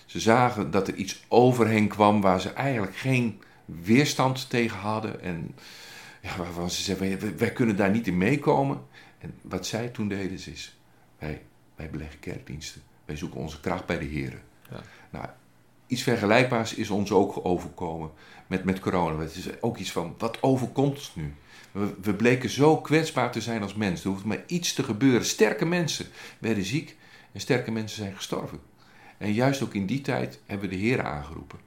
Ze 0.06 0.20
zagen 0.20 0.70
dat 0.70 0.88
er 0.88 0.94
iets 0.94 1.24
over 1.28 1.68
hen 1.68 1.88
kwam 1.88 2.20
waar 2.20 2.40
ze 2.40 2.52
eigenlijk 2.52 2.96
geen 2.96 3.40
weerstand 3.64 4.50
tegen 4.50 4.78
hadden. 4.78 5.22
En 5.22 5.54
ja, 6.22 6.36
waarvan 6.36 6.70
ze 6.70 6.82
zeiden, 6.82 7.20
wij, 7.20 7.36
wij 7.36 7.52
kunnen 7.52 7.76
daar 7.76 7.90
niet 7.90 8.06
in 8.06 8.16
meekomen. 8.16 8.80
En 9.18 9.34
wat 9.42 9.66
zij 9.66 9.88
toen 9.88 10.08
deden 10.08 10.32
is, 10.32 10.78
wij, 11.18 11.42
wij 11.76 11.90
beleggen 11.90 12.20
kerkdiensten. 12.20 12.82
Wij 13.04 13.16
zoeken 13.16 13.40
onze 13.40 13.60
kracht 13.60 13.86
bij 13.86 13.98
de 13.98 14.04
Heer. 14.04 14.42
Ja. 14.70 14.80
Nou, 15.10 15.26
iets 15.86 16.02
vergelijkbaars 16.02 16.74
is 16.74 16.90
ons 16.90 17.10
ook 17.10 17.40
overkomen 17.42 18.10
met, 18.46 18.64
met 18.64 18.80
corona. 18.80 19.22
Het 19.22 19.36
is 19.36 19.62
ook 19.62 19.76
iets 19.76 19.92
van, 19.92 20.14
wat 20.18 20.42
overkomt 20.42 20.94
ons 20.94 21.14
nu? 21.14 21.34
We, 21.72 21.94
we 22.02 22.14
bleken 22.14 22.50
zo 22.50 22.76
kwetsbaar 22.76 23.32
te 23.32 23.40
zijn 23.40 23.62
als 23.62 23.74
mens. 23.74 24.04
Er 24.04 24.10
hoeft 24.10 24.24
maar 24.24 24.42
iets 24.46 24.72
te 24.72 24.82
gebeuren. 24.82 25.24
Sterke 25.24 25.64
mensen 25.64 26.06
werden 26.38 26.64
ziek 26.64 26.96
en 27.32 27.40
sterke 27.40 27.70
mensen 27.70 27.96
zijn 27.96 28.16
gestorven. 28.16 28.60
En 29.18 29.32
juist 29.32 29.62
ook 29.62 29.74
in 29.74 29.86
die 29.86 30.00
tijd 30.00 30.40
hebben 30.46 30.68
we 30.68 30.76
de 30.76 30.80
Heer 30.82 31.04
aangeroepen. 31.04 31.58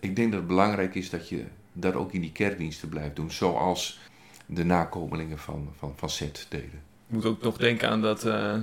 Ik 0.00 0.16
denk 0.16 0.30
dat 0.30 0.40
het 0.40 0.48
belangrijk 0.48 0.94
is 0.94 1.10
dat 1.10 1.28
je 1.28 1.44
dat 1.72 1.94
ook 1.94 2.12
in 2.12 2.20
die 2.20 2.32
kerkdiensten 2.32 2.88
blijft 2.88 3.16
doen. 3.16 3.30
Zoals 3.30 3.98
de 4.46 4.64
nakomelingen 4.64 5.38
van, 5.38 5.68
van, 5.78 5.92
van 5.96 6.10
Seth 6.10 6.46
deden. 6.48 6.82
Ik 7.06 7.14
moet 7.16 7.24
ook 7.24 7.42
nog 7.42 7.56
denken 7.56 7.88
aan 7.88 8.02
dat, 8.02 8.24
eh, 8.24 8.54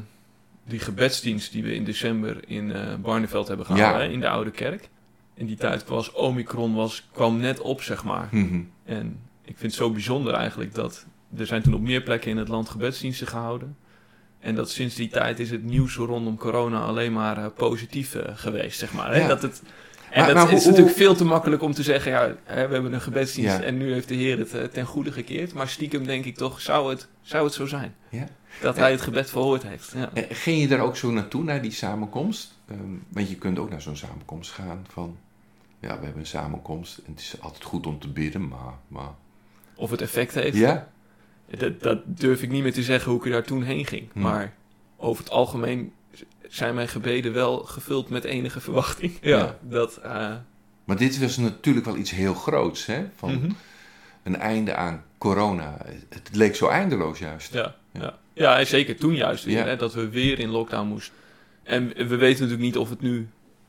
die 0.65 0.79
gebedsdienst 0.79 1.51
die 1.51 1.63
we 1.63 1.75
in 1.75 1.83
december 1.83 2.49
in 2.49 2.71
eh 2.71 2.95
Barneveld 2.95 3.47
hebben 3.47 3.75
Ja. 3.75 3.97
hè, 3.97 4.07
in 4.07 4.19
de 4.19 4.29
Oude 4.29 4.51
Kerk. 4.51 4.89
In 5.33 5.45
die 5.45 5.55
tijd 5.55 5.85
was 5.87 6.11
Omicron 6.11 6.73
was, 6.75 7.07
kwam 7.11 7.37
net 7.39 7.59
op, 7.59 7.81
zeg 7.81 8.03
maar. 8.03 8.27
Mhm. 8.31 8.61
En 8.85 9.19
ik 9.41 9.57
vind 9.57 9.71
het 9.71 9.81
zo 9.81 9.91
bijzonder 9.91 10.33
eigenlijk 10.33 10.73
dat 10.73 11.05
er 11.37 11.45
zijn 11.45 11.61
toen 11.61 11.73
op 11.73 11.81
meer 11.81 12.01
plekken 12.01 12.31
in 12.31 12.37
het 12.37 12.47
land 12.47 12.69
gebedsdiensten 12.69 13.27
gehouden. 13.27 13.77
En 14.39 14.55
dat 14.55 14.69
sinds 14.71 14.95
die 14.95 15.07
tijd 15.09 15.39
is 15.39 15.51
het 15.51 15.63
nieuws 15.63 15.95
rondom 15.95 16.37
corona 16.37 16.79
alleen 16.81 17.13
maar 17.13 17.37
eh, 17.37 17.45
positief 17.55 18.15
geweest, 18.33 18.79
zeg 18.79 18.93
maar. 18.93 19.13
Hè? 19.13 19.19
Ja. 19.19 19.27
Dat 19.27 19.41
het, 19.41 19.61
en 20.17 20.23
Maar- 20.25 20.33
dat 20.33 20.43
maar 20.43 20.53
is 20.53 20.63
hoe- 20.63 20.71
natuurlijk 20.71 20.95
hoe- 20.97 21.05
veel 21.05 21.15
te 21.15 21.25
makkelijk 21.25 21.61
om 21.61 21.73
te 21.73 21.83
zeggen, 21.83 22.11
ja, 22.11 22.35
hè, 22.43 22.67
we 22.67 22.73
hebben 22.73 22.93
een 22.93 23.01
gebedsdienst 23.01 23.57
Ja. 23.57 23.63
en 23.63 23.77
nu 23.77 23.91
heeft 23.93 24.07
de 24.07 24.15
Heer 24.15 24.37
het 24.37 24.53
eh, 24.53 24.63
ten 24.63 24.85
goede 24.85 25.11
gekeerd. 25.11 25.53
Maar 25.53 25.67
stiekem 25.67 26.05
denk 26.05 26.25
ik 26.25 26.35
toch, 26.35 26.61
zou 26.61 26.89
het, 26.89 27.07
zou 27.21 27.43
het 27.45 27.53
zo 27.53 27.65
zijn? 27.65 27.95
Ja. 28.09 28.27
Dat 28.61 28.75
hij 28.75 28.91
het 28.91 29.01
gebed 29.01 29.29
verhoord 29.29 29.63
heeft. 29.63 29.93
Ja. 29.95 30.09
Eh, 30.13 30.23
Ging 30.29 30.61
je 30.61 30.67
daar 30.67 30.79
ook 30.79 30.95
zo 30.97 31.11
naartoe, 31.11 31.43
naar 31.43 31.61
die 31.61 31.71
samenkomst? 31.71 32.57
Ehm, 32.69 32.79
want 33.09 33.29
je 33.29 33.35
kunt 33.35 33.59
ook 33.59 33.69
naar 33.69 33.81
zo'n 33.81 33.95
samenkomst 33.95 34.51
gaan 34.51 34.85
van... 34.89 35.17
Ja, 35.79 35.97
we 35.99 36.03
hebben 36.03 36.19
een 36.21 36.25
samenkomst 36.25 36.97
en 36.97 37.11
het 37.11 37.19
is 37.21 37.35
altijd 37.39 37.63
goed 37.63 37.87
om 37.87 37.99
te 37.99 38.07
bidden, 38.09 38.47
maar... 38.47 38.73
maar... 38.87 39.09
Of 39.75 39.89
het 39.91 40.01
effect 40.01 40.33
heeft. 40.33 40.57
Ja? 40.57 40.87
Dat, 41.57 41.81
dat 41.81 41.99
durf 42.05 42.41
ik 42.41 42.49
niet 42.51 42.63
meer 42.63 42.73
te 42.73 42.83
zeggen 42.83 43.11
hoe 43.11 43.19
ik 43.19 43.25
er 43.25 43.31
daar 43.31 43.43
toen 43.43 43.63
heen 43.63 43.85
ging. 43.85 44.07
Hm. 44.13 44.19
Maar 44.21 44.53
over 44.97 45.23
het 45.23 45.33
algemeen 45.33 45.91
zijn 46.49 46.75
mijn 46.75 46.87
gebeden 46.87 47.33
wel 47.33 47.57
gevuld 47.57 48.09
met 48.09 48.23
enige 48.23 48.59
verwachting. 48.59 49.17
Ja. 49.21 49.57
Dat, 49.61 49.97
eh, 49.97 50.35
Maar 50.83 50.97
dit 50.97 51.19
was 51.19 51.37
natuurlijk 51.37 51.85
wel 51.85 51.97
iets 51.97 52.11
heel 52.11 52.33
groots, 52.33 52.85
hè? 52.85 53.05
Van 53.15 53.33
mhm. 53.35 53.49
een 54.23 54.35
einde 54.35 54.75
aan 54.75 55.03
corona. 55.17 55.77
Het 56.09 56.29
leek 56.31 56.55
zo 56.55 56.67
eindeloos 56.67 57.19
juist. 57.19 57.53
ja, 57.53 57.75
Ja. 57.91 58.17
ja. 58.33 58.65
zeker 58.65 58.95
toen 58.95 59.15
juist 59.15 59.43
weer, 59.43 59.65
hè, 59.65 59.75
dat 59.75 59.93
we 59.93 60.09
weer 60.09 60.39
in 60.39 60.49
lockdown 60.49 60.87
moesten. 60.87 61.13
En 61.63 61.87
we 61.87 62.15
weten 62.15 62.41
natuurlijk 62.41 62.59
niet 62.59 62.77
of 62.77 62.89
het 62.89 63.01
nu 63.01 63.27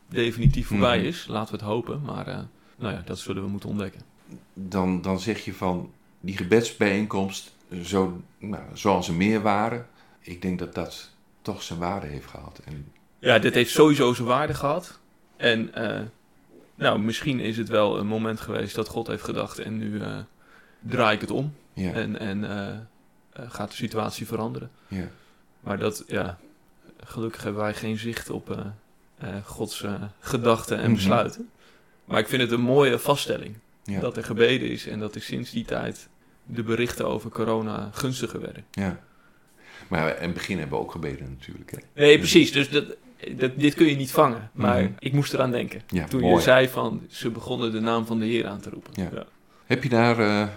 definitief 0.09 0.67
voorbij 0.67 0.99
Mhm. 0.99 1.07
is. 1.07 1.27
Laten 1.29 1.55
we 1.55 1.61
het 1.61 1.69
hopen. 1.71 2.03
Maar 2.03 2.27
eh, 2.27 2.39
nou 2.77 2.93
ja, 2.95 3.03
dat 3.05 3.19
zullen 3.19 3.43
we 3.43 3.49
moeten 3.49 3.69
ontdekken. 3.69 4.01
Dan, 4.55 5.03
dan 5.03 5.21
zeg 5.21 5.45
je 5.45 5.55
van 5.55 5.93
die 6.21 6.37
gebedsbijeenkomst, 6.37 7.55
zo, 7.83 8.23
nou, 8.39 8.63
zoals 8.73 9.09
er 9.09 9.15
meer 9.15 9.43
waren... 9.43 9.87
Ik 10.21 10.43
denk 10.43 10.59
dat 10.59 10.75
dat 10.75 11.11
toch 11.53 11.63
zijn 11.63 11.79
waarde 11.79 12.07
heeft 12.07 12.27
gehad. 12.27 12.61
En, 12.65 12.93
Ja, 13.19 13.39
dit 13.39 13.55
heeft 13.55 13.71
sowieso 13.71 14.13
zijn 14.15 14.29
waarde 14.29 14.55
gehad. 14.55 14.99
En 15.37 15.75
eh, 15.75 16.01
nou, 16.75 16.99
misschien 16.99 17.41
is 17.41 17.57
het 17.57 17.69
wel 17.69 17.99
een 17.99 18.07
moment 18.07 18.41
geweest 18.41 18.75
dat 18.75 18.89
God 18.89 19.07
heeft 19.07 19.23
gedacht 19.25 19.59
en 19.59 19.79
nu 19.79 20.01
eh, 20.01 20.17
draai 20.81 21.15
ik 21.15 21.21
het 21.21 21.31
om. 21.31 21.55
ja, 21.73 21.93
En, 21.93 22.19
en 22.19 22.51
eh, 22.51 22.77
gaat 23.51 23.71
de 23.71 23.77
situatie 23.77 24.27
veranderen. 24.27 24.71
ja, 24.89 25.05
Maar 25.61 25.79
dat, 25.79 26.05
ja, 26.07 26.39
gelukkig 27.05 27.43
hebben 27.43 27.63
wij 27.63 27.75
geen 27.75 27.99
zicht 27.99 28.31
op 28.31 28.57
Gods 29.45 29.85
gedachten 30.21 30.77
en 30.79 30.85
Mhm. 30.85 30.95
besluiten. 30.95 31.51
Maar 32.05 32.19
ik 32.19 32.29
vind 32.29 32.43
het 32.43 32.51
een 32.51 32.61
mooie 32.61 32.99
vaststelling 32.99 33.55
ja, 33.85 34.01
dat 34.01 34.17
er 34.17 34.25
gebeden 34.25 34.69
is 34.71 34.87
en 34.87 34.99
dat 34.99 35.15
er 35.15 35.21
sinds 35.21 35.51
die 35.51 35.65
tijd 35.65 36.09
de 36.45 36.63
berichten 36.63 37.07
over 37.07 37.31
corona 37.31 37.89
gunstiger 37.93 38.41
werden. 38.41 38.65
ja. 38.71 39.01
Maar 39.89 40.17
in 40.17 40.23
het 40.23 40.35
begin 40.35 40.59
hebben 40.59 40.79
we 40.79 40.85
ook 40.85 40.91
gebeden 40.93 41.37
natuurlijk. 41.39 41.71
Hè? 41.71 41.79
Nee, 42.03 42.19
precies. 42.19 42.53
Dus 42.53 42.71
dat, 42.71 42.85
dat, 43.37 43.51
dit 43.59 43.75
kun 43.75 43.87
je 43.87 43.97
niet 43.97 44.11
vangen. 44.11 44.51
Maar 44.53 44.83
Mhm. 44.83 44.93
ik 44.99 45.13
moest 45.13 45.35
eraan 45.35 45.51
denken. 45.51 45.83
Ja, 45.89 46.05
Toen 46.07 46.21
mooi. 46.21 46.35
je 46.35 46.41
zei 46.41 46.69
van 46.69 47.03
ze 47.09 47.31
begonnen 47.31 47.73
de 47.73 47.81
naam 47.81 48.07
van 48.07 48.19
de 48.19 48.25
Heer 48.27 48.47
aan 48.47 48.61
te 48.61 48.71
roepen. 48.71 48.93
Ja. 49.13 49.25
Heb 49.67 49.83
je 49.83 49.89
daar 49.89 50.19
eh, 50.19 50.49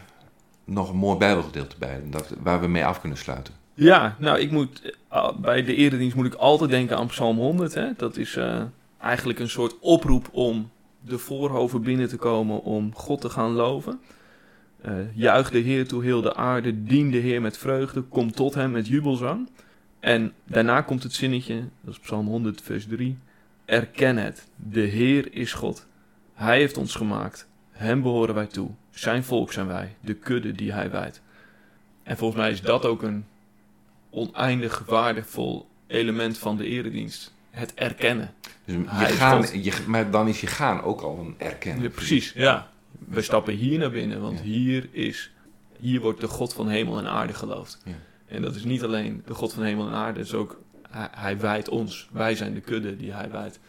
nog 0.66 0.90
een 0.90 0.96
mooi 0.98 1.18
bijbelgedeelte 1.18 1.76
bij, 1.80 2.02
dat, 2.06 2.34
waar 2.44 2.62
we 2.62 2.68
mee 2.68 2.86
af 2.86 3.00
kunnen 3.00 3.18
sluiten? 3.18 3.54
Ja, 3.74 4.16
nou, 4.20 4.40
ik 4.40 4.52
moet, 4.52 4.96
eh, 5.10 5.32
bij 5.38 5.64
de 5.64 5.76
eredienst 5.76 6.16
moet 6.16 6.26
ik 6.26 6.34
altijd 6.34 6.70
denken 6.70 6.98
aan 6.98 7.08
Psalm 7.08 7.38
100. 7.38 7.74
Hè? 7.74 7.88
Dat 7.98 8.18
is 8.18 8.36
eh, 8.36 8.62
eigenlijk 9.02 9.40
een 9.40 9.50
soort 9.50 9.80
oproep 9.80 10.30
om 10.32 10.70
de 11.06 11.18
voorhoven 11.18 11.82
binnen 11.82 12.10
te 12.10 12.18
komen 12.18 12.62
om 12.64 12.92
God 12.96 13.22
te 13.22 13.30
gaan 13.30 13.52
loven. 13.52 14.00
Eh 14.82 14.94
juich 15.14 15.52
de 15.52 15.60
Heer 15.60 15.88
toe 15.88 16.04
heel 16.04 16.22
de 16.22 16.36
aarde, 16.36 16.84
dien 16.84 17.12
de 17.12 17.18
Heer 17.18 17.42
met 17.42 17.58
vreugde, 17.58 18.02
kom 18.02 18.32
tot 18.32 18.54
hem 18.54 18.72
met 18.72 18.88
jubelzang. 18.88 19.50
En 20.00 20.34
daarna 20.46 20.82
komt 20.82 21.04
het 21.04 21.14
zinnetje, 21.14 21.64
dat 21.82 21.94
is 21.94 22.00
Psalm 22.00 22.28
100, 22.28 22.62
vers 22.62 22.88
3. 22.88 23.18
Erken 23.66 24.18
het, 24.18 24.48
de 24.56 24.82
Heer 24.82 25.34
is 25.34 25.54
God. 25.54 25.88
Hij 26.34 26.58
heeft 26.58 26.78
ons 26.78 26.96
gemaakt, 26.96 27.48
hem 27.72 28.02
behoren 28.02 28.36
wij 28.36 28.46
toe. 28.46 28.70
Zijn 28.90 29.24
volk 29.24 29.52
zijn 29.52 29.68
wij, 29.68 29.96
de 30.00 30.14
kudde 30.14 30.52
die 30.52 30.74
hij 30.74 30.92
wijdt. 30.92 31.22
En 32.04 32.18
volgens 32.18 32.42
mij 32.42 32.52
is 32.52 32.62
dat 32.62 32.86
ook 32.86 33.04
een 33.04 33.26
oneindig 34.10 34.84
waardevol 34.86 35.68
element 35.88 36.38
van 36.38 36.58
de 36.58 36.66
eredienst. 36.66 37.34
Het 37.50 37.74
erkennen. 37.74 38.34
Dus 38.66 38.76
je 38.76 38.84
Hij 38.88 39.12
gaan, 39.12 39.64
je, 39.64 39.74
maar 39.88 40.12
dan 40.12 40.28
is 40.28 40.42
je 40.42 40.48
gaan 40.48 40.82
ook 40.82 41.02
al 41.02 41.20
een 41.20 41.36
erkennen. 41.38 41.84
Ja, 41.84 41.90
precies, 41.90 42.34
ja. 42.36 42.71
We 43.12 43.22
stappen 43.22 43.54
hier 43.54 43.80
naar 43.80 43.92
binnen, 43.92 44.22
want 44.22 44.38
Ja. 44.38 44.44
hier 44.44 44.88
is, 44.92 45.32
hier 45.80 46.02
wordt 46.02 46.22
de 46.22 46.28
God 46.28 46.54
van 46.54 46.68
hemel 46.70 46.98
en 46.98 47.08
aarde 47.08 47.34
geloofd. 47.34 47.82
Ja. 47.86 47.92
En 48.26 48.42
dat 48.42 48.56
is 48.56 48.64
niet 48.64 48.84
alleen 48.84 49.22
de 49.26 49.34
God 49.34 49.54
van 49.54 49.64
hemel 49.64 49.88
en 49.88 49.94
aarde, 49.94 50.20
het 50.20 50.28
is 50.28 50.34
ook, 50.34 50.62
hij, 50.90 51.08
hij 51.12 51.40
wijdt 51.40 51.70
ons. 51.70 52.10
Wij 52.12 52.36
zijn 52.36 52.54
de 52.54 52.62
kudde 52.62 52.96
die 52.96 53.12
hij 53.14 53.32
wijdt. 53.32 53.60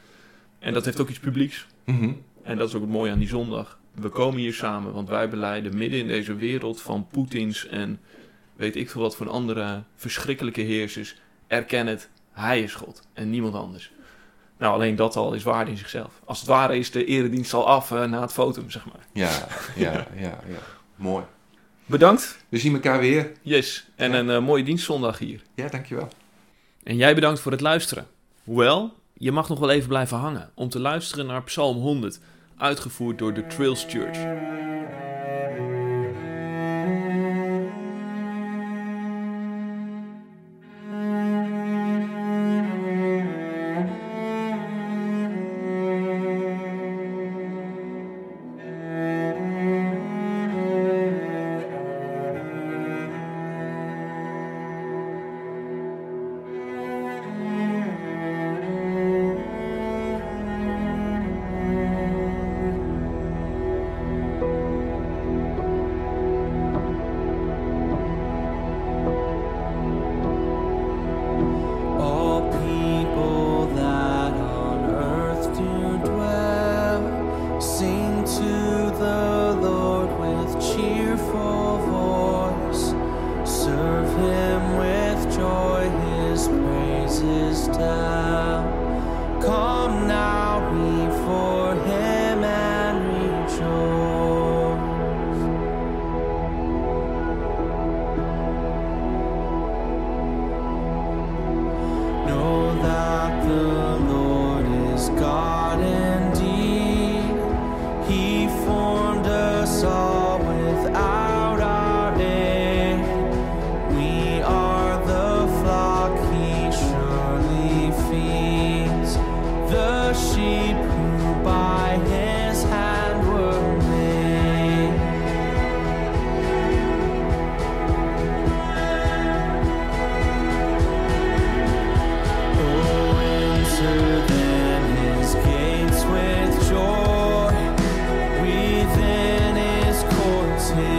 En 0.59 0.73
dat 0.73 0.85
heeft 0.85 1.01
ook 1.01 1.09
iets 1.09 1.19
publieks. 1.21 1.67
Mhm. 1.85 2.13
En 2.43 2.59
dat 2.59 2.69
is 2.69 2.75
ook 2.75 2.81
het 2.81 2.91
mooie 2.91 3.13
aan 3.13 3.19
die 3.19 3.29
zondag. 3.29 3.79
We 3.95 4.09
komen 4.09 4.41
hier 4.41 4.55
samen, 4.55 4.93
want 4.93 5.09
wij 5.09 5.29
beleiden 5.29 5.77
midden 5.77 5.99
in 5.99 6.07
deze 6.07 6.35
wereld 6.35 6.81
van 6.83 7.07
Poetins 7.11 7.67
en 7.67 8.01
weet 8.57 8.77
ik 8.77 8.91
veel 8.91 9.01
wat 9.01 9.17
van 9.17 9.29
andere 9.29 9.83
verschrikkelijke 9.97 10.61
heersers. 10.61 11.17
Erken 11.47 11.87
het, 11.87 12.11
hij 12.33 12.63
is 12.63 12.75
God 12.75 13.09
en 13.13 13.31
niemand 13.31 13.55
anders. 13.55 13.93
Nou, 14.63 14.75
alleen 14.75 14.97
dat 14.97 15.17
al 15.17 15.33
is 15.33 15.43
waarde 15.43 15.71
in 15.71 15.77
zichzelf. 15.77 16.11
Als 16.25 16.39
het 16.39 16.49
ware 16.49 16.79
is 16.79 16.91
de 16.91 17.05
eredienst 17.05 17.55
al 17.55 17.67
af 17.69 17.91
eh, 17.91 18.05
na 18.05 18.21
het 18.21 18.33
fotum, 18.33 18.71
zeg 18.71 18.85
maar. 18.85 19.07
Ja, 19.13 19.31
ja, 19.77 19.93
ja, 20.17 20.39
ja. 20.49 20.59
Mooi. 20.97 21.25
Bedankt, 21.87 22.39
We 22.49 22.59
zien 22.59 22.75
elkaar 22.75 22.99
weer. 22.99 23.33
yes. 23.43 23.87
En 23.97 24.11
Ja. 24.13 24.19
een 24.19 24.31
eh, 24.31 24.39
mooie 24.39 24.65
dienstzondag 24.65 25.19
hier. 25.19 25.43
Ja, 25.55 25.69
dankjewel. 25.69 26.09
En 26.83 26.97
jij 26.97 27.15
bedankt 27.15 27.41
voor 27.41 27.53
het 27.53 27.61
luisteren. 27.61 28.07
Hoewel, 28.45 28.95
je 29.13 29.33
mag 29.33 29.49
nog 29.49 29.59
wel 29.59 29.71
even 29.71 29.89
blijven 29.89 30.17
hangen 30.17 30.51
om 30.55 30.69
te 30.69 30.79
luisteren 30.81 31.27
naar 31.27 31.43
Psalm 31.43 31.77
100, 31.77 32.21
uitgevoerd 32.57 33.19
door 33.19 33.35
de 33.35 33.47
Trails 33.47 33.85
Church. 33.89 34.19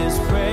His 0.04 0.18
prayer. 0.28 0.43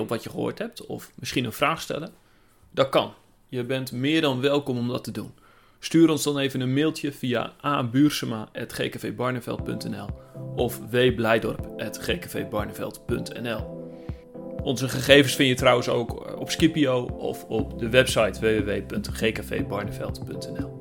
Op 0.00 0.08
wat 0.08 0.22
je 0.22 0.30
gehoord 0.30 0.58
hebt 0.58 0.86
of 0.86 1.12
misschien 1.14 1.44
een 1.44 1.52
vraag 1.52 1.80
stellen? 1.80 2.10
Dat 2.70 2.88
kan. 2.88 3.12
Je 3.48 3.64
bent 3.64 3.92
meer 3.92 4.20
dan 4.20 4.40
welkom 4.40 4.78
om 4.78 4.88
dat 4.88 5.04
te 5.04 5.10
doen. 5.10 5.34
Stuur 5.78 6.10
ons 6.10 6.22
dan 6.22 6.38
even 6.38 6.60
een 6.60 6.72
mailtje 6.72 7.12
via 7.12 7.52
abuursema.gkvbarneveld.nl 7.60 10.06
of 10.56 10.80
wblijdorp.gkvbarneveld.nl 10.90 13.80
Onze 14.62 14.88
gegevens 14.88 15.34
vind 15.34 15.48
je 15.48 15.54
trouwens 15.54 15.88
ook 15.88 16.40
op 16.40 16.50
Skipio 16.50 17.04
of 17.04 17.44
op 17.44 17.78
de 17.78 17.88
website 17.88 18.40
www.gkvbarneveld.nl 18.40 20.80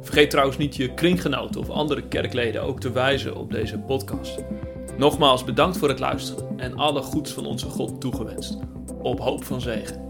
Vergeet 0.00 0.30
trouwens 0.30 0.56
niet 0.56 0.76
je 0.76 0.94
kringgenoten 0.94 1.60
of 1.60 1.70
andere 1.70 2.08
kerkleden 2.08 2.62
ook 2.62 2.80
te 2.80 2.92
wijzen 2.92 3.36
op 3.36 3.52
deze 3.52 3.78
podcast. 3.78 4.38
Nogmaals 4.98 5.44
bedankt 5.44 5.76
voor 5.76 5.88
het 5.88 5.98
luisteren 5.98 6.58
en 6.58 6.76
alle 6.76 7.02
goeds 7.02 7.32
van 7.32 7.46
onze 7.46 7.68
God 7.68 8.00
toegewenst. 8.00 8.56
Op 9.02 9.20
hoop 9.20 9.44
van 9.44 9.60
zegen. 9.60 10.05